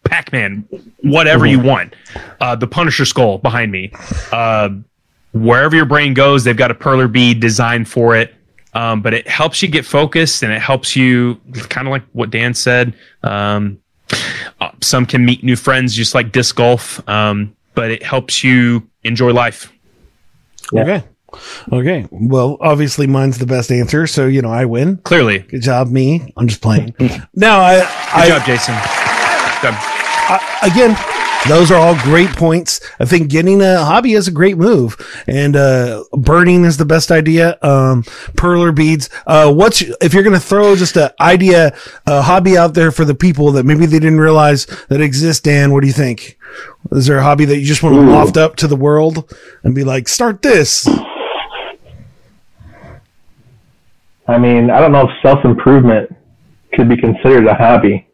Literally 0.06 0.08
Pac 0.08 0.32
Man, 0.32 0.68
whatever 1.02 1.46
you 1.46 1.60
want. 1.60 1.94
Uh, 2.40 2.56
the 2.56 2.66
Punisher 2.66 3.04
skull 3.04 3.38
behind 3.38 3.72
me. 3.72 3.92
Uh, 4.32 4.70
wherever 5.32 5.76
your 5.76 5.84
brain 5.84 6.14
goes, 6.14 6.44
they've 6.44 6.56
got 6.56 6.70
a 6.70 6.74
perler 6.74 7.10
bead 7.10 7.40
designed 7.40 7.88
for 7.88 8.16
it. 8.16 8.34
Um, 8.74 9.00
but 9.00 9.14
it 9.14 9.26
helps 9.26 9.62
you 9.62 9.68
get 9.68 9.86
focused 9.86 10.42
and 10.42 10.52
it 10.52 10.60
helps 10.60 10.94
you 10.94 11.40
kind 11.70 11.86
of 11.86 11.92
like 11.92 12.02
what 12.12 12.30
Dan 12.30 12.52
said. 12.52 12.94
Um, 13.22 13.78
uh, 14.60 14.70
some 14.82 15.06
can 15.06 15.24
meet 15.24 15.42
new 15.42 15.56
friends 15.56 15.94
just 15.94 16.14
like 16.14 16.30
disc 16.30 16.54
golf, 16.56 17.06
um, 17.08 17.56
but 17.74 17.90
it 17.90 18.02
helps 18.02 18.44
you 18.44 18.86
enjoy 19.02 19.32
life. 19.32 19.72
Yeah. 20.72 20.82
Okay. 20.82 21.04
Okay. 21.72 22.06
Well, 22.10 22.56
obviously 22.60 23.06
mine's 23.06 23.38
the 23.38 23.46
best 23.46 23.70
answer, 23.72 24.06
so 24.06 24.26
you 24.26 24.42
know 24.42 24.50
I 24.50 24.66
win. 24.66 24.98
Clearly. 24.98 25.38
Good 25.38 25.62
job, 25.62 25.90
me. 25.90 26.32
I'm 26.36 26.46
just 26.46 26.60
playing. 26.60 26.94
now 27.34 27.60
I 27.60 27.78
Good 27.78 27.88
I 27.88 28.28
job, 28.28 28.46
Jason. 28.46 28.74
Good 29.62 29.72
job. 29.72 29.92
I, 30.28 30.70
again, 30.70 30.96
those 31.48 31.70
are 31.70 31.76
all 31.76 31.94
great 32.02 32.30
points. 32.30 32.80
I 32.98 33.04
think 33.04 33.28
getting 33.30 33.62
a 33.62 33.84
hobby 33.84 34.14
is 34.14 34.26
a 34.26 34.32
great 34.32 34.58
move, 34.58 34.96
and 35.28 35.54
uh, 35.54 36.02
birding 36.12 36.64
is 36.64 36.76
the 36.76 36.84
best 36.84 37.12
idea. 37.12 37.58
Um, 37.62 38.02
perler 38.34 38.74
beads. 38.74 39.08
Uh, 39.26 39.52
what's 39.52 39.82
if 39.82 40.12
you're 40.12 40.24
going 40.24 40.34
to 40.34 40.40
throw 40.40 40.74
just 40.74 40.96
an 40.96 41.10
idea, 41.20 41.76
a 42.06 42.22
hobby 42.22 42.58
out 42.58 42.74
there 42.74 42.90
for 42.90 43.04
the 43.04 43.14
people 43.14 43.52
that 43.52 43.64
maybe 43.64 43.86
they 43.86 44.00
didn't 44.00 44.20
realize 44.20 44.66
that 44.88 45.00
exists? 45.00 45.40
Dan, 45.40 45.72
what 45.72 45.82
do 45.82 45.86
you 45.86 45.92
think? 45.92 46.36
Is 46.92 47.06
there 47.06 47.18
a 47.18 47.22
hobby 47.22 47.44
that 47.44 47.58
you 47.58 47.66
just 47.66 47.82
want 47.82 47.94
to 47.94 48.00
loft 48.00 48.36
up 48.36 48.56
to 48.56 48.66
the 48.66 48.76
world 48.76 49.32
and 49.62 49.74
be 49.74 49.84
like, 49.84 50.08
start 50.08 50.42
this? 50.42 50.88
I 54.28 54.38
mean, 54.38 54.70
I 54.70 54.80
don't 54.80 54.92
know 54.92 55.08
if 55.08 55.10
self 55.22 55.44
improvement 55.44 56.14
could 56.72 56.88
be 56.88 56.96
considered 56.96 57.46
a 57.46 57.54
hobby, 57.54 58.05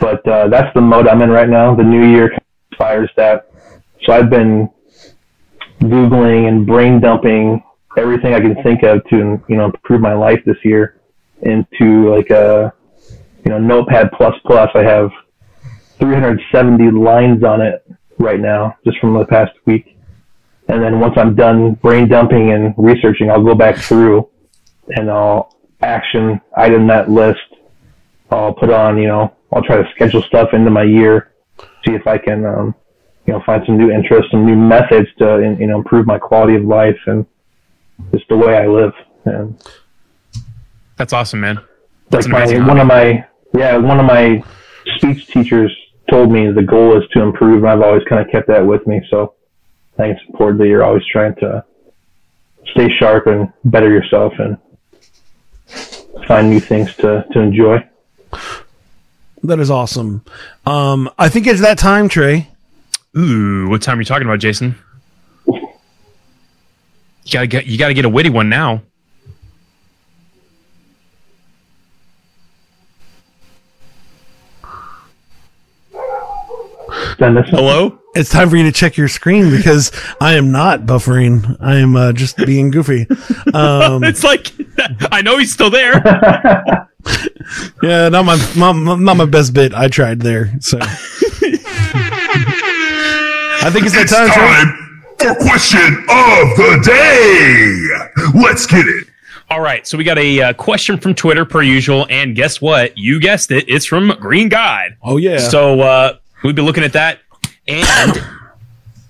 but 0.00 0.26
uh, 0.26 0.48
that's 0.48 0.72
the 0.74 0.80
mode 0.80 1.08
I'm 1.08 1.22
in 1.22 1.30
right 1.30 1.48
now. 1.48 1.74
The 1.74 1.84
new 1.84 2.04
year 2.04 2.36
inspires 2.70 3.10
that. 3.16 3.50
So 4.04 4.12
I've 4.12 4.30
been 4.30 4.68
googling 5.80 6.48
and 6.48 6.66
brain 6.66 7.00
dumping 7.00 7.62
everything 7.96 8.34
I 8.34 8.40
can 8.40 8.60
think 8.62 8.82
of 8.82 9.04
to 9.10 9.42
you 9.48 9.56
know 9.56 9.66
improve 9.66 10.00
my 10.00 10.14
life 10.14 10.40
this 10.46 10.56
year 10.64 11.00
into 11.42 12.14
like 12.14 12.30
a 12.30 12.72
you 13.44 13.50
know 13.50 13.58
Notepad 13.58 14.12
plus 14.12 14.34
plus. 14.46 14.70
I 14.74 14.82
have 14.82 15.10
370 15.98 16.90
lines 16.90 17.44
on 17.44 17.60
it 17.60 17.84
right 18.18 18.40
now, 18.40 18.76
just 18.84 18.98
from 18.98 19.14
the 19.14 19.24
past 19.26 19.52
week. 19.66 19.96
And 20.68 20.82
then 20.82 21.00
once 21.00 21.14
I'm 21.16 21.34
done 21.34 21.74
brain 21.74 22.08
dumping 22.08 22.52
and 22.52 22.74
researching, 22.76 23.30
I'll 23.30 23.44
go 23.44 23.54
back 23.54 23.76
through 23.76 24.28
and 24.96 25.10
I'll 25.10 25.56
action 25.82 26.40
item 26.56 26.86
that 26.86 27.10
list. 27.10 27.40
I'll 28.30 28.54
put 28.54 28.70
on, 28.70 28.96
you 28.96 29.08
know, 29.08 29.34
I'll 29.52 29.62
try 29.62 29.76
to 29.76 29.88
schedule 29.94 30.22
stuff 30.22 30.50
into 30.52 30.70
my 30.70 30.82
year, 30.82 31.32
see 31.86 31.94
if 31.94 32.06
I 32.06 32.18
can, 32.18 32.44
um, 32.46 32.74
you 33.26 33.32
know, 33.32 33.42
find 33.44 33.62
some 33.66 33.76
new 33.76 33.90
interests, 33.90 34.30
some 34.30 34.46
new 34.46 34.56
methods 34.56 35.08
to, 35.18 35.56
you 35.58 35.66
know, 35.66 35.76
improve 35.76 36.06
my 36.06 36.18
quality 36.18 36.56
of 36.56 36.64
life 36.64 36.98
and 37.06 37.26
just 38.12 38.28
the 38.28 38.36
way 38.36 38.56
I 38.56 38.66
live. 38.66 38.92
And 39.24 39.62
That's 40.96 41.12
awesome, 41.12 41.40
man. 41.40 41.60
That's 42.10 42.28
like 42.28 42.50
my, 42.50 42.66
one 42.66 42.78
of 42.78 42.86
my, 42.86 43.26
yeah, 43.54 43.76
one 43.76 44.00
of 44.00 44.06
my 44.06 44.42
speech 44.96 45.26
teachers 45.28 45.74
told 46.10 46.32
me 46.32 46.50
the 46.50 46.62
goal 46.62 46.96
is 46.96 47.08
to 47.12 47.22
improve, 47.22 47.62
and 47.62 47.68
I've 47.68 47.82
always 47.82 48.02
kind 48.08 48.20
of 48.20 48.30
kept 48.30 48.48
that 48.48 48.66
with 48.66 48.86
me. 48.86 49.00
So 49.10 49.34
I 49.94 50.02
think 50.02 50.16
it's 50.18 50.28
important 50.28 50.58
that 50.60 50.68
you're 50.68 50.84
always 50.84 51.04
trying 51.10 51.34
to 51.36 51.64
stay 52.72 52.88
sharp 52.98 53.26
and 53.26 53.52
better 53.64 53.90
yourself 53.90 54.32
and 54.38 54.58
find 56.26 56.50
new 56.50 56.60
things 56.60 56.94
to, 56.96 57.24
to 57.32 57.40
enjoy. 57.40 57.86
That 59.44 59.58
is 59.58 59.70
awesome. 59.70 60.24
Um, 60.66 61.10
I 61.18 61.28
think 61.28 61.46
it's 61.46 61.60
that 61.60 61.78
time, 61.78 62.08
Trey. 62.08 62.48
Ooh, 63.16 63.68
what 63.68 63.82
time 63.82 63.98
are 63.98 64.00
you 64.00 64.04
talking 64.06 64.26
about, 64.26 64.38
Jason? 64.38 64.76
You 67.24 67.32
gotta 67.32 67.46
get 67.46 67.66
you 67.66 67.78
gotta 67.78 67.94
get 67.94 68.04
a 68.04 68.08
witty 68.08 68.30
one 68.30 68.48
now. 68.48 68.82
Send 77.18 77.38
Hello? 77.46 77.98
It's 78.14 78.30
time 78.30 78.50
for 78.50 78.56
you 78.56 78.64
to 78.64 78.72
check 78.72 78.96
your 78.96 79.08
screen 79.08 79.50
because 79.50 79.92
I 80.20 80.34
am 80.34 80.50
not 80.50 80.80
buffering. 80.80 81.56
I 81.60 81.76
am 81.76 81.94
uh, 81.94 82.12
just 82.12 82.36
being 82.38 82.70
goofy. 82.70 83.06
Um, 83.54 84.02
It's 84.02 84.24
like 84.24 84.50
I 85.12 85.20
know 85.22 85.36
he's 85.38 85.52
still 85.52 85.70
there. 85.70 86.02
yeah, 87.82 88.08
not 88.08 88.24
my, 88.24 88.36
my 88.56 88.72
not 88.96 89.16
my 89.16 89.24
best 89.24 89.54
bit. 89.54 89.74
I 89.74 89.88
tried 89.88 90.20
there, 90.20 90.52
so 90.60 90.78
I 93.64 93.70
think 93.72 93.86
it's 93.86 93.94
that 93.94 94.02
It's 94.02 94.12
time. 94.12 94.28
Time 94.28 94.78
for 95.18 95.34
question 95.36 96.04
of 96.08 96.56
the 96.56 96.82
day. 96.84 98.40
Let's 98.40 98.66
get 98.66 98.86
it. 98.86 99.06
All 99.50 99.60
right, 99.60 99.86
so 99.86 99.98
we 99.98 100.04
got 100.04 100.18
a 100.18 100.40
uh, 100.40 100.52
question 100.54 100.98
from 100.98 101.14
Twitter 101.14 101.44
per 101.44 101.62
usual, 101.62 102.06
and 102.08 102.34
guess 102.34 102.60
what? 102.60 102.96
You 102.96 103.20
guessed 103.20 103.50
it. 103.50 103.64
It's 103.68 103.84
from 103.84 104.08
Green 104.18 104.48
Guide. 104.48 104.96
Oh 105.02 105.18
yeah. 105.18 105.38
So 105.38 105.80
uh, 105.80 106.16
we'd 106.42 106.56
be 106.56 106.62
looking 106.62 106.84
at 106.84 106.94
that. 106.94 107.18
And 107.68 108.20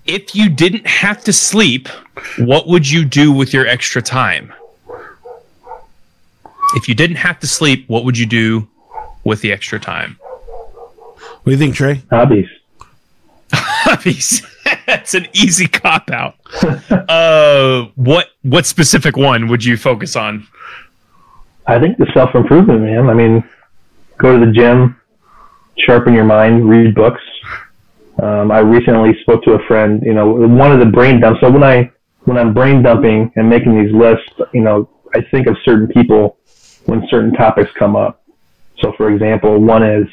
if 0.05 0.35
you 0.35 0.49
didn't 0.49 0.85
have 0.85 1.23
to 1.23 1.33
sleep, 1.33 1.87
what 2.37 2.67
would 2.67 2.89
you 2.89 3.05
do 3.05 3.31
with 3.31 3.53
your 3.53 3.65
extra 3.65 4.01
time? 4.01 4.53
If 6.75 6.87
you 6.87 6.95
didn't 6.95 7.17
have 7.17 7.39
to 7.41 7.47
sleep, 7.47 7.87
what 7.87 8.03
would 8.03 8.17
you 8.17 8.25
do 8.25 8.67
with 9.23 9.41
the 9.41 9.51
extra 9.51 9.79
time? 9.79 10.17
what 10.19 11.45
do 11.45 11.51
you 11.51 11.57
think, 11.57 11.75
Trey? 11.75 12.01
hobbies. 12.09 12.47
Hobbies. 13.51 14.41
That's 14.87 15.13
an 15.13 15.27
easy 15.33 15.67
cop 15.67 16.09
out. 16.09 16.35
uh, 17.09 17.87
what 17.95 18.27
what 18.41 18.65
specific 18.65 19.17
one 19.17 19.47
would 19.47 19.63
you 19.63 19.77
focus 19.77 20.15
on? 20.15 20.47
I 21.67 21.79
think 21.79 21.97
the 21.97 22.07
self 22.13 22.33
improvement, 22.35 22.81
man. 22.81 23.09
I 23.09 23.13
mean, 23.13 23.43
go 24.17 24.37
to 24.37 24.45
the 24.45 24.51
gym, 24.51 24.99
sharpen 25.85 26.13
your 26.13 26.25
mind, 26.25 26.69
read 26.69 26.95
books. 26.95 27.21
Um, 28.21 28.51
I 28.51 28.59
recently 28.59 29.11
spoke 29.21 29.43
to 29.43 29.53
a 29.53 29.65
friend. 29.67 30.01
You 30.03 30.13
know, 30.13 30.27
one 30.31 30.71
of 30.71 30.79
the 30.79 30.85
brain 30.85 31.19
dumps. 31.19 31.41
So 31.41 31.51
when 31.51 31.63
I 31.63 31.91
when 32.21 32.37
I'm 32.37 32.53
brain 32.53 32.81
dumping 32.81 33.31
and 33.35 33.49
making 33.49 33.81
these 33.81 33.93
lists, 33.93 34.31
you 34.53 34.61
know, 34.61 34.89
I 35.15 35.21
think 35.31 35.47
of 35.47 35.55
certain 35.63 35.87
people 35.87 36.37
when 36.85 37.07
certain 37.09 37.33
topics 37.33 37.71
come 37.77 37.95
up. 37.95 38.23
So, 38.79 38.93
for 38.97 39.11
example, 39.11 39.59
one 39.59 39.83
is 39.83 40.07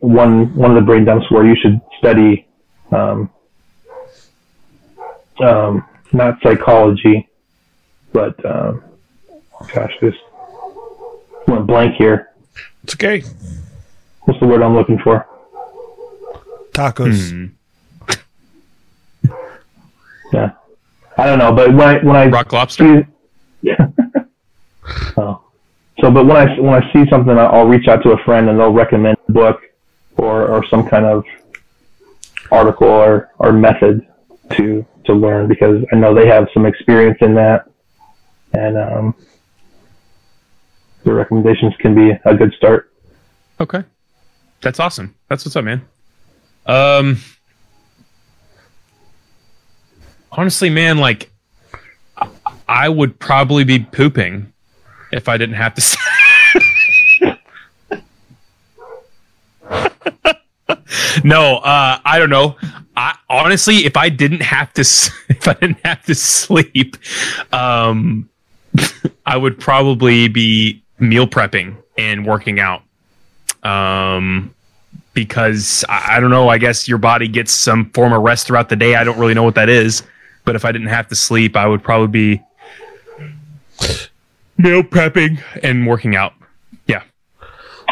one 0.00 0.54
one 0.54 0.70
of 0.70 0.76
the 0.76 0.82
brain 0.82 1.04
dumps 1.04 1.30
where 1.30 1.46
you 1.46 1.56
should 1.60 1.80
study, 1.98 2.46
um, 2.92 3.30
um, 5.40 5.84
not 6.12 6.40
psychology, 6.42 7.28
but 8.12 8.44
um, 8.46 8.82
gosh, 9.72 9.92
this 10.00 10.14
went 11.46 11.66
blank 11.66 11.96
here. 11.96 12.30
It's 12.84 12.94
okay. 12.94 13.22
What's 14.22 14.40
the 14.40 14.46
word 14.46 14.62
I'm 14.62 14.74
looking 14.74 14.98
for? 14.98 15.26
Tacos. 16.72 17.30
Hmm. 17.30 17.46
Yeah, 20.32 20.52
I 21.16 21.26
don't 21.26 21.38
know, 21.38 21.52
but 21.52 21.72
when 21.74 21.88
I 21.88 21.98
when 22.04 22.16
I 22.16 22.26
Rock 22.26 22.52
lobster. 22.52 23.08
Yeah. 23.62 23.86
oh, 25.16 25.43
so 26.00 26.10
but 26.10 26.26
when 26.26 26.36
I 26.36 26.58
when 26.60 26.74
I 26.82 26.92
see 26.92 27.08
something, 27.10 27.36
I'll 27.38 27.66
reach 27.66 27.88
out 27.88 28.02
to 28.02 28.10
a 28.12 28.18
friend 28.24 28.48
and 28.48 28.58
they'll 28.58 28.72
recommend 28.72 29.16
a 29.28 29.32
book 29.32 29.60
or 30.16 30.46
or 30.48 30.64
some 30.66 30.86
kind 30.88 31.04
of 31.04 31.24
article 32.50 32.88
or 32.88 33.30
or 33.38 33.52
method 33.52 34.06
to 34.52 34.84
to 35.06 35.12
learn 35.14 35.48
because 35.48 35.84
I 35.92 35.96
know 35.96 36.14
they 36.14 36.26
have 36.28 36.48
some 36.54 36.66
experience 36.66 37.18
in 37.20 37.34
that, 37.34 37.68
and 38.52 38.76
um, 38.76 39.14
the 41.04 41.12
recommendations 41.12 41.74
can 41.78 41.94
be 41.94 42.12
a 42.24 42.34
good 42.34 42.52
start. 42.54 42.90
Okay. 43.60 43.84
That's 44.62 44.80
awesome. 44.80 45.14
That's 45.28 45.44
what's 45.44 45.56
up, 45.56 45.64
man. 45.64 45.82
Um 46.66 47.18
honestly, 50.32 50.70
man, 50.70 50.96
like 50.98 51.30
I- 52.16 52.28
I 52.66 52.88
would 52.88 53.18
probably 53.20 53.64
be 53.64 53.80
pooping 53.80 54.53
if 55.14 55.28
I 55.28 55.36
didn't 55.38 55.54
have 55.56 55.74
to 55.74 55.80
s- 55.80 55.96
No, 61.24 61.56
uh 61.58 61.98
I 62.04 62.18
don't 62.18 62.30
know. 62.30 62.56
I 62.96 63.16
honestly 63.30 63.84
if 63.86 63.96
I 63.96 64.08
didn't 64.08 64.42
have 64.42 64.72
to 64.74 64.80
if 65.28 65.48
I 65.48 65.54
didn't 65.54 65.84
have 65.84 66.04
to 66.04 66.14
sleep, 66.14 66.96
um 67.52 68.28
I 69.26 69.36
would 69.36 69.58
probably 69.58 70.28
be 70.28 70.82
meal 70.98 71.26
prepping 71.26 71.76
and 71.96 72.26
working 72.26 72.58
out 72.60 72.82
um, 73.62 74.52
because 75.12 75.84
I, 75.88 76.16
I 76.16 76.20
don't 76.20 76.30
know. 76.30 76.48
I 76.48 76.58
guess 76.58 76.88
your 76.88 76.98
body 76.98 77.28
gets 77.28 77.52
some 77.52 77.90
form 77.90 78.12
of 78.12 78.22
rest 78.22 78.46
throughout 78.46 78.68
the 78.68 78.76
day. 78.76 78.96
I 78.96 79.04
don't 79.04 79.18
really 79.18 79.34
know 79.34 79.44
what 79.44 79.54
that 79.54 79.68
is, 79.68 80.02
but 80.44 80.56
if 80.56 80.64
I 80.64 80.72
didn't 80.72 80.88
have 80.88 81.08
to 81.08 81.14
sleep, 81.14 81.56
I 81.56 81.66
would 81.66 81.82
probably 81.82 82.08
be 82.08 82.42
meal 84.58 84.82
prepping 84.82 85.40
and 85.62 85.86
working 85.86 86.16
out. 86.16 86.32
Yeah, 86.86 87.02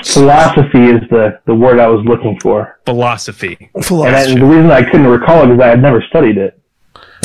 Philosophy 0.05 0.85
is 0.87 1.01
the 1.11 1.41
the 1.47 1.55
word 1.55 1.79
I 1.79 1.87
was 1.89 2.05
looking 2.05 2.39
for. 2.41 2.79
philosophy. 2.87 3.71
And 3.75 4.17
I, 4.17 4.27
the 4.35 4.45
reason 4.45 4.71
I 4.71 4.83
couldn't 4.83 5.07
recall 5.07 5.49
it 5.49 5.55
is 5.55 5.61
I 5.61 5.69
had 5.69 5.83
never 5.83 6.03
studied 6.09 6.39
it. 6.39 6.59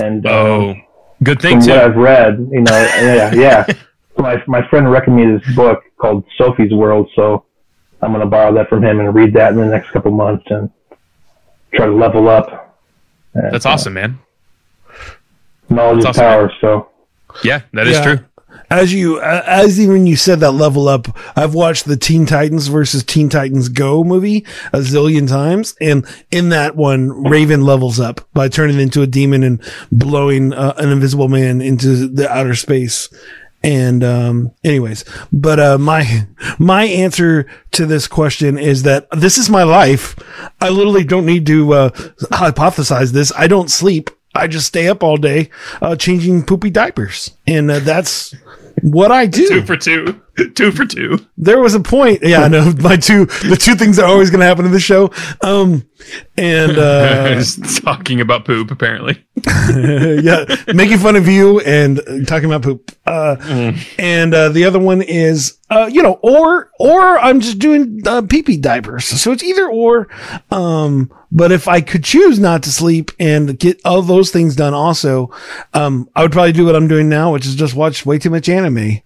And 0.02 0.26
uh, 0.26 0.30
Oh, 0.30 0.76
good 1.24 1.42
from 1.42 1.62
thing 1.62 1.62
what. 1.62 1.84
I've 1.84 1.96
read, 1.96 2.38
you 2.52 2.62
know, 2.62 2.72
yeah, 3.02 3.34
yeah. 3.34 3.66
my 4.18 4.42
my 4.48 4.68
friend 4.70 4.90
recommended 4.92 5.42
this 5.42 5.56
book 5.56 5.82
called 5.98 6.24
Sophie's 6.38 6.72
World, 6.74 7.10
so 7.16 7.46
I'm 8.02 8.12
gonna 8.12 8.26
borrow 8.28 8.54
that 8.54 8.70
from 8.70 8.84
him 8.84 9.00
and 9.00 9.14
read 9.16 9.34
that 9.34 9.52
in 9.54 9.58
the 9.58 9.66
next 9.66 9.90
couple 9.92 10.12
months 10.12 10.46
and 10.50 10.70
try 11.74 11.86
to 11.88 11.92
level 11.94 12.30
up. 12.30 12.76
And, 13.34 13.52
That's 13.54 13.66
uh, 13.66 13.70
awesome, 13.72 13.94
man. 13.94 14.20
knowledge 15.70 16.04
That's 16.04 16.18
is 16.18 16.22
awesome, 16.22 16.50
power. 16.50 16.52
So 16.62 16.90
Yeah, 17.44 17.62
that 17.74 17.88
is 17.88 17.98
Yeah. 17.98 18.04
true. 18.04 18.26
As 18.70 18.94
you 18.94 19.22
as 19.22 19.80
even 19.80 20.08
you 20.08 20.16
said 20.16 20.40
that 20.42 20.52
level 20.52 20.88
up, 20.88 21.08
I've 21.36 21.54
watched 21.54 21.86
the 21.86 21.98
Teen 21.98 22.26
Titans 22.26 22.68
versus 22.68 23.04
Teen 23.04 23.30
Titans 23.30 23.70
Go 23.70 24.04
movie 24.04 24.46
a 24.74 24.80
zillion 24.80 25.28
times, 25.28 25.76
and 25.80 26.06
in 26.32 26.50
that 26.50 26.76
one, 26.76 27.24
Raven 27.24 27.62
levels 27.62 28.00
up 28.00 28.28
by 28.34 28.50
turning 28.50 28.80
into 28.80 29.02
a 29.02 29.08
demon 29.08 29.44
and 29.44 29.62
blowing 29.92 30.54
uh, 30.54 30.74
an 30.78 30.90
invisible 30.90 31.30
man 31.30 31.62
into 31.62 32.08
the 32.08 32.30
outer 32.30 32.56
space. 32.56 33.10
And 33.64 34.04
um, 34.04 34.52
anyways, 34.64 35.04
but 35.32 35.60
uh, 35.60 35.78
my 35.78 36.28
my 36.60 36.84
answer 36.84 37.50
to 37.72 37.86
this 37.86 38.08
question 38.08 38.58
is 38.58 38.84
that 38.84 39.08
this 39.12 39.38
is 39.38 39.50
my 39.50 39.64
life. 39.64 40.16
I 40.62 40.70
literally 40.70 41.04
don't 41.04 41.26
need 41.26 41.46
to 41.48 41.74
uh, 41.74 41.90
hypothesize 41.90 43.12
this. 43.12 43.32
I 43.36 43.48
don't 43.48 43.72
sleep. 43.72 44.10
I 44.36 44.48
just 44.48 44.68
stay 44.68 44.88
up 44.88 45.04
all 45.04 45.18
day 45.18 45.50
uh, 45.82 45.96
changing 45.96 46.44
poopy 46.44 46.70
diapers, 46.70 47.32
and 47.48 47.72
uh, 47.72 47.80
that's 47.80 48.36
what 48.82 49.12
I 49.12 49.26
do. 49.26 49.48
Two 49.48 49.66
for 49.66 49.78
two. 49.78 50.22
Two 50.56 50.72
for 50.72 50.86
two. 50.86 51.20
there 51.38 51.60
was 51.60 51.74
a 51.74 51.80
point. 51.80 52.20
Yeah, 52.22 52.42
I 52.42 52.48
know 52.48 52.72
my 52.80 52.96
two 52.96 53.26
the 53.26 53.58
two 53.60 53.76
things 53.76 53.96
that 53.98 54.04
are 54.04 54.10
always 54.12 54.30
going 54.30 54.40
to 54.42 54.46
happen 54.46 54.66
in 54.66 54.72
the 54.72 54.80
show. 54.80 55.12
Um, 55.42 55.88
and 56.38 56.78
uh, 56.78 57.42
talking 57.82 58.22
about 58.22 58.46
poop, 58.46 58.70
apparently. 58.70 59.26
yeah, 59.46 60.46
making 60.74 61.00
fun 61.00 61.16
of 61.16 61.28
you 61.28 61.60
and 61.62 62.00
talking 62.28 62.46
about 62.46 62.62
poop. 62.62 62.92
Uh, 63.06 63.74
and 63.98 64.34
uh, 64.34 64.50
the 64.50 64.66
other 64.66 64.80
one 64.80 65.02
is, 65.02 65.58
uh, 65.72 65.90
you 65.92 66.04
know, 66.04 66.20
or 66.22 66.70
or 66.80 67.18
I'm 67.20 67.40
just 67.40 67.58
doing 67.60 68.02
uh, 68.06 68.22
pee 68.22 68.44
pee 68.44 68.58
diapers. 68.58 69.06
So 69.06 69.32
it's 69.32 69.44
either 69.44 69.68
or. 69.68 70.08
Um, 70.52 71.12
but 71.32 71.52
if 71.52 71.68
I 71.68 71.82
could 71.82 72.04
choose 72.04 72.40
not 72.40 72.64
to 72.64 72.72
sleep 72.72 73.12
and 73.20 73.58
get 73.60 73.82
all 73.84 74.02
those 74.02 74.32
things 74.32 74.56
done, 74.56 74.74
also, 74.74 75.32
um, 75.74 76.10
I 76.16 76.22
would 76.22 76.32
probably 76.32 76.54
do 76.54 76.66
what 76.66 76.76
I'm 76.76 76.88
doing 76.88 77.10
now, 77.10 77.34
which 77.34 77.46
is 77.46 77.56
just 77.56 77.76
watch 77.76 78.06
way 78.06 78.18
too 78.18 78.30
much 78.30 78.48
anime. 78.48 79.02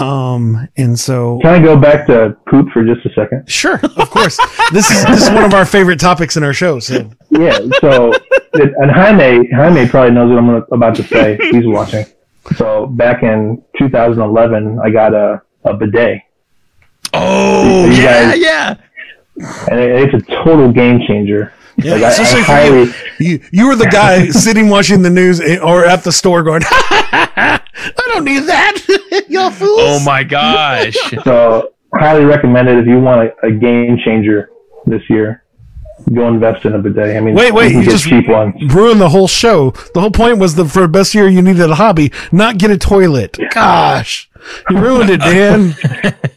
Um, 0.00 0.68
and 0.76 0.98
so 0.98 1.38
Can 1.42 1.54
I 1.54 1.58
go 1.62 1.76
back 1.76 2.06
to 2.06 2.36
poop 2.48 2.68
for 2.72 2.82
just 2.84 3.04
a 3.06 3.12
second? 3.14 3.48
Sure, 3.50 3.78
of 3.82 4.10
course. 4.10 4.38
this 4.72 4.90
is 4.90 5.04
this 5.06 5.22
is 5.24 5.30
one 5.30 5.44
of 5.44 5.54
our 5.54 5.64
favorite 5.66 6.00
topics 6.00 6.36
in 6.36 6.42
our 6.42 6.52
show. 6.54 6.78
So 6.80 7.10
Yeah. 7.30 7.58
So, 7.80 8.12
and 8.54 8.90
Jaime, 8.90 9.48
Jaime 9.50 9.86
probably 9.88 10.12
knows 10.12 10.30
what 10.30 10.38
I'm 10.38 10.46
gonna- 10.46 10.64
about 10.72 10.94
to 10.96 11.02
say. 11.02 11.38
He's 11.50 11.66
watching. 11.66 12.06
So 12.56 12.86
back 12.86 13.22
in 13.22 13.62
2011, 13.78 14.78
I 14.82 14.90
got 14.90 15.12
a, 15.14 15.42
a 15.64 15.74
bidet, 15.74 16.22
Oh, 17.12 17.86
yeah, 17.90 18.30
guys- 18.30 18.38
yeah. 18.40 18.74
and 19.70 19.78
it, 19.80 20.14
it's 20.14 20.14
a 20.28 20.34
total 20.44 20.72
game 20.72 21.00
changer. 21.06 21.52
Yeah, 21.84 21.92
Like, 21.94 22.02
I- 22.02 22.06
I 22.06 22.10
especially 22.10 22.40
for 22.42 22.52
highly- 22.52 22.82
you. 22.84 22.92
you. 23.18 23.40
You 23.52 23.66
were 23.68 23.76
the 23.76 23.86
guy 23.86 24.28
sitting 24.30 24.68
watching 24.68 25.02
the 25.02 25.10
news 25.10 25.40
or 25.60 25.84
at 25.84 26.04
the 26.04 26.12
store 26.12 26.42
going, 26.42 26.62
"I 26.66 27.60
don't 28.12 28.24
need 28.24 28.44
that, 28.44 29.24
y'all 29.28 29.46
oh 29.46 29.50
fools." 29.50 29.80
Oh 29.82 30.00
my 30.04 30.22
gosh. 30.24 30.96
So 31.24 31.72
highly 31.94 32.24
recommended 32.24 32.78
if 32.78 32.86
you 32.86 33.00
want 33.00 33.30
a, 33.42 33.46
a 33.46 33.50
game 33.52 33.98
changer 34.04 34.50
this 34.86 35.02
year. 35.08 35.44
Go 36.12 36.28
invest 36.28 36.64
in 36.64 36.74
a 36.74 36.78
bidet. 36.78 37.16
I 37.16 37.20
mean, 37.20 37.34
Wait, 37.34 37.52
wait, 37.52 37.72
you 37.72 37.80
you 37.80 37.84
just- 37.90 38.04
cheap 38.04 38.28
ones. 38.28 38.54
Ruined 38.74 39.00
the 39.00 39.08
whole 39.10 39.28
show. 39.28 39.70
The 39.94 40.00
whole 40.00 40.10
point 40.10 40.38
was 40.38 40.54
that 40.56 40.66
for 40.66 40.86
best 40.88 41.14
year 41.14 41.28
you 41.28 41.42
needed 41.42 41.70
a 41.70 41.74
hobby, 41.76 42.12
not 42.32 42.58
get 42.58 42.70
a 42.70 42.78
toilet. 42.78 43.38
Gosh, 43.54 44.28
you 44.68 44.78
ruined 44.78 45.10
it, 45.10 45.20
Dan. 45.20 45.74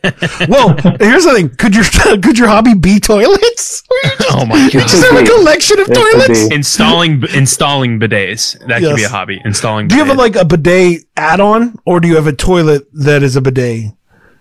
well, 0.49 0.76
here's 0.99 1.24
the 1.26 1.32
thing: 1.34 1.49
could 1.49 1.76
your 1.76 1.86
could 2.22 2.38
your 2.38 2.47
hobby 2.49 2.74
be 2.74 2.99
toilets? 2.99 3.84
Or 3.93 3.97
you 4.03 4.18
just, 4.18 4.32
Oh 4.36 4.45
my 4.45 4.55
god! 4.55 4.74
you 4.74 4.80
just 4.82 5.03
god. 5.03 5.14
have 5.14 5.24
a 5.24 5.26
collection 5.26 5.80
of 5.80 5.88
It 5.89 5.93
toilets. 5.95 6.51
Installing 6.51 7.24
installing 7.34 7.99
bidets. 7.99 8.57
That 8.68 8.82
could 8.82 8.95
be 8.95 9.03
a 9.03 9.09
hobby. 9.09 9.39
Installing 9.45 9.88
Do 9.88 9.95
you 9.95 10.03
have 10.03 10.16
a, 10.16 10.18
like 10.20 10.36
a 10.36 10.45
bidet 10.45 11.03
add-on, 11.16 11.78
or 11.86 11.99
do 11.99 12.07
you 12.07 12.16
have 12.16 12.28
a 12.28 12.34
toilet 12.34 12.88
that 12.93 13.22
is 13.24 13.36
a 13.36 13.41
bidet? 13.41 13.91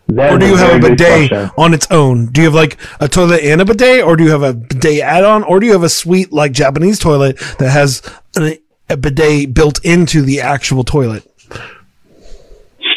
That 0.09 0.32
or 0.32 0.38
do 0.38 0.46
you 0.46 0.57
have 0.57 0.76
a 0.76 0.88
bidet 0.88 1.30
question. 1.30 1.50
on 1.57 1.72
its 1.72 1.86
own? 1.90 2.26
Do 2.26 2.40
you 2.40 2.46
have 2.46 2.55
like 2.55 2.76
a 3.00 3.09
toilet 3.09 3.42
and 3.42 3.61
a 3.61 3.64
bidet, 3.64 4.05
or 4.05 4.16
do 4.16 4.24
you 4.24 4.30
have 4.30 4.42
a 4.42 4.53
bidet 4.53 5.00
add-on, 5.00 5.42
or 5.44 5.61
do 5.61 5.66
you 5.66 5.72
have 5.72 5.84
a 5.84 5.88
sweet 5.88 6.32
like 6.32 6.53
Japanese 6.53 6.98
toilet 6.98 7.38
that 7.59 7.70
has 7.70 8.03
a, 8.36 8.59
a 8.90 8.96
bidet 8.96 9.55
built 9.55 9.82
into 9.84 10.22
the 10.22 10.40
actual 10.40 10.84
toilet? 10.84 11.26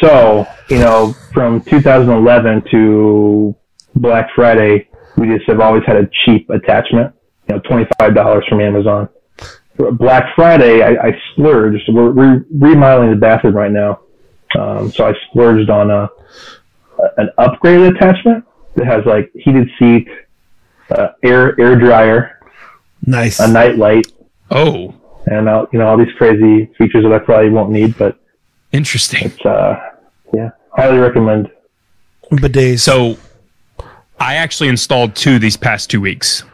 So, 0.02 0.46
you 0.68 0.78
know, 0.78 1.14
from 1.32 1.62
2011 1.62 2.64
to 2.70 3.54
Black 3.94 4.28
Friday, 4.34 4.88
we 5.16 5.28
just 5.28 5.48
have 5.48 5.60
always 5.60 5.84
had 5.86 5.96
a 5.96 6.08
cheap 6.24 6.50
attachment, 6.50 7.14
you 7.48 7.54
know, 7.54 7.60
$25 7.62 8.48
from 8.48 8.60
Amazon. 8.60 9.08
For 9.76 9.92
Black 9.92 10.34
Friday, 10.34 10.82
I, 10.82 11.08
I 11.08 11.20
splurged. 11.32 11.84
We're, 11.88 12.10
we're 12.10 12.44
remodeling 12.50 13.10
the 13.10 13.16
bathroom 13.16 13.54
right 13.54 13.70
now. 13.70 14.00
Um, 14.58 14.90
so 14.90 15.06
I 15.06 15.14
splurged 15.30 15.70
on 15.70 15.90
a, 15.90 16.08
an 17.16 17.30
upgraded 17.38 17.96
attachment 17.96 18.44
that 18.76 18.86
has 18.86 19.04
like 19.06 19.30
heated 19.34 19.68
seat, 19.78 20.08
uh, 20.90 21.08
air, 21.22 21.58
air 21.60 21.76
dryer, 21.76 22.40
Nice. 23.04 23.38
a 23.40 23.48
night 23.48 23.76
light, 23.78 24.06
Oh, 24.50 24.94
and, 25.26 25.48
uh, 25.48 25.66
you 25.72 25.78
know, 25.80 25.88
all 25.88 25.96
these 25.98 26.12
crazy 26.16 26.66
features 26.78 27.02
that 27.04 27.12
I 27.12 27.18
probably 27.18 27.50
won't 27.50 27.70
need, 27.70 27.96
but 27.98 28.18
interesting. 28.72 29.24
it's, 29.24 29.44
uh, 29.44 29.76
yeah, 30.32 30.50
highly 30.72 30.98
recommend. 30.98 31.50
Bidets. 32.30 32.80
So 32.80 33.16
I 34.20 34.34
actually 34.36 34.68
installed 34.68 35.14
two 35.16 35.38
these 35.38 35.56
past 35.56 35.90
two 35.90 36.00
weeks. 36.00 36.44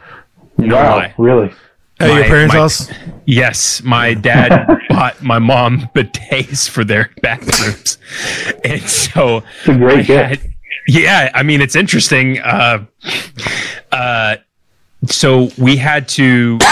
No 0.57 0.75
wow, 0.75 0.97
lie. 0.97 1.13
really? 1.17 1.51
At 1.99 2.13
your 2.13 2.23
parents' 2.25 2.53
my- 2.53 2.59
house. 2.59 2.91
Yes, 3.25 3.81
my 3.83 4.13
dad 4.13 4.67
bought 4.89 5.21
my 5.23 5.39
mom 5.39 5.89
bidets 5.95 6.69
for 6.69 6.83
their 6.83 7.09
bathrooms, 7.21 7.97
and 8.65 8.81
so 8.81 9.43
It's 9.59 9.67
a 9.69 9.73
great 9.77 9.99
I 9.99 10.01
gift. 10.03 10.41
had- 10.43 10.49
yeah, 10.87 11.31
I 11.33 11.43
mean 11.43 11.61
it's 11.61 11.75
interesting. 11.77 12.39
Uh, 12.41 12.85
uh, 13.91 14.35
so 15.05 15.49
we 15.57 15.77
had 15.77 16.07
to. 16.09 16.59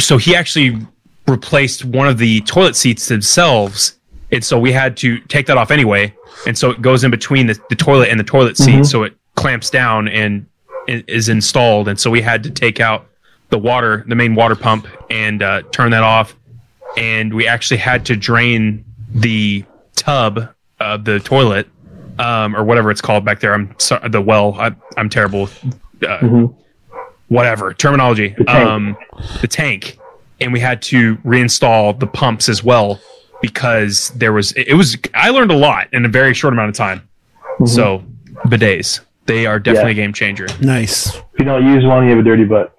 So 0.00 0.16
he 0.18 0.34
actually 0.34 0.76
replaced 1.28 1.84
one 1.84 2.08
of 2.08 2.18
the 2.18 2.40
toilet 2.40 2.74
seats 2.74 3.06
themselves, 3.06 3.96
and 4.32 4.44
so 4.44 4.58
we 4.58 4.72
had 4.72 4.96
to 4.98 5.20
take 5.20 5.46
that 5.46 5.56
off 5.56 5.70
anyway. 5.70 6.12
And 6.48 6.58
so 6.58 6.70
it 6.70 6.82
goes 6.82 7.04
in 7.04 7.12
between 7.12 7.46
the, 7.46 7.56
the 7.68 7.76
toilet 7.76 8.08
and 8.08 8.18
the 8.18 8.24
toilet 8.24 8.56
seat, 8.56 8.86
so 8.86 9.04
it 9.04 9.16
clamps 9.36 9.70
down 9.70 10.08
and 10.08 10.46
is 10.88 11.28
installed. 11.28 11.86
And 11.86 11.98
so 12.00 12.10
we 12.10 12.20
had 12.20 12.42
to 12.42 12.50
take 12.50 12.80
out 12.80 13.06
the 13.50 13.58
water, 13.58 14.04
the 14.06 14.14
main 14.14 14.34
water 14.34 14.54
pump, 14.56 14.86
and 15.10 15.42
uh, 15.42 15.62
turn 15.70 15.90
that 15.92 16.02
off. 16.02 16.34
And 16.96 17.32
we 17.34 17.46
actually 17.46 17.78
had 17.78 18.04
to 18.06 18.16
drain 18.16 18.84
the 19.14 19.64
tub 19.96 20.48
of 20.80 21.04
the 21.04 21.18
toilet, 21.20 21.68
um, 22.18 22.54
or 22.56 22.62
whatever 22.64 22.90
it's 22.90 23.00
called 23.00 23.24
back 23.24 23.40
there. 23.40 23.54
I'm 23.54 23.74
sorry, 23.78 24.08
the 24.08 24.20
well. 24.20 24.54
I, 24.54 24.72
I'm 24.96 25.08
terrible 25.08 25.42
with 25.42 25.64
uh, 26.08 26.46
whatever 27.28 27.72
terminology. 27.74 28.30
tank. 28.30 28.48
um, 28.48 28.96
the 29.40 29.48
tank, 29.48 29.98
and 30.40 30.52
we 30.52 30.60
had 30.60 30.82
to 30.82 31.16
reinstall 31.18 31.98
the 31.98 32.06
pumps 32.06 32.48
as 32.48 32.62
well 32.62 33.00
because 33.42 34.10
there 34.10 34.32
was 34.32 34.52
it 34.52 34.74
was. 34.74 34.96
I 35.14 35.30
learned 35.30 35.50
a 35.50 35.56
lot 35.56 35.88
in 35.92 36.04
a 36.04 36.08
very 36.08 36.34
short 36.34 36.52
amount 36.54 36.70
of 36.70 36.76
time. 36.76 37.08
So 37.66 38.04
bidets, 38.46 39.00
they 39.26 39.46
are 39.46 39.58
definitely 39.58 39.92
Yeah. 39.92 40.02
a 40.02 40.04
game 40.06 40.12
changer. 40.12 40.46
Nice. 40.60 41.16
If 41.16 41.22
you 41.38 41.44
don't 41.44 41.64
use 41.66 41.84
one, 41.84 42.04
you 42.04 42.10
have 42.10 42.18
a 42.18 42.22
dirty 42.22 42.44
butt. 42.44 42.74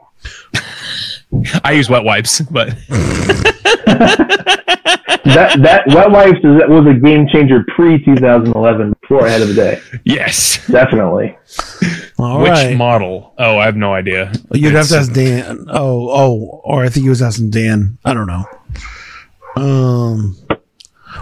I 1.63 1.71
use 1.73 1.89
wet 1.89 2.03
wipes, 2.03 2.41
but 2.41 2.69
That 5.25 5.59
that 5.63 5.87
wet 5.87 6.11
wipes 6.11 6.37
is, 6.37 6.59
that 6.59 6.69
was 6.69 6.85
a 6.85 6.93
game 6.93 7.27
changer 7.27 7.65
pre 7.75 8.03
2011. 8.03 8.93
Before 9.01 9.25
I 9.25 9.29
had 9.31 9.41
bidet. 9.47 9.81
yes. 10.03 10.65
definitely. 10.67 11.35
All 12.19 12.41
Which 12.41 12.51
right. 12.51 12.77
model? 12.77 13.33
Oh, 13.37 13.57
I 13.57 13.65
have 13.65 13.75
no 13.75 13.93
idea. 13.93 14.31
You'd 14.53 14.73
have 14.73 14.87
to 14.89 14.97
ask 14.97 15.11
Dan. 15.13 15.65
Oh, 15.69 16.09
oh, 16.09 16.61
or 16.63 16.83
I 16.85 16.89
think 16.89 17.03
he 17.03 17.09
was 17.09 17.21
asking 17.23 17.49
Dan. 17.49 17.97
I 18.05 18.13
don't 18.13 18.27
know. 18.27 18.45
Um. 19.57 20.37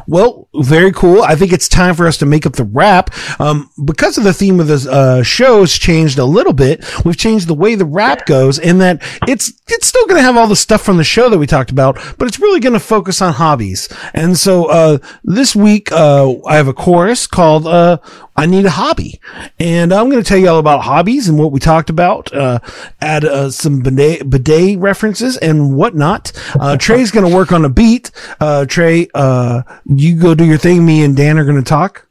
Well, 0.07 0.47
very 0.55 0.91
cool. 0.91 1.21
I 1.23 1.35
think 1.35 1.53
it's 1.53 1.67
time 1.67 1.95
for 1.95 2.07
us 2.07 2.17
to 2.17 2.25
make 2.25 2.45
up 2.45 2.53
the 2.53 2.63
wrap. 2.63 3.09
Um, 3.39 3.69
because 3.83 4.17
of 4.17 4.23
the 4.23 4.33
theme 4.33 4.59
of 4.59 4.67
the 4.67 4.87
uh, 4.91 5.23
show's 5.23 5.77
changed 5.77 6.19
a 6.19 6.25
little 6.25 6.53
bit, 6.53 6.83
we've 7.05 7.17
changed 7.17 7.47
the 7.47 7.53
way 7.53 7.75
the 7.75 7.85
wrap 7.85 8.25
goes, 8.25 8.59
in 8.59 8.79
that 8.79 9.01
it's 9.27 9.53
it's 9.67 9.87
still 9.87 10.05
going 10.05 10.19
to 10.19 10.23
have 10.23 10.37
all 10.37 10.47
the 10.47 10.55
stuff 10.55 10.81
from 10.81 10.97
the 10.97 11.03
show 11.03 11.29
that 11.29 11.37
we 11.37 11.47
talked 11.47 11.71
about, 11.71 11.95
but 12.17 12.27
it's 12.27 12.39
really 12.39 12.59
going 12.59 12.73
to 12.73 12.79
focus 12.79 13.21
on 13.21 13.33
hobbies. 13.33 13.87
And 14.13 14.37
so 14.37 14.65
uh, 14.65 14.97
this 15.23 15.55
week, 15.55 15.91
uh, 15.91 16.33
I 16.45 16.55
have 16.55 16.67
a 16.67 16.73
chorus 16.73 17.27
called 17.27 17.65
uh, 17.67 17.97
"I 18.35 18.45
Need 18.45 18.65
a 18.65 18.71
Hobby," 18.71 19.19
and 19.59 19.93
I'm 19.93 20.09
going 20.09 20.21
to 20.21 20.27
tell 20.27 20.37
you 20.37 20.49
all 20.49 20.59
about 20.59 20.81
hobbies 20.81 21.29
and 21.29 21.37
what 21.37 21.51
we 21.51 21.59
talked 21.59 21.89
about. 21.89 22.33
Uh, 22.33 22.59
add 23.01 23.25
uh, 23.25 23.49
some 23.49 23.81
bidet, 23.81 24.29
bidet 24.29 24.79
references 24.79 25.37
and 25.37 25.75
whatnot. 25.75 26.31
Uh, 26.59 26.77
Trey's 26.77 27.11
going 27.11 27.29
to 27.29 27.35
work 27.35 27.51
on 27.51 27.65
a 27.65 27.69
beat. 27.69 28.11
Uh, 28.39 28.65
Trey, 28.65 29.07
uh, 29.13 29.63
you 29.85 30.15
go 30.15 30.35
do 30.35 30.45
your 30.45 30.57
thing. 30.57 30.85
Me 30.85 31.03
and 31.03 31.15
Dan 31.15 31.37
are 31.37 31.45
going 31.45 31.57
to 31.57 31.63
talk. 31.63 32.07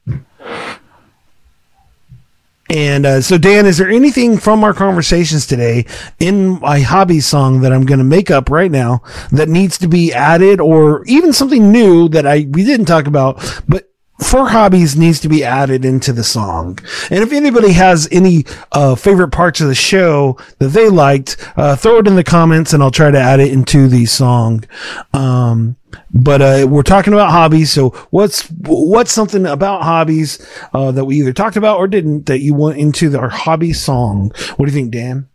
And 2.71 3.05
uh, 3.05 3.21
so, 3.21 3.37
Dan, 3.37 3.67
is 3.67 3.77
there 3.77 3.91
anything 3.91 4.39
from 4.39 4.65
our 4.65 4.73
conversations 4.73 5.47
today 5.47 5.85
in 6.19 6.59
my 6.61 6.81
hobby 6.81 7.21
song 7.21 7.61
that 7.61 7.73
I'm 7.73 7.85
going 7.85 7.99
to 7.99 8.05
make 8.05 8.31
up 8.31 8.49
right 8.49 8.71
now 8.71 9.03
that 9.31 9.51
needs 9.51 9.77
to 9.79 9.89
be 9.89 10.11
added, 10.11 10.59
or 10.59 11.05
even 11.05 11.35
something 11.35 11.71
new 11.71 12.09
that 12.09 12.27
I 12.27 12.47
we 12.51 12.65
didn't 12.65 12.87
talk 12.87 13.07
about, 13.07 13.63
but 13.69 13.92
for 14.23 14.49
hobbies 14.49 14.97
needs 14.97 15.21
to 15.21 15.29
be 15.29 15.45
added 15.45 15.85
into 15.85 16.13
the 16.13 16.25
song. 16.25 16.79
And 17.11 17.23
if 17.23 17.33
anybody 17.33 17.73
has 17.73 18.09
any 18.11 18.45
uh, 18.73 18.95
favorite 18.95 19.31
parts 19.31 19.61
of 19.61 19.69
the 19.69 19.75
show 19.75 20.39
that 20.59 20.69
they 20.69 20.89
liked, 20.89 21.37
uh, 21.57 21.77
throw 21.77 21.99
it 21.99 22.07
in 22.07 22.17
the 22.17 22.25
comments 22.25 22.73
and 22.73 22.83
I'll 22.83 22.91
try 22.91 23.11
to 23.11 23.19
add 23.19 23.41
it 23.41 23.53
into 23.53 23.89
the 23.89 24.07
song. 24.07 24.65
Um, 25.13 25.77
but 26.13 26.43
uh, 26.43 26.67
we're 26.69 26.83
talking 26.83 27.13
about 27.13 27.31
hobbies. 27.31 27.73
So 27.73 27.91
what's 28.11 28.49
what's 28.51 29.13
something 29.13 29.47
about 29.47 29.83
hobbies 29.83 30.47
uh, 30.73 30.93
that 30.93 31.05
we 31.05 31.17
either 31.17 31.33
talked 31.33 31.57
about 31.57 31.79
or 31.79 31.87
didn't 31.87 32.27
that 32.27 32.41
you 32.41 32.55
want 32.55 32.79
into 32.79 33.17
our 33.19 33.29
hobby 33.29 33.73
song? 33.73 34.33
What 34.57 34.67
do 34.67 34.73
you 34.73 34.79
think, 34.79 34.93
Dan? 34.93 35.29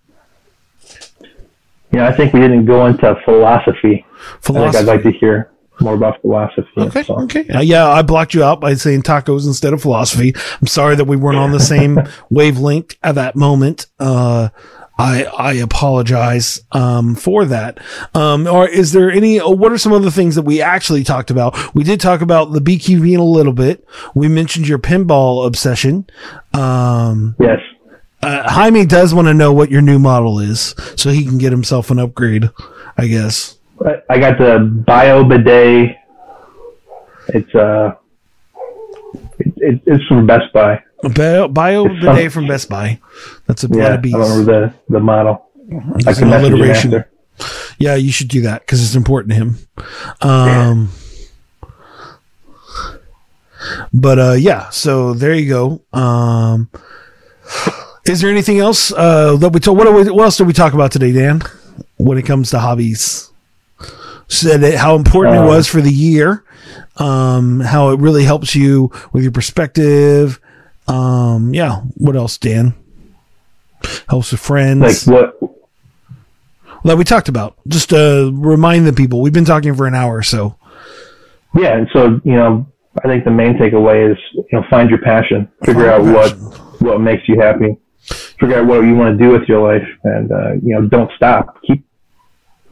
Yeah, 1.92 2.08
I 2.08 2.12
think 2.12 2.34
we 2.34 2.42
didn't 2.42 2.66
go 2.66 2.86
into 2.86 3.16
philosophy. 3.24 4.06
I 4.44 4.52
think 4.52 4.76
I'd 4.76 4.86
like 4.86 5.04
to 5.04 5.12
hear 5.12 5.50
more 5.80 5.94
about 5.96 6.22
philosophy. 6.22 6.68
Okay. 6.78 7.04
So, 7.04 7.22
Okay. 7.22 7.48
Uh, 7.50 7.62
yeah, 7.62 7.88
I 7.88 8.02
blocked 8.02 8.34
you 8.34 8.44
out 8.44 8.60
by 8.62 8.74
saying 8.76 9.04
tacos 9.04 9.46
instead 9.46 9.74
of 9.74 9.82
philosophy. 9.82 10.34
I'm 10.62 10.68
sorry 10.68 10.96
that 10.96 11.06
we 11.06 11.16
weren't 11.18 11.38
on 11.38 11.52
the 11.52 11.60
same 11.60 12.00
wavelength 12.30 12.96
at 13.04 13.16
that 13.16 13.36
moment. 13.36 13.88
Uh, 14.00 14.50
I 15.00 15.26
I 15.26 15.54
apologize 15.54 16.62
um, 16.72 17.14
for 17.14 17.46
that. 17.46 17.78
Um, 18.16 18.48
or 18.48 18.68
is 18.68 18.94
there 18.94 19.12
any? 19.12 19.40
uh, 19.40 19.48
What 19.50 19.72
are 19.72 19.78
some 19.78 19.94
other 19.94 20.10
things 20.10 20.34
that 20.36 20.42
we 20.42 20.60
actually 20.62 21.04
talked 21.04 21.30
about? 21.30 21.76
We 21.76 21.84
did 21.84 22.00
talk 22.00 22.22
about 22.22 22.52
the 22.54 22.60
BQV 22.62 23.14
in 23.14 23.20
a 23.20 23.24
little 23.24 23.54
bit. 23.54 23.86
We 24.16 24.28
mentioned 24.28 24.68
your 24.68 24.80
pinball 24.80 25.46
obsession. 25.46 26.08
Um, 26.54 27.36
Yes. 27.40 27.60
uh, 28.24 28.50
Jaime 28.50 28.86
does 28.88 29.14
want 29.14 29.28
to 29.28 29.36
know 29.36 29.54
what 29.54 29.70
your 29.70 29.82
new 29.82 30.00
model 30.00 30.40
is, 30.40 30.74
so 30.96 31.12
he 31.12 31.24
can 31.26 31.38
get 31.38 31.52
himself 31.52 31.92
an 31.92 32.00
upgrade. 32.00 32.50
I 32.98 33.06
guess. 33.06 33.57
I- 33.86 34.02
I 34.10 34.20
got 34.20 34.38
the 34.38 34.60
Bio 34.60 35.24
Bidet. 35.24 35.98
It's 37.30 37.54
uh, 37.56 37.96
it, 39.40 39.54
it, 39.58 39.82
it's 39.86 40.04
from 40.06 40.26
Best 40.26 40.52
Buy. 40.54 40.82
Bio, 41.14 41.48
bio 41.48 41.86
It's 41.86 42.00
bidet 42.04 42.24
some- 42.24 42.30
from 42.32 42.48
Best 42.48 42.70
Buy. 42.70 43.00
That's 43.46 43.64
a 43.64 43.68
Yeah, 43.68 43.84
lot 43.84 43.92
I 43.92 43.96
of 43.96 44.02
bees. 44.02 44.14
don't 44.14 44.30
remember 44.46 44.74
the 44.88 44.94
the 44.94 45.00
model. 45.00 45.46
I 46.06 46.14
can 46.14 46.24
an 46.24 46.30
message 46.30 46.50
you 46.52 46.56
alliteration. 46.56 47.04
Yeah, 47.78 47.96
you 47.96 48.12
should 48.12 48.30
do 48.30 48.42
that 48.42 48.62
because 48.62 48.82
it's 48.82 48.96
important 48.96 49.32
to 49.34 49.36
him. 49.36 49.58
Um, 50.22 50.90
but 53.94 54.20
uh, 54.20 54.32
yeah, 54.34 54.70
so 54.70 55.14
there 55.14 55.34
you 55.34 55.50
go. 55.50 55.82
Um, 55.94 56.70
is 58.06 58.22
there 58.22 58.30
anything 58.32 58.60
else 58.60 58.92
uh, 58.92 59.36
that 59.38 59.52
we 59.54 59.60
told? 59.60 59.78
What, 59.78 59.94
we, 59.94 60.10
what 60.12 60.24
else 60.24 60.38
did 60.38 60.48
we 60.48 60.54
talk 60.54 60.74
about 60.74 60.92
today, 60.92 61.12
Dan? 61.12 61.42
When 61.98 62.18
it 62.18 62.26
comes 62.26 62.50
to 62.52 62.60
hobbies, 62.60 63.32
said 64.28 64.64
it, 64.64 64.76
how 64.76 64.96
important 64.96 65.36
it 65.36 65.40
Uh, 65.42 65.48
was 65.48 65.68
for 65.68 65.82
the 65.82 65.92
year, 65.92 66.44
um, 66.98 67.60
how 67.62 67.90
it 67.90 68.00
really 68.00 68.24
helps 68.24 68.56
you 68.56 68.92
with 69.14 69.24
your 69.24 69.32
perspective. 69.32 70.40
Um, 70.88 71.54
yeah, 71.54 71.82
what 71.96 72.16
else, 72.16 72.38
Dan? 72.38 72.74
Helps 74.10 74.32
with 74.32 74.42
friends 74.42 75.08
Like 75.08 75.34
what? 75.42 75.54
that 76.84 76.98
we 76.98 77.04
talked 77.04 77.30
about. 77.30 77.56
Just 77.68 77.90
to 77.92 78.32
remind 78.34 78.86
the 78.88 78.94
people, 78.94 79.22
we've 79.22 79.34
been 79.34 79.46
talking 79.46 79.76
for 79.76 79.86
an 79.88 79.96
hour 79.96 80.16
or 80.18 80.24
so. 80.24 80.56
Yeah, 81.56 81.78
and 81.78 81.88
so 81.94 82.20
you 82.24 82.34
know, 82.36 82.68
I 83.04 83.08
think 83.08 83.24
the 83.24 83.32
main 83.32 83.54
takeaway 83.58 84.12
is 84.12 84.18
you 84.34 84.46
know 84.54 84.64
find 84.70 84.90
your 84.90 85.00
passion, 85.00 85.48
figure 85.66 85.90
out 85.92 86.02
Find 86.02 86.12
your 86.12 86.50
what 86.50 86.82
what 86.82 87.02
makes 87.02 87.24
you 87.28 87.40
happy, 87.40 87.78
figure 88.40 88.60
out 88.60 88.66
what 88.68 88.82
you 88.82 88.96
want 88.96 89.18
to 89.18 89.24
do 89.24 89.32
with 89.32 89.48
your 89.48 89.62
life, 89.74 89.88
and 90.04 90.32
uh, 90.32 90.54
you 90.64 90.74
know 90.76 90.82
don't 90.88 91.10
stop. 91.16 91.62
Keep 91.66 91.86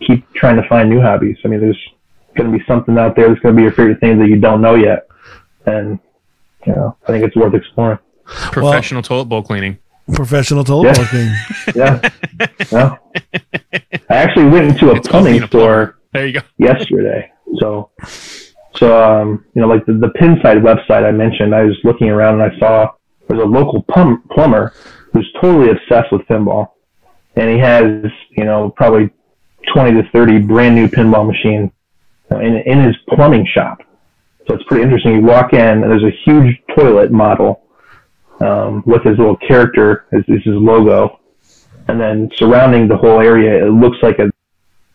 keep 0.06 0.32
trying 0.34 0.56
to 0.62 0.68
find 0.68 0.90
new 0.90 1.02
hobbies. 1.02 1.38
I 1.46 1.48
mean, 1.48 1.60
there's 1.62 1.80
going 2.36 2.52
to 2.52 2.58
be 2.58 2.64
something 2.66 2.98
out 2.98 3.16
there 3.16 3.30
that's 3.30 3.40
going 3.42 3.56
to 3.56 3.58
be 3.58 3.64
your 3.64 3.72
favorite 3.72 4.00
thing 4.00 4.20
that 4.20 4.28
you 4.28 4.40
don't 4.40 4.62
know 4.62 4.76
yet, 4.76 5.08
and 5.66 6.00
you 6.66 6.74
know 6.74 6.98
I 7.04 7.08
think 7.08 7.24
it's 7.26 7.36
worth 7.36 7.54
exploring. 7.54 8.00
Professional 8.26 9.02
toilet 9.02 9.26
bowl 9.26 9.44
cleaning. 9.44 9.78
Professional 10.14 10.64
toilet 10.64 10.86
Yeah. 10.88 10.94
bowl 10.96 11.06
thing. 11.06 11.36
Yeah, 11.76 12.10
yeah. 12.72 12.96
I 14.10 14.16
actually 14.16 14.46
went 14.46 14.66
into 14.72 14.92
a 14.92 14.96
It's 14.96 15.08
plumbing 15.08 15.34
being 15.34 15.44
a 15.44 15.48
plumber. 15.48 15.74
store 15.94 15.98
There 16.14 16.28
you 16.28 16.34
go. 16.34 16.40
yesterday. 16.58 17.32
So, 17.60 17.90
so 18.76 19.04
um, 19.04 19.46
you 19.56 19.62
know, 19.62 19.68
like 19.68 19.86
the, 19.86 19.94
the 19.94 20.12
Pinside 20.20 20.62
website 20.62 21.04
I 21.06 21.12
mentioned, 21.12 21.56
I 21.56 21.64
was 21.64 21.76
looking 21.84 22.10
around 22.10 22.42
and 22.42 22.52
I 22.54 22.60
saw 22.60 22.92
there's 23.28 23.42
a 23.42 23.46
local 23.46 23.82
plum, 23.84 24.24
plumber 24.32 24.74
who's 25.14 25.28
totally 25.42 25.70
obsessed 25.72 26.12
with 26.12 26.22
pinball, 26.24 26.70
and 27.36 27.50
he 27.50 27.58
has 27.60 28.04
you 28.38 28.44
know 28.46 28.72
probably 28.76 29.10
20 29.74 30.02
to 30.02 30.10
30 30.10 30.40
brand 30.40 30.76
new 30.76 30.88
pinball 30.88 31.28
machines 31.28 31.72
in 32.32 32.58
in 32.66 32.84
his 32.84 32.96
plumbing 33.10 33.48
shop. 33.54 33.80
So 34.48 34.54
it's 34.54 34.64
pretty 34.66 34.84
interesting. 34.84 35.16
You 35.16 35.22
walk 35.22 35.54
in 35.54 35.60
and 35.60 35.84
there's 35.84 36.04
a 36.04 36.16
huge 36.26 36.62
toilet 36.76 37.12
model 37.12 37.64
um, 38.42 38.84
with 38.86 39.04
his 39.04 39.18
little 39.18 39.38
character, 39.38 40.06
his, 40.12 40.24
his 40.28 40.44
his 40.44 40.56
logo, 40.56 41.20
and 41.88 42.00
then 42.00 42.30
surrounding 42.36 42.88
the 42.88 42.98
whole 42.98 43.20
area, 43.20 43.66
it 43.66 43.70
looks 43.70 43.98
like 44.02 44.20
a 44.20 44.30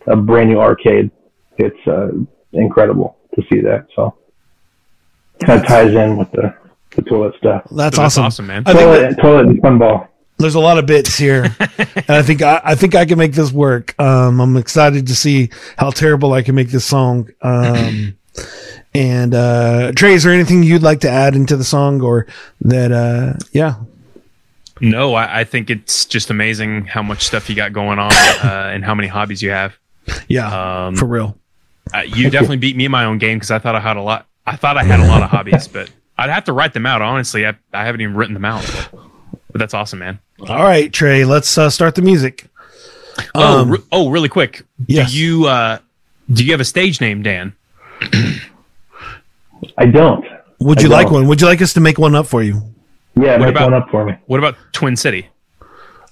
a 0.07 0.17
brand 0.17 0.51
new 0.51 0.59
arcade. 0.59 1.11
It's 1.59 1.87
uh, 1.87 2.11
incredible 2.53 3.19
to 3.35 3.43
see 3.53 3.61
that. 3.61 3.87
So 3.95 4.17
kind 5.45 5.61
of 5.61 5.67
ties 5.67 5.95
in 5.95 6.17
with 6.17 6.31
the, 6.33 6.55
the 6.97 7.03
toilet 7.03 7.35
stuff. 7.39 7.63
That's 7.71 7.97
That's 7.97 7.99
awesome. 7.99 8.25
awesome, 8.25 8.47
man. 8.47 8.63
I 8.67 8.73
think 8.73 8.91
that 8.91 9.21
Toilet, 9.21 9.23
toilet 9.23 9.47
and 9.47 9.63
pinball. 9.63 10.09
There's 10.41 10.55
a 10.55 10.61
lot 10.61 10.79
of 10.79 10.87
bits 10.87 11.17
here, 11.17 11.45
and 11.79 12.11
I 12.11 12.23
think 12.23 12.43
I, 12.43 12.61
I 12.65 12.75
think 12.75 12.95
I 12.95 13.05
can 13.05 13.19
make 13.19 13.33
this 13.33 13.53
work. 13.53 13.95
Um, 14.01 14.41
I'm 14.41 14.57
excited 14.57 15.07
to 15.07 15.15
see 15.15 15.51
how 15.77 15.91
terrible 15.91 16.33
I 16.33 16.43
can 16.43 16.55
make 16.55 16.71
this 16.71 16.85
song. 16.85 17.31
Um, 17.43 18.17
and 18.95 19.35
uh, 19.35 19.93
Trey, 19.95 20.15
is 20.15 20.25
there 20.25 20.33
anything 20.33 20.63
you'd 20.63 20.83
like 20.83 21.01
to 21.01 21.11
add 21.11 21.35
into 21.35 21.57
the 21.57 21.65
song, 21.65 22.01
or 22.03 22.27
that? 22.63 22.91
Uh, 22.93 23.35
yeah, 23.53 23.77
No, 24.81 25.15
I, 25.15 25.41
I 25.41 25.45
think 25.45 25.71
it's 25.71 26.05
just 26.07 26.31
amazing 26.31 26.87
how 26.87 27.03
much 27.03 27.23
stuff 27.23 27.49
you 27.51 27.57
got 27.57 27.73
going 27.73 27.99
on 27.99 28.13
uh, 28.43 28.71
and 28.73 28.85
how 28.85 28.95
many 28.95 29.09
hobbies 29.09 29.43
you 29.43 29.51
have. 29.51 29.79
yeah, 30.29 30.87
Um, 30.87 30.97
for 30.97 31.07
real. 31.07 31.37
Uh, 31.93 32.03
you 32.03 32.31
definitely 32.31 32.57
beat 32.57 32.77
me 32.77 32.85
in 32.85 32.91
my 32.91 33.05
own 33.05 33.19
game 33.19 33.37
because 33.39 33.51
I 33.51 33.59
thought 33.59 33.75
I 33.75 33.81
had 33.81 33.97
a 33.97 34.03
lot. 34.03 34.27
I 34.47 34.57
thought 34.57 34.77
I 34.77 34.85
had 34.85 35.01
a 35.01 35.07
lot 35.07 35.23
of 35.23 35.31
hobbies, 35.37 35.67
but 35.69 35.91
I'd 36.17 36.31
have 36.31 36.45
to 36.45 36.53
write 36.53 36.73
them 36.73 36.87
out. 36.87 37.03
Honestly, 37.03 37.47
I, 37.47 37.57
I 37.73 37.85
haven't 37.85 38.01
even 38.01 38.15
written 38.15 38.35
them 38.35 38.45
out. 38.45 38.65
But 39.53 39.59
that's 39.59 39.75
awesome, 39.75 39.99
man. 39.99 40.21
All 40.49 40.63
right, 40.63 40.93
Trey, 40.93 41.25
let's 41.25 41.57
uh, 41.59 41.69
start 41.71 41.95
the 41.95 42.03
music. 42.03 42.47
oh, 43.35 43.61
Um, 43.63 43.71
re- 43.71 43.79
oh, 43.93 44.11
really 44.11 44.29
quick. 44.29 44.63
yes. 44.87 45.11
Do 45.13 45.19
you 45.19 45.47
uh, 45.47 45.79
do 46.33 46.45
you 46.45 46.53
have 46.53 46.61
a 46.61 46.65
stage 46.65 47.01
name, 47.01 47.23
Dan? 47.23 47.55
I 49.77 49.87
don't. 49.87 50.25
Would 50.61 50.81
you 50.83 50.89
like 50.89 51.07
don't. 51.07 51.15
one? 51.15 51.27
Would 51.29 51.41
you 51.41 51.47
like 51.47 51.61
us 51.61 51.73
to 51.75 51.81
make 51.81 51.99
one 51.99 52.15
up 52.15 52.27
for 52.27 52.43
you? 52.43 52.63
Yeah, 53.21 53.37
make 53.39 53.49
about- 53.51 53.71
one 53.73 53.75
up 53.83 53.91
for 53.91 54.05
me. 54.05 54.15
What 54.27 54.39
about 54.39 54.57
Twin 54.73 54.97
City? 54.97 55.29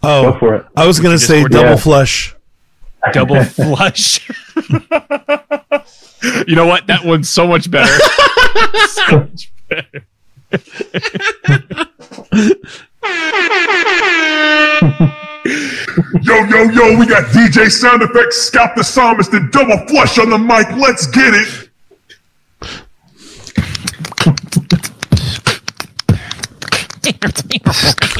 Oh, 0.02 0.32
Go 0.32 0.38
for 0.38 0.54
it. 0.56 0.66
I 0.76 0.86
was 0.86 1.00
gonna 1.00 1.18
say 1.18 1.42
double 1.44 1.70
Yeah. 1.70 1.76
flush. 1.76 2.34
Double 3.12 3.42
flush. 3.56 4.28
you 6.46 6.54
know 6.54 6.66
what? 6.66 6.86
That 6.88 7.04
one's 7.04 7.28
so 7.28 7.46
much 7.46 7.70
better. 7.70 7.92
So 8.88 9.18
much 9.20 9.52
better. 9.68 10.04
Yo, 16.22 16.44
yo, 16.44 16.62
yo, 16.70 16.98
we 16.98 17.06
got 17.06 17.24
DJ 17.32 17.70
sound 17.70 18.02
effects, 18.02 18.36
Scalp 18.36 18.74
the 18.76 18.84
Psalmist, 18.84 19.32
and 19.32 19.50
double 19.50 19.78
flush 19.88 20.18
on 20.18 20.30
the 20.30 20.38
mic. 20.38 20.68
Let's 20.76 21.06
get 21.06 21.34
it. 21.34 21.68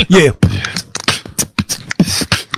Yeah. 0.08 0.30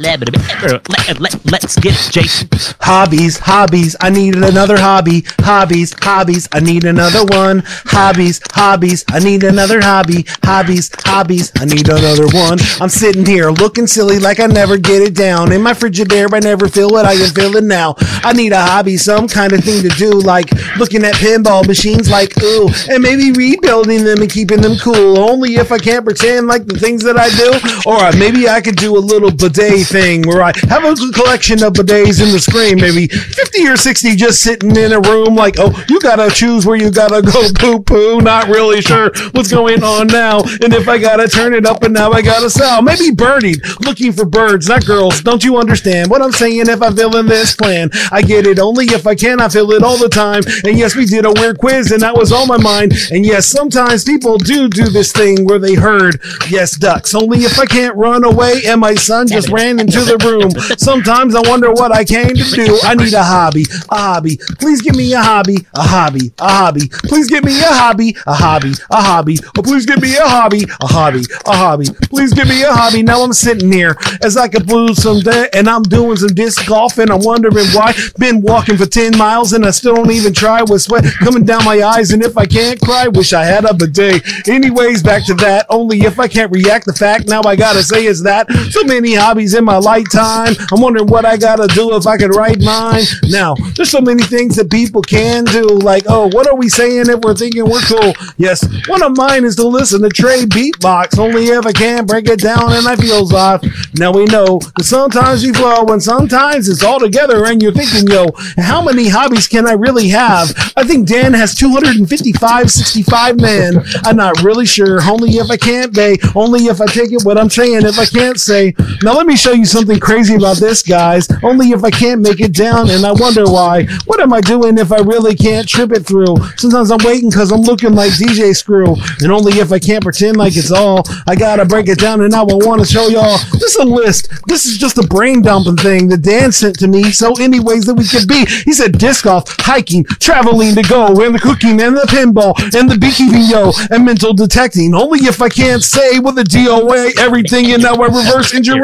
Let, 0.00 1.20
let, 1.20 1.44
let's 1.50 1.76
get 1.78 1.94
Jason. 2.10 2.48
Hobbies, 2.80 3.36
hobbies, 3.38 3.96
I 4.00 4.08
need 4.08 4.34
another 4.34 4.78
hobby. 4.78 5.24
Hobbies, 5.40 5.94
hobbies, 6.00 6.48
I 6.52 6.60
need 6.60 6.84
another 6.84 7.22
one. 7.26 7.62
Hobbies, 7.84 8.40
hobbies, 8.52 9.04
I 9.10 9.18
need 9.18 9.44
another 9.44 9.82
hobby. 9.82 10.24
Hobbies, 10.42 10.90
hobbies, 11.04 11.52
I 11.60 11.66
need 11.66 11.86
another 11.86 12.26
one. 12.28 12.58
I'm 12.80 12.88
sitting 12.88 13.26
here 13.26 13.50
looking 13.50 13.86
silly 13.86 14.18
like 14.18 14.40
I 14.40 14.46
never 14.46 14.78
get 14.78 15.02
it 15.02 15.14
down. 15.14 15.52
In 15.52 15.60
my 15.60 15.74
Frigidaire, 15.74 16.32
I 16.32 16.38
never 16.38 16.66
feel 16.66 16.88
what 16.88 17.04
I 17.04 17.12
am 17.12 17.34
feeling 17.34 17.68
now. 17.68 17.94
I 18.24 18.32
need 18.32 18.52
a 18.52 18.60
hobby, 18.60 18.96
some 18.96 19.28
kind 19.28 19.52
of 19.52 19.62
thing 19.62 19.82
to 19.82 19.90
do, 19.90 20.12
like 20.12 20.50
looking 20.78 21.04
at 21.04 21.14
pinball 21.16 21.66
machines, 21.66 22.08
like 22.08 22.32
ooh, 22.42 22.70
and 22.88 23.02
maybe 23.02 23.32
rebuilding 23.32 24.04
them 24.04 24.22
and 24.22 24.30
keeping 24.30 24.62
them 24.62 24.78
cool. 24.78 25.18
Only 25.18 25.56
if 25.56 25.70
I 25.70 25.78
can't 25.78 26.06
pretend 26.06 26.46
like 26.46 26.64
the 26.64 26.78
things 26.78 27.02
that 27.04 27.18
I 27.18 27.28
do, 27.36 27.50
or 27.84 28.18
maybe 28.18 28.48
I 28.48 28.62
could 28.62 28.76
do 28.76 28.96
a 28.96 28.98
little 28.98 29.30
bidet 29.30 29.89
thing 29.90 30.22
where 30.22 30.42
I 30.42 30.52
have 30.68 30.84
a 30.84 30.94
collection 31.12 31.62
of 31.62 31.72
bidets 31.74 32.22
in 32.22 32.32
the 32.32 32.38
screen, 32.38 32.80
maybe 32.80 33.08
50 33.08 33.68
or 33.68 33.76
60 33.76 34.16
just 34.16 34.42
sitting 34.42 34.76
in 34.76 34.92
a 34.92 35.00
room 35.00 35.34
like, 35.34 35.56
oh, 35.58 35.84
you 35.88 36.00
gotta 36.00 36.30
choose 36.30 36.64
where 36.64 36.76
you 36.76 36.90
gotta 36.90 37.22
go 37.22 37.42
poo 37.58 37.82
poo. 37.82 38.20
Not 38.20 38.48
really 38.48 38.80
sure 38.80 39.10
what's 39.32 39.50
going 39.50 39.82
on 39.82 40.06
now. 40.06 40.40
And 40.62 40.72
if 40.72 40.88
I 40.88 40.98
gotta 40.98 41.28
turn 41.28 41.54
it 41.54 41.66
up 41.66 41.82
and 41.82 41.92
now 41.92 42.12
I 42.12 42.22
gotta 42.22 42.48
sell. 42.48 42.82
Maybe 42.82 43.10
birdie 43.10 43.56
looking 43.84 44.12
for 44.12 44.24
birds, 44.24 44.68
not 44.68 44.86
girls. 44.86 45.22
Don't 45.22 45.44
you 45.44 45.58
understand 45.58 46.10
what 46.10 46.22
I'm 46.22 46.32
saying? 46.32 46.68
If 46.68 46.82
I 46.82 46.92
fill 46.92 47.16
in 47.16 47.26
this 47.26 47.54
plan, 47.54 47.90
I 48.12 48.22
get 48.22 48.46
it 48.46 48.58
only 48.58 48.86
if 48.86 49.06
I 49.06 49.14
can. 49.14 49.40
I 49.40 49.48
feel 49.48 49.70
it 49.72 49.82
all 49.82 49.98
the 49.98 50.08
time. 50.08 50.42
And 50.64 50.78
yes, 50.78 50.94
we 50.94 51.04
did 51.06 51.24
a 51.24 51.32
weird 51.32 51.58
quiz 51.58 51.90
and 51.90 52.02
that 52.02 52.16
was 52.16 52.32
on 52.32 52.46
my 52.48 52.58
mind. 52.58 52.92
And 53.10 53.26
yes, 53.26 53.46
sometimes 53.46 54.04
people 54.04 54.38
do 54.38 54.68
do 54.68 54.84
this 54.84 55.12
thing 55.12 55.44
where 55.46 55.58
they 55.58 55.74
heard, 55.74 56.20
yes, 56.48 56.76
ducks. 56.76 57.14
Only 57.14 57.38
if 57.38 57.58
I 57.58 57.66
can't 57.66 57.96
run 57.96 58.24
away. 58.24 58.62
And 58.66 58.80
my 58.80 58.94
son 58.94 59.26
just 59.26 59.48
ran 59.48 59.79
into 59.80 60.00
the 60.00 60.18
room. 60.24 60.50
Sometimes 60.78 61.34
I 61.34 61.40
wonder 61.48 61.72
what 61.72 61.92
I 61.92 62.04
came 62.04 62.34
to 62.34 62.44
do. 62.44 62.78
I 62.84 62.94
need 62.94 63.14
a 63.14 63.22
hobby, 63.22 63.64
a 63.90 63.96
hobby. 63.96 64.38
Please 64.58 64.82
give 64.82 64.96
me 64.96 65.12
a 65.12 65.20
hobby, 65.20 65.56
a 65.74 65.82
hobby, 65.82 66.32
a 66.38 66.48
hobby. 66.50 66.88
Please 67.04 67.28
give 67.28 67.44
me 67.44 67.58
a 67.60 67.72
hobby, 67.72 68.16
a 68.26 68.34
hobby, 68.34 68.72
a 68.90 69.02
hobby. 69.02 69.38
Oh, 69.58 69.62
please 69.62 69.86
give 69.86 70.00
me 70.00 70.16
a 70.16 70.28
hobby, 70.28 70.64
a 70.80 70.86
hobby, 70.86 71.22
a 71.46 71.56
hobby. 71.56 71.86
Please 72.10 72.32
give 72.32 72.48
me 72.48 72.62
a 72.62 72.72
hobby. 72.72 73.02
Now 73.02 73.22
I'm 73.22 73.32
sitting 73.32 73.72
here 73.72 73.96
as 74.22 74.36
I 74.36 74.48
could 74.48 74.70
lose 74.70 75.02
some 75.02 75.20
day 75.20 75.48
and 75.54 75.68
I'm 75.68 75.82
doing 75.82 76.16
some 76.16 76.34
disc 76.34 76.66
golf 76.66 76.98
and 76.98 77.10
I'm 77.10 77.24
wondering 77.24 77.66
why. 77.72 77.94
Been 78.18 78.40
walking 78.40 78.76
for 78.76 78.86
10 78.86 79.16
miles 79.16 79.52
and 79.52 79.64
I 79.64 79.70
still 79.70 79.96
don't 79.96 80.10
even 80.10 80.34
try 80.34 80.62
with 80.62 80.82
sweat 80.82 81.04
coming 81.20 81.44
down 81.44 81.64
my 81.64 81.80
eyes. 81.82 82.12
And 82.12 82.22
if 82.22 82.36
I 82.36 82.46
can't 82.46 82.80
cry, 82.80 83.08
wish 83.08 83.32
I 83.32 83.44
had 83.44 83.64
a 83.64 83.74
bidet. 83.74 84.48
Anyways, 84.48 85.02
back 85.02 85.24
to 85.26 85.34
that. 85.34 85.66
Only 85.68 86.00
if 86.02 86.18
I 86.18 86.28
can't 86.28 86.52
react 86.52 86.86
the 86.86 86.92
fact 86.92 87.28
now 87.28 87.42
I 87.44 87.56
gotta 87.56 87.82
say 87.82 88.04
is 88.06 88.22
that 88.24 88.50
so 88.70 88.82
many 88.84 89.14
hobbies 89.14 89.54
in 89.54 89.64
my 89.64 89.69
lifetime. 89.78 90.54
I'm 90.72 90.80
wondering 90.80 91.06
what 91.06 91.24
I 91.24 91.36
gotta 91.36 91.66
do 91.68 91.94
if 91.96 92.06
I 92.06 92.16
could 92.16 92.34
write 92.34 92.60
mine. 92.60 93.04
Now, 93.28 93.54
there's 93.76 93.90
so 93.90 94.00
many 94.00 94.22
things 94.22 94.56
that 94.56 94.70
people 94.70 95.02
can 95.02 95.44
do. 95.44 95.66
Like, 95.66 96.04
oh, 96.08 96.28
what 96.28 96.46
are 96.46 96.56
we 96.56 96.68
saying 96.68 97.08
if 97.08 97.20
we're 97.20 97.34
thinking 97.34 97.64
we're 97.64 97.80
cool? 97.82 98.14
Yes, 98.36 98.66
one 98.88 99.02
of 99.02 99.16
mine 99.16 99.44
is 99.44 99.56
to 99.56 99.66
listen 99.66 100.02
to 100.02 100.08
Trey 100.08 100.44
beatbox. 100.44 101.18
Only 101.18 101.46
if 101.46 101.66
I 101.66 101.72
can 101.72 102.06
break 102.06 102.28
it 102.28 102.40
down 102.40 102.72
and 102.72 102.86
I 102.86 102.96
feels 102.96 103.32
off. 103.32 103.62
Now 103.94 104.12
we 104.12 104.24
know 104.26 104.58
that 104.76 104.84
sometimes 104.84 105.44
you 105.44 105.52
flow 105.52 105.86
and 105.86 106.02
sometimes 106.02 106.68
it's 106.68 106.82
all 106.82 107.00
together 107.00 107.46
and 107.46 107.62
you're 107.62 107.72
thinking, 107.72 108.08
yo, 108.08 108.26
how 108.56 108.82
many 108.82 109.08
hobbies 109.08 109.46
can 109.46 109.66
I 109.66 109.72
really 109.72 110.08
have? 110.08 110.50
I 110.76 110.84
think 110.84 111.08
Dan 111.08 111.32
has 111.34 111.54
255, 111.54 112.70
65 112.70 113.40
man. 113.40 113.82
I'm 114.04 114.16
not 114.16 114.42
really 114.42 114.66
sure. 114.66 115.00
Only 115.02 115.30
if 115.30 115.50
I 115.50 115.56
can't 115.56 115.94
be. 115.94 116.18
Only 116.34 116.64
if 116.66 116.80
I 116.80 116.86
take 116.86 117.12
it 117.12 117.24
what 117.24 117.38
I'm 117.38 117.50
saying. 117.50 117.84
If 117.84 117.98
I 117.98 118.06
can't 118.06 118.40
say. 118.40 118.74
Now 119.02 119.14
let 119.14 119.26
me 119.26 119.36
show 119.36 119.49
you 119.54 119.64
something 119.64 119.98
crazy 119.98 120.34
about 120.34 120.58
this, 120.58 120.82
guys. 120.82 121.28
Only 121.42 121.70
if 121.70 121.84
I 121.84 121.90
can't 121.90 122.20
make 122.20 122.40
it 122.40 122.52
down 122.52 122.90
and 122.90 123.04
I 123.04 123.12
wonder 123.12 123.44
why. 123.44 123.86
What 124.06 124.20
am 124.20 124.32
I 124.32 124.40
doing 124.40 124.78
if 124.78 124.92
I 124.92 124.98
really 124.98 125.34
can't 125.34 125.68
trip 125.68 125.92
it 125.92 126.06
through? 126.06 126.36
Sometimes 126.56 126.90
I'm 126.90 126.98
waiting 127.04 127.30
because 127.30 127.52
I'm 127.52 127.62
looking 127.62 127.94
like 127.94 128.12
DJ 128.12 128.54
Screw. 128.54 128.96
And 129.20 129.32
only 129.32 129.54
if 129.54 129.72
I 129.72 129.78
can't 129.78 130.02
pretend 130.02 130.36
like 130.36 130.56
it's 130.56 130.70
all, 130.70 131.02
I 131.26 131.36
gotta 131.36 131.64
break 131.64 131.88
it 131.88 131.98
down 131.98 132.22
and 132.22 132.34
I 132.34 132.42
want 132.42 132.80
to 132.80 132.86
show 132.86 133.08
y'all. 133.08 133.38
This 133.52 133.74
is 133.74 133.76
a 133.76 133.84
list. 133.84 134.28
This 134.46 134.66
is 134.66 134.78
just 134.78 134.98
a 134.98 135.06
brain 135.06 135.42
dumping 135.42 135.76
thing 135.76 136.08
that 136.08 136.22
Dan 136.22 136.52
sent 136.52 136.78
to 136.80 136.88
me. 136.88 137.10
So 137.12 137.32
anyways, 137.40 137.86
that 137.86 137.94
we 137.94 138.06
could 138.06 138.28
be. 138.28 138.46
He 138.64 138.72
said 138.72 138.98
disc 138.98 139.24
golf, 139.24 139.44
hiking, 139.60 140.04
traveling 140.04 140.74
to 140.74 140.82
go, 140.82 141.06
and 141.22 141.34
the 141.34 141.38
cooking 141.38 141.80
and 141.80 141.96
the 141.96 142.06
pinball 142.08 142.54
and 142.78 142.90
the 142.90 142.98
beekeeping, 142.98 143.48
yo, 143.48 143.72
and 143.90 144.04
metal 144.04 144.32
detecting. 144.32 144.94
Only 144.94 145.20
if 145.20 145.40
I 145.42 145.48
can't 145.48 145.82
say 145.82 146.18
with 146.18 146.38
a 146.38 146.44
DOA 146.44 147.18
everything 147.18 147.72
and 147.72 147.82
now 147.82 147.94
I 147.94 148.06
reverse 148.06 148.54
engineering. 148.54 148.80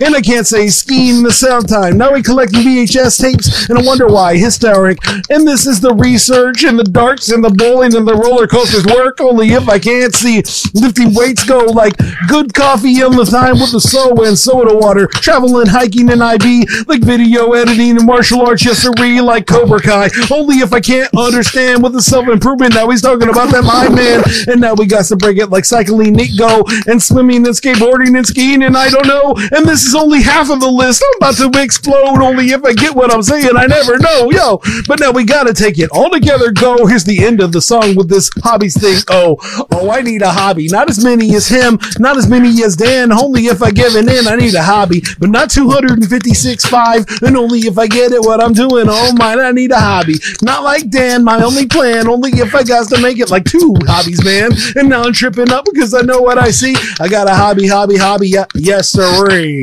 And 0.00 0.14
I 0.14 0.20
can't 0.20 0.46
say 0.46 0.68
skiing 0.68 1.18
in 1.18 1.22
the 1.22 1.32
summertime. 1.32 1.96
Now 1.98 2.12
we 2.12 2.22
collecting 2.22 2.60
VHS 2.60 3.20
tapes 3.20 3.68
and 3.68 3.78
I 3.78 3.82
wonder 3.82 4.06
why. 4.06 4.36
Hysteric. 4.36 4.98
And 5.30 5.46
this 5.46 5.66
is 5.66 5.80
the 5.80 5.94
research 5.94 6.64
and 6.64 6.78
the 6.78 6.84
darts 6.84 7.30
and 7.30 7.44
the 7.44 7.50
bowling 7.50 7.94
and 7.94 8.06
the 8.06 8.14
roller 8.14 8.46
coasters 8.46 8.86
work. 8.86 9.20
Only 9.20 9.48
if 9.48 9.68
I 9.68 9.78
can't 9.78 10.14
see 10.14 10.42
lifting 10.74 11.14
weights 11.14 11.44
go 11.44 11.58
like 11.58 11.94
good 12.28 12.54
coffee 12.54 13.02
on 13.02 13.16
the 13.16 13.24
time 13.24 13.54
with 13.60 13.72
the 13.72 13.80
soda 13.80 14.22
and 14.22 14.38
soda 14.38 14.74
water. 14.74 15.06
Traveling, 15.06 15.66
hiking 15.68 16.08
in 16.08 16.22
IB 16.22 16.66
like 16.86 17.02
video 17.02 17.52
editing 17.52 17.96
and 17.96 18.06
martial 18.06 18.42
arts 18.42 18.64
yesery 18.64 19.22
like 19.22 19.46
Cobra 19.46 19.80
Kai. 19.80 20.10
Only 20.30 20.56
if 20.56 20.72
I 20.72 20.80
can't 20.80 21.14
understand 21.16 21.82
with 21.82 21.92
the 21.92 22.02
self 22.02 22.28
improvement. 22.28 22.74
Now 22.74 22.88
he's 22.88 23.02
talking 23.02 23.28
about 23.28 23.50
that 23.52 23.64
mind 23.64 23.94
man. 23.94 24.24
And 24.48 24.60
now 24.60 24.74
we 24.74 24.86
got 24.86 25.04
to 25.06 25.16
break 25.16 25.38
it 25.38 25.48
like 25.48 25.64
cycling, 25.64 26.14
Nick 26.14 26.36
go 26.38 26.64
and 26.86 27.02
swimming 27.02 27.46
and 27.46 27.54
skateboarding 27.54 28.16
and 28.16 28.26
skiing 28.26 28.62
and 28.62 28.76
I 28.76 28.90
don't 28.90 29.06
know. 29.06 29.34
And 29.52 29.66
this 29.68 29.84
is 29.84 29.94
only 29.94 30.22
half 30.22 30.50
of 30.50 30.60
the 30.60 30.70
list. 30.70 31.04
I'm 31.06 31.16
about 31.18 31.36
to 31.36 31.62
explode 31.62 32.22
only 32.22 32.46
if 32.46 32.64
I 32.64 32.72
get 32.72 32.94
what 32.94 33.12
I'm 33.12 33.22
saying. 33.22 33.54
I 33.54 33.66
never 33.66 33.98
know, 33.98 34.30
yo. 34.30 34.62
But 34.86 34.98
now 34.98 35.10
we 35.10 35.24
gotta 35.24 35.52
take 35.52 35.78
it 35.78 35.90
all 35.90 36.08
together. 36.08 36.50
Go. 36.52 36.86
Here's 36.86 37.04
the 37.04 37.22
end 37.24 37.42
of 37.42 37.52
the 37.52 37.60
song 37.60 37.94
with 37.94 38.08
this 38.08 38.30
hobbies 38.42 38.80
thing. 38.80 38.96
Oh, 39.08 39.36
oh, 39.70 39.90
I 39.90 40.00
need 40.00 40.22
a 40.22 40.30
hobby. 40.30 40.68
Not 40.68 40.88
as 40.88 41.04
many 41.04 41.34
as 41.34 41.48
him, 41.48 41.78
not 41.98 42.16
as 42.16 42.26
many 42.28 42.48
as 42.64 42.76
Dan. 42.76 43.12
Only 43.12 43.46
if 43.46 43.62
I 43.62 43.70
give 43.70 43.94
it 43.94 44.08
in, 44.08 44.26
I 44.26 44.36
need 44.36 44.54
a 44.54 44.62
hobby. 44.62 45.02
But 45.18 45.28
not 45.28 45.50
256.5. 45.50 47.26
And 47.26 47.36
only 47.36 47.60
if 47.60 47.76
I 47.78 47.86
get 47.86 48.12
it 48.12 48.22
what 48.22 48.42
I'm 48.42 48.54
doing. 48.54 48.86
Oh 48.88 49.12
my, 49.16 49.34
I 49.34 49.52
need 49.52 49.72
a 49.72 49.78
hobby. 49.78 50.14
Not 50.40 50.64
like 50.64 50.88
Dan, 50.88 51.24
my 51.24 51.42
only 51.42 51.66
plan. 51.66 52.08
Only 52.08 52.30
if 52.30 52.54
I 52.54 52.64
got 52.64 52.88
to 52.88 53.00
make 53.02 53.18
it 53.18 53.30
like 53.30 53.44
two 53.44 53.74
hobbies, 53.82 54.24
man. 54.24 54.52
And 54.76 54.88
now 54.88 55.02
I'm 55.02 55.12
tripping 55.12 55.52
up 55.52 55.66
because 55.66 55.92
I 55.92 56.00
know 56.00 56.20
what 56.20 56.38
I 56.38 56.50
see. 56.50 56.74
I 57.00 57.08
got 57.08 57.28
a 57.28 57.34
hobby, 57.34 57.68
hobby, 57.68 57.98
hobby. 57.98 58.32
Yes, 58.54 58.90
sirree. 58.90 59.57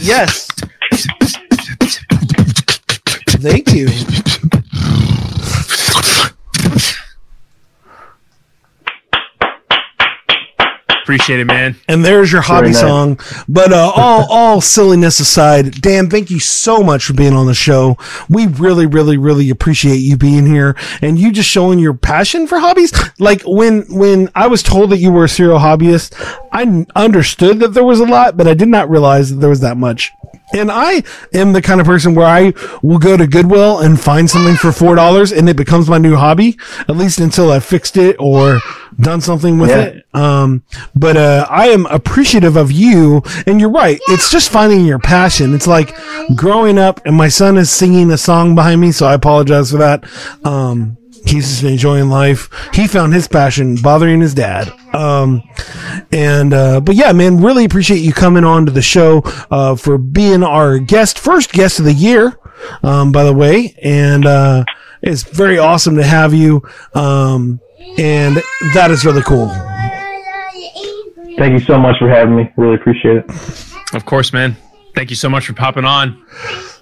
Yes. 0.00 0.48
Thank 3.40 3.72
you. 3.74 3.88
Appreciate 11.06 11.38
it, 11.38 11.44
man. 11.44 11.76
And 11.86 12.04
there's 12.04 12.32
your 12.32 12.40
hobby 12.40 12.70
nice. 12.70 12.80
song. 12.80 13.20
But 13.48 13.72
uh, 13.72 13.92
all 13.94 14.26
all 14.28 14.60
silliness 14.60 15.20
aside, 15.20 15.80
Dan, 15.80 16.10
thank 16.10 16.32
you 16.32 16.40
so 16.40 16.82
much 16.82 17.04
for 17.04 17.12
being 17.12 17.32
on 17.32 17.46
the 17.46 17.54
show. 17.54 17.96
We 18.28 18.48
really, 18.48 18.86
really, 18.86 19.16
really 19.16 19.48
appreciate 19.50 19.98
you 19.98 20.16
being 20.16 20.46
here 20.46 20.76
and 21.02 21.16
you 21.16 21.30
just 21.30 21.48
showing 21.48 21.78
your 21.78 21.94
passion 21.94 22.48
for 22.48 22.58
hobbies. 22.58 22.92
Like 23.20 23.42
when 23.42 23.82
when 23.82 24.30
I 24.34 24.48
was 24.48 24.64
told 24.64 24.90
that 24.90 24.98
you 24.98 25.12
were 25.12 25.22
a 25.22 25.28
serial 25.28 25.60
hobbyist, 25.60 26.12
I 26.62 26.86
understood 26.94 27.60
that 27.60 27.74
there 27.74 27.84
was 27.84 28.00
a 28.00 28.04
lot, 28.06 28.36
but 28.36 28.46
I 28.46 28.54
did 28.54 28.68
not 28.68 28.88
realize 28.90 29.30
that 29.30 29.36
there 29.36 29.50
was 29.50 29.60
that 29.60 29.76
much. 29.76 30.12
And 30.54 30.70
I 30.70 31.02
am 31.34 31.52
the 31.52 31.60
kind 31.60 31.80
of 31.80 31.86
person 31.88 32.14
where 32.14 32.26
I 32.26 32.52
will 32.80 32.98
go 32.98 33.16
to 33.16 33.26
Goodwill 33.26 33.80
and 33.80 34.00
find 34.00 34.30
something 34.30 34.54
for 34.54 34.70
four 34.70 34.94
dollars, 34.94 35.32
and 35.32 35.48
it 35.48 35.56
becomes 35.56 35.88
my 35.88 35.98
new 35.98 36.14
hobby, 36.14 36.56
at 36.88 36.96
least 36.96 37.18
until 37.18 37.50
I've 37.50 37.64
fixed 37.64 37.96
it 37.96 38.14
or 38.20 38.60
done 39.00 39.20
something 39.20 39.58
with 39.58 39.70
Yeah. 39.70 39.80
it. 39.82 40.04
Um, 40.14 40.62
but 40.94 41.16
uh, 41.16 41.46
I 41.50 41.68
am 41.68 41.86
appreciative 41.86 42.54
of 42.56 42.70
you, 42.70 43.22
and 43.46 43.60
you're 43.60 43.70
right. 43.70 43.98
It's 44.08 44.30
just 44.30 44.50
finding 44.50 44.84
your 44.86 45.00
passion. 45.00 45.52
It's 45.52 45.66
like 45.66 45.94
growing 46.36 46.78
up, 46.78 47.00
and 47.04 47.16
my 47.16 47.28
son 47.28 47.56
is 47.58 47.70
singing 47.70 48.10
a 48.12 48.16
song 48.18 48.54
behind 48.54 48.80
me, 48.80 48.92
so 48.92 49.06
I 49.06 49.14
apologize 49.14 49.72
for 49.72 49.78
that. 49.78 50.04
Um, 50.44 50.96
he's 51.26 51.48
just 51.48 51.64
enjoying 51.64 52.08
life. 52.08 52.48
He 52.72 52.86
found 52.86 53.12
his 53.12 53.28
passion 53.28 53.76
bothering 53.76 54.20
his 54.20 54.34
dad. 54.34 54.72
Um, 54.94 55.42
and 56.12 56.52
uh, 56.52 56.80
but 56.80 56.94
yeah, 56.94 57.12
man, 57.12 57.42
really 57.42 57.64
appreciate 57.64 57.98
you 57.98 58.12
coming 58.12 58.44
on 58.44 58.66
to 58.66 58.72
the 58.72 58.82
show 58.82 59.22
uh, 59.50 59.76
for 59.76 59.98
being 59.98 60.42
our 60.42 60.78
guest, 60.78 61.18
first 61.18 61.52
guest 61.52 61.78
of 61.78 61.84
the 61.84 61.92
year, 61.92 62.38
um, 62.82 63.12
by 63.12 63.24
the 63.24 63.34
way, 63.34 63.74
and 63.82 64.26
uh, 64.26 64.64
it's 65.02 65.22
very 65.22 65.58
awesome 65.58 65.96
to 65.96 66.04
have 66.04 66.32
you. 66.32 66.62
Um, 66.94 67.60
and 67.98 68.36
that 68.74 68.90
is 68.90 69.04
really 69.04 69.22
cool. 69.22 69.48
Thank 71.38 71.52
you 71.52 71.60
so 71.66 71.78
much 71.78 71.98
for 71.98 72.08
having 72.08 72.36
me. 72.36 72.50
Really 72.56 72.74
appreciate 72.74 73.18
it. 73.18 73.30
Of 73.94 74.04
course, 74.04 74.32
man. 74.32 74.56
Thank 74.96 75.10
you 75.10 75.16
so 75.16 75.28
much 75.28 75.46
for 75.46 75.52
popping 75.52 75.84
on. 75.84 76.24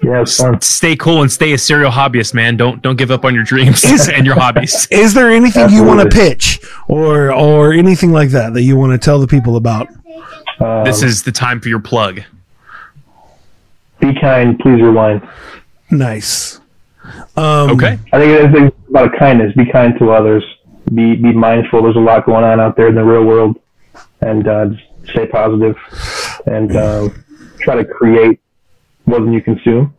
Yeah, 0.01 0.23
it's 0.23 0.37
fun. 0.37 0.61
Stay 0.61 0.95
cool 0.95 1.23
and 1.23 1.33
stay 1.33 1.53
a 1.53 1.59
serial 1.59 1.91
hobbyist, 1.91 2.33
man. 2.33 2.57
Don't 2.57 2.81
don't 2.81 2.95
give 2.97 3.11
up 3.11 3.25
on 3.25 3.35
your 3.35 3.43
dreams 3.43 3.85
and 4.09 4.25
your 4.25 4.37
hobbies. 4.37 4.87
Is 4.93 5.15
there 5.15 5.31
anything 5.31 5.69
you 5.71 5.83
want 5.83 6.01
to 6.01 6.09
pitch 6.17 6.61
or 6.87 7.33
or 7.35 7.73
anything 7.73 8.13
like 8.13 8.29
that 8.31 8.55
that 8.55 8.63
you 8.63 8.77
want 8.77 8.93
to 8.93 9.05
tell 9.05 9.19
the 9.19 9.27
people 9.27 9.57
about? 9.57 9.89
Um, 10.61 10.85
This 10.85 11.03
is 11.03 11.25
the 11.25 11.33
time 11.33 11.61
for 11.61 11.69
your 11.69 11.81
plug. 11.81 12.21
be 13.99 14.15
kind, 14.21 14.59
please 14.61 14.81
rewind. 14.81 15.27
Nice. 15.91 16.61
Um, 17.37 17.71
Okay. 17.71 17.99
I 18.13 18.19
think 18.21 18.31
it's 18.31 18.55
it's 18.57 18.89
about 18.91 19.11
kindness. 19.19 19.53
Be 19.57 19.67
kind 19.71 19.99
to 19.99 20.13
others. 20.13 20.45
Be 20.95 21.17
be 21.17 21.33
mindful. 21.33 21.83
There's 21.83 21.97
a 21.97 21.99
lot 21.99 22.27
going 22.27 22.45
on 22.45 22.61
out 22.61 22.77
there 22.77 22.87
in 22.87 22.95
the 22.95 23.03
real 23.05 23.25
world, 23.25 23.59
and 24.21 24.47
uh, 24.47 24.67
just 24.67 24.83
stay 25.11 25.27
positive 25.27 25.77
and 26.47 26.77
uh, 26.77 27.09
try 27.65 27.75
to 27.75 27.85
create 27.85 28.41
more 29.07 29.21
than 29.21 29.33
you 29.33 29.43
consume. 29.43 29.95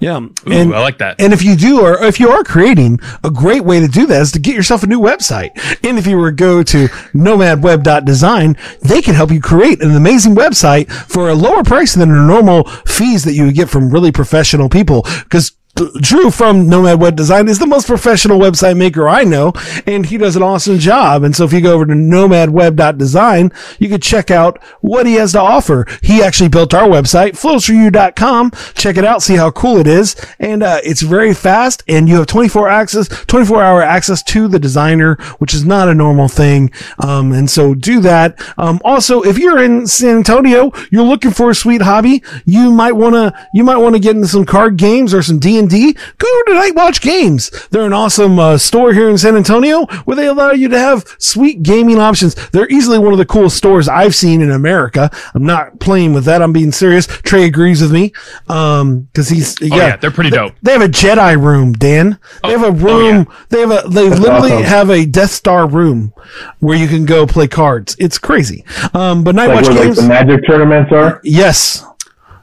Yeah, 0.00 0.18
Ooh, 0.18 0.34
and 0.50 0.74
I 0.74 0.80
like 0.80 0.98
that. 0.98 1.20
And 1.20 1.32
if 1.32 1.42
you 1.42 1.54
do, 1.54 1.80
or 1.80 2.02
if 2.02 2.18
you 2.18 2.28
are 2.28 2.42
creating, 2.42 2.98
a 3.22 3.30
great 3.30 3.64
way 3.64 3.78
to 3.78 3.86
do 3.86 4.06
that 4.06 4.20
is 4.20 4.32
to 4.32 4.40
get 4.40 4.54
yourself 4.54 4.82
a 4.82 4.86
new 4.86 5.00
website. 5.00 5.50
And 5.84 5.98
if 5.98 6.06
you 6.06 6.18
were 6.18 6.30
to 6.30 6.36
go 6.36 6.62
to 6.62 6.88
nomadweb.design, 7.14 8.56
they 8.82 9.00
can 9.00 9.14
help 9.14 9.30
you 9.30 9.40
create 9.40 9.82
an 9.82 9.92
amazing 9.92 10.34
website 10.34 10.90
for 10.90 11.28
a 11.28 11.34
lower 11.34 11.62
price 11.62 11.94
than 11.94 12.08
the 12.08 12.14
normal 12.16 12.64
fees 12.86 13.24
that 13.24 13.34
you 13.34 13.46
would 13.46 13.54
get 13.54 13.68
from 13.68 13.90
really 13.90 14.10
professional 14.10 14.68
people. 14.68 15.02
Because 15.22 15.52
Drew 15.74 16.30
from 16.30 16.68
Nomad 16.68 17.00
Web 17.00 17.16
Design 17.16 17.48
is 17.48 17.58
the 17.58 17.66
most 17.66 17.88
professional 17.88 18.38
website 18.38 18.76
maker 18.76 19.08
I 19.08 19.24
know, 19.24 19.52
and 19.86 20.06
he 20.06 20.16
does 20.16 20.36
an 20.36 20.42
awesome 20.42 20.78
job. 20.78 21.24
And 21.24 21.34
so 21.34 21.44
if 21.44 21.52
you 21.52 21.60
go 21.60 21.74
over 21.74 21.84
to 21.84 21.92
nomadweb.design, 21.92 23.50
you 23.80 23.88
can 23.88 24.00
check 24.00 24.30
out 24.30 24.62
what 24.82 25.06
he 25.06 25.14
has 25.14 25.32
to 25.32 25.40
offer. 25.40 25.86
He 26.00 26.22
actually 26.22 26.48
built 26.48 26.74
our 26.74 26.88
website, 26.88 27.32
flowsforyou.com. 27.32 28.52
Check 28.74 28.96
it 28.96 29.04
out, 29.04 29.22
see 29.22 29.34
how 29.34 29.50
cool 29.50 29.78
it 29.78 29.88
is. 29.88 30.14
And, 30.38 30.62
uh, 30.62 30.80
it's 30.84 31.02
very 31.02 31.34
fast 31.34 31.82
and 31.88 32.08
you 32.08 32.16
have 32.16 32.26
24 32.28 32.68
access, 32.68 33.08
24 33.08 33.62
hour 33.62 33.82
access 33.82 34.22
to 34.24 34.46
the 34.46 34.60
designer, 34.60 35.16
which 35.38 35.54
is 35.54 35.64
not 35.64 35.88
a 35.88 35.94
normal 35.94 36.28
thing. 36.28 36.70
Um, 37.00 37.32
and 37.32 37.50
so 37.50 37.74
do 37.74 38.00
that. 38.00 38.40
Um, 38.58 38.80
also, 38.84 39.22
if 39.22 39.38
you're 39.38 39.62
in 39.62 39.88
San 39.88 40.18
Antonio, 40.18 40.70
you're 40.90 41.02
looking 41.02 41.32
for 41.32 41.50
a 41.50 41.54
sweet 41.54 41.82
hobby, 41.82 42.22
you 42.44 42.70
might 42.70 42.92
want 42.92 43.14
to, 43.14 43.48
you 43.52 43.64
might 43.64 43.78
want 43.78 43.96
to 43.96 44.00
get 44.00 44.14
into 44.14 44.28
some 44.28 44.44
card 44.44 44.76
games 44.76 45.12
or 45.12 45.22
some 45.22 45.40
D&D. 45.40 45.63
Go 45.68 46.42
to 46.46 46.54
Night 46.54 46.74
Watch 46.74 47.00
Games. 47.00 47.50
They're 47.70 47.84
an 47.86 47.92
awesome 47.92 48.38
uh, 48.38 48.58
store 48.58 48.92
here 48.92 49.08
in 49.08 49.18
San 49.18 49.36
Antonio 49.36 49.86
where 50.04 50.16
they 50.16 50.26
allow 50.26 50.50
you 50.52 50.68
to 50.68 50.78
have 50.78 51.04
sweet 51.18 51.62
gaming 51.62 51.98
options. 51.98 52.34
They're 52.50 52.68
easily 52.70 52.98
one 52.98 53.12
of 53.12 53.18
the 53.18 53.26
coolest 53.26 53.56
stores 53.56 53.88
I've 53.88 54.14
seen 54.14 54.40
in 54.40 54.50
America. 54.50 55.10
I'm 55.34 55.44
not 55.44 55.80
playing 55.80 56.14
with 56.14 56.24
that. 56.24 56.42
I'm 56.42 56.52
being 56.52 56.72
serious. 56.72 57.06
Trey 57.06 57.44
agrees 57.44 57.80
with 57.82 57.92
me. 57.92 58.12
Um, 58.48 59.08
cause 59.14 59.28
he's, 59.28 59.60
yeah, 59.60 59.68
oh, 59.72 59.76
yeah, 59.76 59.96
they're 59.96 60.10
pretty 60.10 60.30
dope. 60.30 60.54
they 60.62 60.72
have 60.72 60.82
a 60.82 60.88
Jedi 60.88 61.40
room, 61.42 61.72
Dan. 61.72 62.18
They 62.42 62.50
have 62.50 62.62
a 62.62 62.70
room. 62.72 63.26
oh, 63.28 63.32
yeah. 63.32 63.36
They 63.48 63.60
have 63.60 63.70
a. 63.70 63.88
They 63.88 64.08
literally 64.08 64.52
awesome. 64.52 64.64
have 64.64 64.90
a 64.90 65.06
Death 65.06 65.30
Star 65.30 65.66
room 65.68 66.12
where 66.60 66.76
you 66.76 66.88
can 66.88 67.04
go 67.04 67.26
play 67.26 67.48
cards. 67.48 67.96
It's 67.98 68.18
crazy. 68.18 68.64
Um, 68.94 69.24
but 69.24 69.34
Night 69.34 69.46
Like 69.48 69.56
Watch 69.56 69.64
where 69.66 69.74
like 69.74 69.84
games. 69.84 69.96
the 69.98 70.08
magic 70.08 70.46
tournaments 70.46 70.92
are. 70.92 71.20
yes, 71.24 71.84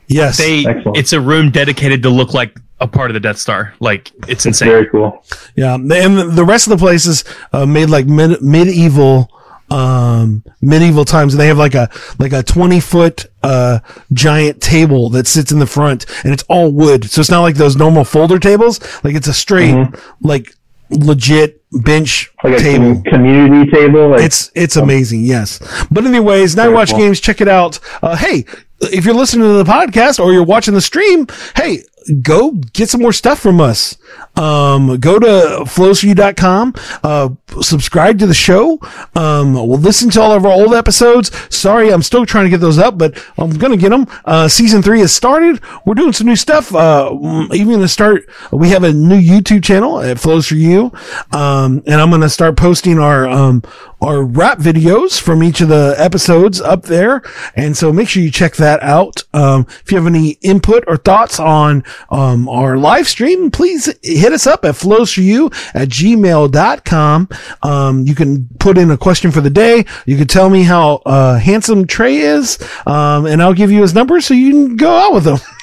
yes. 0.07 0.37
They 0.37 0.65
Excellent. 0.65 0.97
it's 0.97 1.13
a 1.13 1.21
room 1.21 1.51
dedicated 1.51 2.03
to 2.03 2.09
look 2.09 2.33
like 2.33 2.55
a 2.81 2.87
part 2.87 3.09
of 3.09 3.13
the 3.13 3.19
Death 3.21 3.37
Star. 3.37 3.73
Like 3.79 4.11
it's 4.27 4.45
insane. 4.45 4.67
Very 4.69 4.89
cool. 4.89 5.23
yeah, 5.55 5.75
and 5.75 5.87
the 6.35 6.43
rest 6.45 6.67
of 6.67 6.71
the 6.71 6.77
places 6.77 7.23
uh, 7.53 7.65
made 7.65 7.89
like 7.89 8.07
mid- 8.07 8.41
medieval. 8.41 9.29
Um, 9.69 10.43
medieval 10.61 11.05
times, 11.05 11.33
and 11.33 11.39
they 11.39 11.47
have 11.47 11.57
like 11.57 11.75
a 11.75 11.89
like 12.19 12.33
a 12.33 12.43
twenty 12.43 12.81
foot 12.81 13.27
uh 13.41 13.79
giant 14.11 14.61
table 14.61 15.09
that 15.11 15.27
sits 15.27 15.49
in 15.53 15.59
the 15.59 15.65
front, 15.65 16.05
and 16.25 16.33
it's 16.33 16.43
all 16.49 16.69
wood. 16.73 17.09
So 17.09 17.21
it's 17.21 17.31
not 17.31 17.39
like 17.39 17.55
those 17.55 17.77
normal 17.77 18.03
folder 18.03 18.37
tables. 18.37 18.81
Like 19.01 19.15
it's 19.15 19.29
a 19.29 19.33
straight, 19.33 19.77
like 20.21 20.53
legit 20.89 21.63
bench 21.71 22.33
Like 22.43 22.59
a 22.59 22.61
table. 22.61 22.95
com- 22.95 23.03
community 23.03 23.71
table. 23.71 24.09
Like, 24.09 24.23
It's 24.23 24.51
it's 24.55 24.75
amazing, 24.75 25.23
yes. 25.23 25.59
But 25.89 26.05
anyways, 26.05 26.53
Night 26.57 26.67
Watch 26.67 26.89
cool. 26.89 26.99
Games, 26.99 27.21
check 27.21 27.39
it 27.39 27.47
out. 27.47 27.79
Uh, 28.01 28.17
hey, 28.17 28.43
if 28.81 29.05
you're 29.05 29.15
listening 29.15 29.47
to 29.47 29.53
the 29.53 29.63
podcast 29.63 30.19
or 30.19 30.33
you're 30.33 30.43
watching 30.43 30.73
the 30.73 30.81
stream, 30.81 31.27
hey, 31.55 31.83
go 32.21 32.51
get 32.51 32.89
some 32.89 33.01
more 33.01 33.13
stuff 33.13 33.39
from 33.39 33.61
us. 33.61 33.97
Um, 34.35 34.99
go 34.99 35.19
to 35.19 35.63
flowsforyou.com, 35.65 36.73
uh, 37.03 37.29
subscribe 37.61 38.19
to 38.19 38.27
the 38.27 38.33
show. 38.33 38.79
Um, 39.15 39.53
we'll 39.53 39.77
listen 39.77 40.09
to 40.11 40.21
all 40.21 40.31
of 40.31 40.45
our 40.45 40.51
old 40.51 40.73
episodes. 40.73 41.31
Sorry, 41.53 41.91
I'm 41.91 42.01
still 42.01 42.25
trying 42.25 42.45
to 42.45 42.49
get 42.49 42.59
those 42.59 42.77
up, 42.77 42.97
but 42.97 43.23
I'm 43.37 43.51
going 43.57 43.71
to 43.71 43.77
get 43.77 43.89
them. 43.89 44.07
Uh, 44.25 44.47
season 44.47 44.81
three 44.81 44.99
has 45.01 45.13
started. 45.13 45.61
We're 45.85 45.95
doing 45.95 46.13
some 46.13 46.27
new 46.27 46.35
stuff. 46.35 46.73
Uh, 46.73 47.11
mm, 47.13 47.53
even 47.53 47.79
to 47.79 47.87
start, 47.87 48.23
we 48.51 48.69
have 48.69 48.83
a 48.83 48.93
new 48.93 49.19
YouTube 49.19 49.63
channel 49.63 49.99
at 49.99 50.19
Flows 50.19 50.47
for 50.47 50.55
You. 50.55 50.91
Um, 51.31 51.83
and 51.85 52.01
I'm 52.01 52.09
going 52.09 52.21
to 52.21 52.29
start 52.29 52.57
posting 52.57 52.99
our, 52.99 53.27
um, 53.27 53.63
our 54.01 54.23
rap 54.23 54.57
videos 54.57 55.21
from 55.21 55.43
each 55.43 55.61
of 55.61 55.69
the 55.69 55.95
episodes 55.97 56.59
up 56.59 56.83
there. 56.83 57.21
And 57.55 57.77
so 57.77 57.93
make 57.93 58.09
sure 58.09 58.23
you 58.23 58.31
check 58.31 58.55
that 58.55 58.81
out. 58.81 59.23
Um, 59.33 59.67
if 59.83 59.91
you 59.91 59.97
have 59.97 60.07
any 60.07 60.31
input 60.41 60.83
or 60.87 60.97
thoughts 60.97 61.39
on, 61.39 61.83
um, 62.09 62.49
our 62.49 62.77
live 62.77 63.07
stream, 63.07 63.51
please 63.51 63.93
hit 64.03 64.33
us 64.33 64.47
up 64.47 64.65
at 64.65 64.75
flowsforyou 64.75 65.53
at 65.75 65.89
gmail.com. 65.89 67.29
Um, 67.61 68.01
you 68.07 68.15
can 68.15 68.49
put 68.59 68.77
in 68.77 68.91
a 68.91 68.97
question 68.97 69.31
for 69.31 69.41
the 69.41 69.49
day. 69.49 69.85
You 70.05 70.17
can 70.17 70.27
tell 70.27 70.49
me 70.49 70.63
how, 70.63 71.01
uh, 71.05 71.37
handsome 71.37 71.85
Trey 71.85 72.17
is. 72.17 72.57
Um, 72.85 73.25
and 73.25 73.41
I'll 73.41 73.53
give 73.53 73.71
you 73.71 73.81
his 73.81 73.93
number 73.93 74.19
so 74.21 74.33
you 74.33 74.51
can 74.51 74.75
go 74.75 74.91
out 74.91 75.13
with 75.13 75.27
him. 75.27 75.37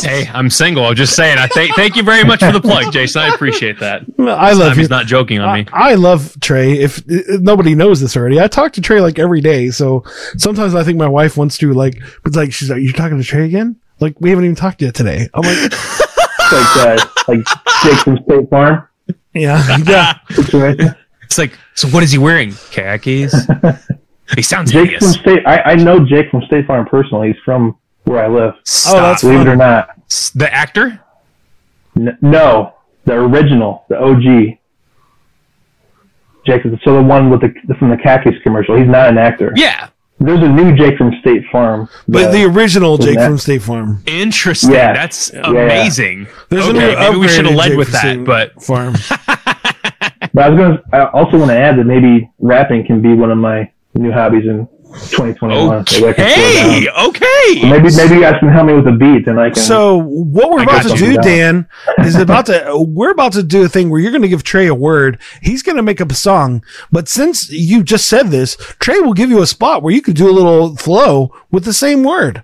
Hey, 0.00 0.28
I'm 0.32 0.50
single. 0.50 0.84
I'm 0.84 0.94
just 0.94 1.14
saying. 1.16 1.38
I 1.38 1.46
thank 1.46 1.74
thank 1.74 1.96
you 1.96 2.02
very 2.02 2.24
much 2.24 2.40
for 2.40 2.52
the 2.52 2.60
plug, 2.60 2.92
Jason. 2.92 3.22
I 3.22 3.28
appreciate 3.34 3.78
that. 3.80 4.02
I 4.18 4.52
love 4.52 4.68
Time 4.68 4.70
you. 4.70 4.80
he's 4.80 4.90
not 4.90 5.06
joking 5.06 5.40
on 5.40 5.60
me. 5.60 5.66
I, 5.72 5.92
I 5.92 5.94
love 5.94 6.38
Trey. 6.40 6.78
If, 6.78 7.02
if 7.06 7.40
nobody 7.40 7.74
knows 7.74 8.00
this 8.00 8.16
already, 8.16 8.40
I 8.40 8.48
talk 8.48 8.72
to 8.74 8.80
Trey 8.80 9.00
like 9.00 9.18
every 9.18 9.40
day. 9.40 9.70
So 9.70 10.02
sometimes 10.36 10.74
I 10.74 10.82
think 10.84 10.98
my 10.98 11.08
wife 11.08 11.36
wants 11.36 11.58
to 11.58 11.72
like, 11.72 12.02
it's 12.26 12.36
like 12.36 12.52
she's 12.52 12.70
like, 12.70 12.82
"You're 12.82 12.92
talking 12.92 13.18
to 13.18 13.24
Trey 13.24 13.44
again? 13.44 13.76
Like 14.00 14.20
we 14.20 14.30
haven't 14.30 14.44
even 14.44 14.56
talked 14.56 14.82
yet 14.82 14.94
today." 14.94 15.28
I'm 15.34 15.42
like, 15.42 15.72
like 16.52 16.76
uh, 16.76 17.06
like 17.28 17.46
Jake 17.82 17.98
from 18.00 18.18
State 18.24 18.50
Farm 18.50 18.88
"Yeah, 19.34 19.78
yeah." 19.86 20.94
It's 21.24 21.38
like, 21.38 21.58
so 21.74 21.88
what 21.88 22.02
is 22.04 22.12
he 22.12 22.18
wearing? 22.18 22.52
Khakis. 22.70 23.34
he 24.36 24.42
sounds 24.42 24.70
Jake 24.70 24.98
from. 24.98 25.08
State. 25.08 25.44
I, 25.46 25.60
I 25.62 25.74
know 25.74 26.04
Jake 26.04 26.30
from 26.30 26.42
State 26.42 26.66
Farm 26.66 26.86
personally. 26.86 27.28
He's 27.32 27.42
from 27.44 27.76
where 28.04 28.24
I 28.24 28.28
live. 28.28 28.54
Stop. 28.64 28.94
Oh, 28.96 29.00
that's 29.02 29.22
Believe 29.22 29.40
it 29.40 29.48
or 29.48 29.56
not. 29.56 29.90
The 30.34 30.52
actor. 30.52 31.00
N- 31.96 32.18
no, 32.20 32.74
the 33.04 33.14
original, 33.14 33.84
the 33.88 33.98
OG. 34.00 34.58
Jake, 36.46 36.62
so 36.84 36.94
the 36.96 37.02
one 37.02 37.30
with 37.30 37.40
the 37.40 37.54
from 37.78 37.90
the 37.90 37.96
khakis 37.96 38.34
commercial. 38.42 38.76
He's 38.76 38.86
not 38.88 39.08
an 39.08 39.16
actor. 39.18 39.52
Yeah. 39.56 39.88
There's 40.20 40.40
a 40.40 40.48
new 40.48 40.76
Jake 40.76 40.96
from 40.96 41.12
State 41.20 41.42
Farm. 41.50 41.88
But 42.06 42.30
the 42.32 42.44
original 42.44 42.98
Jake 42.98 43.16
that- 43.16 43.26
from 43.26 43.38
State 43.38 43.62
Farm. 43.62 44.02
Interesting. 44.06 44.72
Yeah. 44.72 44.92
That's 44.92 45.32
Yeah. 45.32 45.48
amazing. 45.50 46.26
There's 46.50 46.66
a 46.66 46.70
okay, 46.70 46.78
new 46.94 46.98
maybe 46.98 47.16
we 47.18 47.28
should 47.28 47.46
have 47.46 47.54
led 47.54 47.68
Jake 47.70 47.78
with 47.78 47.92
that, 47.92 48.24
but 48.24 48.62
Farm. 48.62 48.94
But 50.32 50.46
I 50.46 50.48
was 50.48 50.58
gonna. 50.58 50.82
I 50.92 51.04
also 51.10 51.38
want 51.38 51.50
to 51.52 51.56
add 51.56 51.78
that 51.78 51.84
maybe 51.84 52.28
rapping 52.40 52.84
can 52.84 53.00
be 53.00 53.14
one 53.14 53.30
of 53.30 53.38
my 53.38 53.70
new 53.94 54.10
hobbies 54.10 54.44
in 54.46 54.66
2021. 54.94 55.84
Maybe 55.92 56.06
I 56.08 56.12
can 56.12 56.14
slow 56.14 56.44
okay, 56.54 56.84
down. 56.86 57.08
okay. 57.08 57.70
Maybe 57.70 57.96
maybe 57.96 58.14
you 58.14 58.20
guys 58.20 58.38
can 58.38 58.48
help 58.48 58.66
me 58.66 58.74
with 58.74 58.86
a 58.86 58.92
beat, 58.92 59.26
and 59.26 59.40
I 59.40 59.50
can. 59.50 59.62
So 59.62 59.96
what 59.96 60.50
we're 60.50 60.60
I 60.60 60.62
about 60.64 60.82
to 60.82 60.96
do, 60.96 61.16
Dan, 61.18 61.68
is 61.98 62.16
about 62.16 62.46
to 62.46 62.84
we're 62.86 63.10
about 63.10 63.32
to 63.32 63.42
do 63.42 63.64
a 63.64 63.68
thing 63.68 63.90
where 63.90 64.00
you're 64.00 64.12
going 64.12 64.22
to 64.22 64.28
give 64.28 64.42
Trey 64.42 64.66
a 64.66 64.74
word. 64.74 65.18
He's 65.42 65.62
going 65.62 65.76
to 65.76 65.82
make 65.82 66.00
up 66.00 66.10
a 66.10 66.14
song. 66.14 66.64
But 66.90 67.08
since 67.08 67.50
you 67.50 67.82
just 67.82 68.06
said 68.06 68.28
this, 68.28 68.56
Trey 68.78 69.00
will 69.00 69.14
give 69.14 69.30
you 69.30 69.42
a 69.42 69.46
spot 69.46 69.82
where 69.82 69.92
you 69.92 70.02
could 70.02 70.16
do 70.16 70.28
a 70.28 70.32
little 70.32 70.76
flow 70.76 71.34
with 71.50 71.64
the 71.64 71.72
same 71.72 72.02
word. 72.02 72.42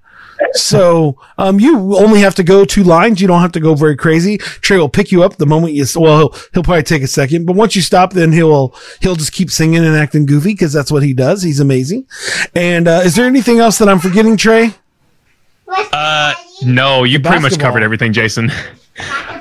So 0.52 1.18
um, 1.38 1.60
you 1.60 1.96
only 1.96 2.20
have 2.20 2.34
to 2.36 2.42
go 2.42 2.64
two 2.64 2.82
lines. 2.82 3.20
You 3.20 3.28
don't 3.28 3.40
have 3.40 3.52
to 3.52 3.60
go 3.60 3.74
very 3.74 3.96
crazy. 3.96 4.38
Trey 4.38 4.78
will 4.78 4.88
pick 4.88 5.12
you 5.12 5.22
up 5.22 5.36
the 5.36 5.46
moment 5.46 5.74
you. 5.74 5.84
Well, 5.96 6.18
he'll, 6.18 6.40
he'll 6.54 6.62
probably 6.62 6.82
take 6.82 7.02
a 7.02 7.06
second, 7.06 7.46
but 7.46 7.56
once 7.56 7.76
you 7.76 7.82
stop, 7.82 8.12
then 8.12 8.32
he'll 8.32 8.74
he'll 9.00 9.16
just 9.16 9.32
keep 9.32 9.50
singing 9.50 9.84
and 9.84 9.96
acting 9.96 10.26
goofy 10.26 10.52
because 10.52 10.72
that's 10.72 10.90
what 10.90 11.02
he 11.02 11.12
does. 11.12 11.42
He's 11.42 11.60
amazing. 11.60 12.06
And 12.54 12.88
uh, 12.88 13.02
is 13.04 13.14
there 13.14 13.26
anything 13.26 13.58
else 13.58 13.78
that 13.78 13.88
I'm 13.88 14.00
forgetting, 14.00 14.36
Trey? 14.36 14.74
Uh, 15.68 16.34
no, 16.62 17.04
you 17.04 17.20
pretty 17.20 17.40
much 17.40 17.58
covered 17.58 17.82
everything, 17.82 18.12
Jason. 18.12 18.50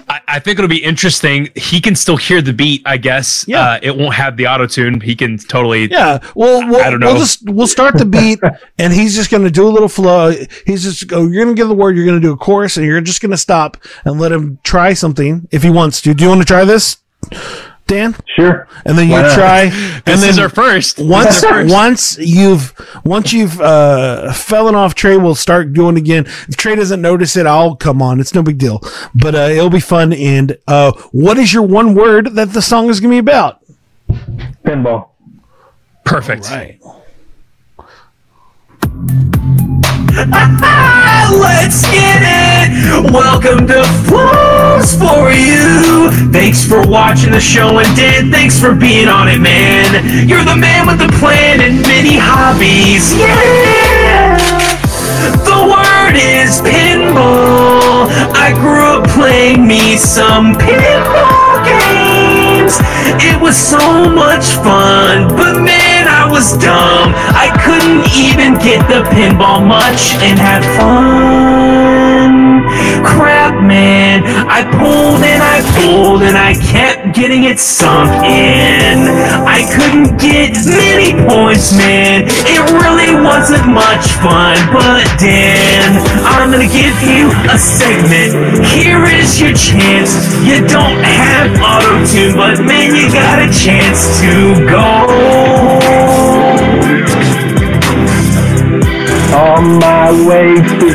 I, 0.10 0.22
I 0.28 0.40
think 0.40 0.60
it'll 0.60 0.70
be 0.70 0.84
interesting. 0.84 1.50
He 1.56 1.80
can 1.80 1.96
still 1.96 2.18
hear 2.18 2.42
the 2.42 2.54
beat, 2.54 2.82
I 2.86 2.98
guess. 2.98 3.46
Yeah. 3.48 3.62
Uh, 3.62 3.80
it 3.82 3.96
won't 3.96 4.16
have 4.16 4.38
the 4.38 4.48
auto 4.48 4.68
tune. 4.68 5.02
He 5.02 5.16
can 5.16 5.38
totally. 5.38 5.90
Yeah, 5.90 6.20
well, 6.36 6.68
we'll, 6.68 6.82
I 6.82 6.90
don't 6.90 7.00
know. 7.00 7.08
we'll 7.08 7.20
just 7.20 7.50
we'll 7.50 7.68
start 7.68 7.98
the 7.98 8.06
beat, 8.06 8.40
and 8.80 8.94
he's 8.94 9.16
just 9.16 9.30
going 9.30 9.44
to 9.44 9.52
do 9.52 9.68
a 9.68 9.70
little 9.70 9.90
flow. 9.90 10.34
He's 10.66 10.84
just 10.84 11.08
go. 11.08 11.22
You're 11.24 11.44
going 11.44 11.56
to 11.56 11.60
give 11.60 11.68
the 11.68 11.76
word. 11.76 11.96
You're 11.96 12.06
going 12.06 12.20
to 12.20 12.28
do 12.28 12.34
a 12.34 12.38
chorus, 12.38 12.78
and 12.78 12.86
you're 12.86 13.02
just 13.02 13.22
going 13.22 13.32
to 13.32 13.38
stop 13.38 13.78
and 14.06 14.20
let 14.20 14.32
him 14.32 14.60
try 14.64 14.94
something 14.94 15.48
if 15.52 15.64
he 15.64 15.70
wants 15.70 16.02
to. 16.02 16.14
Do 16.14 16.24
you 16.24 16.30
want 16.30 16.42
to 16.42 16.48
try 16.48 16.66
this, 16.66 16.98
Dan? 17.90 18.16
sure. 18.38 18.68
And 18.86 18.98
then 18.98 19.08
you 19.08 19.14
Why 19.14 19.24
not? 19.24 19.34
try, 19.36 19.62
and 19.64 20.04
This 20.06 20.22
then 20.22 20.30
is 20.30 20.40
our 20.40 20.48
first. 20.50 21.00
once 21.00 21.26
This 21.28 21.38
is 21.40 21.44
our 21.44 21.62
first. 21.64 21.74
once 21.74 22.18
you've 22.20 22.74
once 23.04 23.34
you've 23.34 23.60
uh 23.60 24.32
fallen 24.32 24.76
off 24.76 24.96
Trey, 24.96 25.18
we'll 25.18 25.36
start 25.36 25.74
doing 25.74 25.98
again. 25.98 26.26
If 26.48 26.56
Trey 26.56 26.76
doesn't 26.76 27.02
notice 27.02 27.36
it, 27.36 27.46
I'll 27.46 27.76
come 27.76 28.02
on. 28.02 28.20
It's 28.22 28.34
no 28.34 28.42
big 28.44 28.58
deal, 28.58 28.82
but 29.14 29.36
uh, 29.36 29.50
it'll 29.50 29.70
be 29.70 29.80
fun. 29.82 30.14
And 30.14 30.58
uh, 30.68 30.94
what 31.12 31.38
is 31.38 31.54
your 31.54 31.64
one 31.64 31.94
word 31.96 32.36
that 32.36 32.54
the 32.54 32.62
song 32.62 32.90
is 32.90 33.00
going 33.00 33.12
to 33.12 33.16
be 33.16 33.20
about? 33.20 33.60
Pinball. 34.64 35.10
Perfect. 36.06 36.50
Right. 36.50 36.80
Let's 41.40 41.88
get 41.90 42.20
it! 42.20 43.14
Welcome 43.14 43.66
to 43.68 43.84
Flows 44.04 44.94
for 45.00 45.32
You! 45.32 46.12
Thanks 46.34 46.68
for 46.68 46.86
watching 46.86 47.32
the 47.32 47.40
show 47.40 47.80
and 47.80 47.88
Dan, 47.96 48.30
thanks 48.30 48.60
for 48.60 48.76
being 48.76 49.08
on 49.08 49.30
it, 49.30 49.40
man! 49.40 50.28
You're 50.28 50.44
the 50.44 50.58
man 50.58 50.88
with 50.88 51.00
the 51.00 51.08
plan 51.20 51.62
and 51.62 51.82
many 51.84 52.18
hobbies, 52.20 53.16
yeah! 53.16 54.36
The 55.48 55.64
word 55.72 56.16
is 56.20 56.60
pinball! 56.60 58.12
I 58.36 58.52
grew 58.52 59.00
up 59.00 59.10
playing 59.12 59.66
me 59.66 59.96
some 59.96 60.54
pinball 60.56 61.64
games. 61.64 62.76
It 63.24 63.40
was 63.42 63.56
so 63.56 64.10
much 64.10 64.46
fun, 64.60 65.30
but 65.30 65.62
man, 65.62 65.99
was 66.40 66.56
dumb. 66.56 67.12
I 67.36 67.52
couldn't 67.68 68.08
even 68.16 68.54
get 68.64 68.80
the 68.88 69.04
pinball 69.12 69.60
much 69.60 70.16
and 70.24 70.40
have 70.40 70.64
fun. 70.80 72.64
Crap, 73.04 73.62
man. 73.62 74.24
I 74.48 74.64
pulled 74.80 75.20
and 75.20 75.44
I 75.44 75.60
pulled 75.76 76.22
and 76.24 76.38
I 76.38 76.56
kept 76.56 77.14
getting 77.14 77.44
it 77.44 77.60
sunk 77.60 78.24
in. 78.24 79.04
I 79.44 79.68
couldn't 79.76 80.16
get 80.16 80.56
many 80.64 81.12
points, 81.28 81.76
man. 81.76 82.24
It 82.48 82.64
really 82.72 83.20
wasn't 83.20 83.68
much 83.68 84.08
fun, 84.24 84.56
but 84.72 85.04
Dan, 85.20 86.00
I'm 86.24 86.52
gonna 86.52 86.72
give 86.72 86.96
you 87.04 87.36
a 87.52 87.58
segment. 87.60 88.64
Here 88.66 89.04
is 89.04 89.42
your 89.42 89.52
chance. 89.52 90.16
You 90.48 90.64
don't 90.66 91.04
have 91.04 91.52
auto 91.60 92.00
tune, 92.08 92.38
but 92.38 92.64
man, 92.64 92.96
you 92.96 93.12
got 93.12 93.44
a 93.44 93.52
chance 93.52 94.22
to 94.22 94.56
go. 94.72 96.09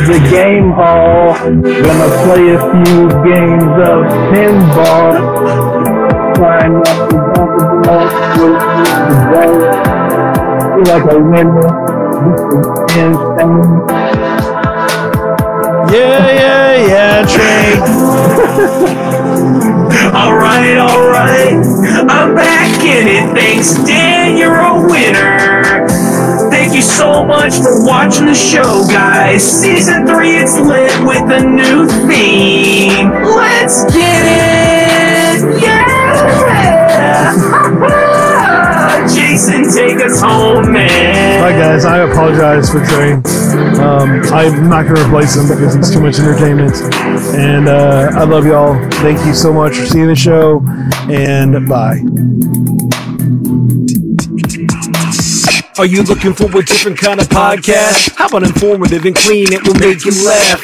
The 0.07 0.19
game 0.31 0.71
hall, 0.73 1.33
gonna 1.35 2.09
play 2.25 2.51
a 2.53 2.59
few 2.61 3.09
games 3.25 3.73
of 3.81 4.05
pinball. 4.31 5.13
Climb 6.35 6.77
up 6.77 7.09
the 7.09 7.19
with 8.39 8.59
the 9.09 9.17
ball. 9.33 9.59
Feel 10.75 10.87
like 10.93 11.07
a 11.11 11.19
winner. 11.19 11.69
This 12.25 12.41
is 12.41 12.67
insane. 12.99 13.65
Yeah, 15.91 16.27
yeah, 16.41 16.71
yeah, 16.87 17.17
Trey. 17.25 17.69
Alright, 20.15 20.77
alright. 20.79 21.65
I'm 22.09 22.35
back 22.35 22.85
in 22.85 23.09
it. 23.09 23.35
Thanks, 23.35 23.75
Dan. 23.87 24.37
You're 24.37 24.61
a 24.61 24.87
winner. 24.87 25.74
Thank 26.75 26.87
you 26.87 26.91
so 26.91 27.25
much 27.25 27.55
for 27.59 27.87
watching 27.87 28.27
the 28.27 28.35
show, 28.35 28.85
guys. 28.89 29.45
Season 29.45 30.09
3, 30.09 30.31
it's 30.31 30.59
lit 30.59 30.91
with 31.07 31.31
a 31.31 31.41
new 31.47 31.87
theme. 32.09 33.13
Let's 33.13 33.85
get 33.95 34.27
it! 34.27 35.63
Yeah! 35.63 35.87
Jason, 39.15 39.73
take 39.73 40.05
us 40.05 40.21
home, 40.21 40.73
man. 40.73 41.41
Hi 41.43 41.53
guys, 41.53 41.85
I 41.85 42.11
apologize 42.11 42.69
for 42.69 42.85
Trey. 42.85 43.13
Um, 43.81 44.25
I'm 44.35 44.69
not 44.69 44.83
going 44.87 44.97
to 44.97 45.07
replace 45.07 45.37
him 45.37 45.47
because 45.47 45.77
he's 45.77 45.93
too 45.93 46.01
much 46.01 46.19
entertainment. 46.19 46.75
And 47.37 47.69
uh, 47.69 48.11
I 48.15 48.25
love 48.25 48.47
y'all. 48.47 48.75
Thank 48.95 49.25
you 49.25 49.35
so 49.35 49.53
much 49.53 49.77
for 49.77 49.87
seeing 49.87 50.09
the 50.09 50.17
show. 50.17 50.61
And 51.09 51.69
bye. 51.69 52.01
Are 55.77 55.87
you 55.87 56.05
looking 56.05 56.33
for 56.35 56.47
a 56.57 56.63
different 56.63 56.99
kind 56.99 57.21
of 57.21 57.27
podcast? 57.29 58.15
How 58.15 58.29
about 58.29 58.45
informative 58.45 59.05
and 59.05 59.17
clean? 59.17 59.53
It 59.53 59.67
will 59.67 59.75
make 59.75 60.05
you 60.05 60.13
laugh. 60.25 60.63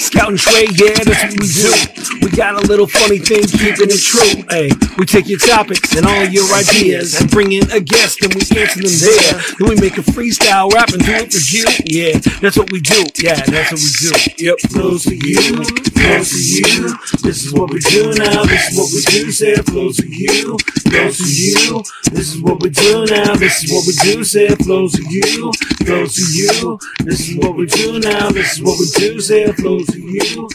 Scout 0.00 0.30
and 0.30 0.38
Trey, 0.38 0.66
yeah, 0.74 0.98
that's 0.98 1.30
what 1.30 1.38
we 1.38 1.46
do. 1.46 2.26
We 2.26 2.36
got 2.36 2.54
a 2.56 2.66
little 2.66 2.88
funny 2.88 3.18
thing, 3.18 3.44
keeping 3.46 3.86
it 3.86 4.02
true. 4.02 4.42
Hey, 4.50 4.70
we 4.98 5.06
take 5.06 5.28
your 5.28 5.38
topics 5.38 5.96
and 5.96 6.04
all 6.04 6.24
your 6.24 6.44
ideas 6.54 7.14
and 7.20 7.30
bring 7.30 7.52
in 7.52 7.70
a 7.70 7.80
guest 7.80 8.20
and 8.22 8.34
we 8.34 8.40
answer 8.58 8.82
them 8.82 8.90
there. 8.98 9.42
Then 9.58 9.68
we 9.68 9.76
make 9.80 9.96
a 9.96 10.02
freestyle 10.02 10.72
rap 10.72 10.90
and 10.92 11.04
do 11.04 11.12
it 11.14 11.32
for 11.32 11.38
you. 11.54 11.64
Yeah, 11.86 12.18
that's 12.40 12.58
what 12.58 12.72
we 12.72 12.80
do. 12.80 13.06
Yeah, 13.22 13.40
that's 13.46 13.70
what 13.70 13.80
we 13.80 13.90
do. 14.02 14.44
Yep, 14.44 14.58
flows 14.70 15.04
for 15.04 15.14
you, 15.14 15.40
flows 15.40 16.30
for 16.30 16.42
you. 16.42 16.98
This 17.22 17.46
is 17.46 17.52
what 17.52 17.70
we 17.70 17.78
do 17.78 18.12
now. 18.14 18.42
This 18.44 18.72
is 18.72 18.78
what 18.78 18.90
we 18.92 19.00
do. 19.02 19.32
Say 19.32 19.52
it 19.52 19.66
flows 19.66 19.98
for 19.98 20.06
you, 20.06 20.58
flows 20.90 21.16
for 21.16 21.28
you. 21.28 21.82
This 22.10 22.34
is 22.34 22.42
what 22.42 22.62
we 22.62 22.70
do 22.70 23.06
now. 23.06 23.36
This 23.36 23.62
is 23.62 23.72
what 23.72 23.86
we 23.86 23.92
do. 24.02 24.24
Say 24.24 24.46
it 24.46 24.58
flows 24.64 24.96
for 24.96 25.02
you, 25.02 25.52
flows 25.86 26.16
for 26.16 26.30
you. 26.34 26.78
This 27.04 27.28
is 27.28 27.36
what 27.36 27.54
we 27.54 27.66
do 27.66 28.00
now. 28.00 28.30
This 28.30 28.54
is 28.54 28.62
what 28.62 28.78
we 28.80 28.86
do. 28.98 29.20
Say 29.20 29.44
it 29.44 29.54
flows 29.54 29.86
for 29.86 29.98
you. 29.98 30.48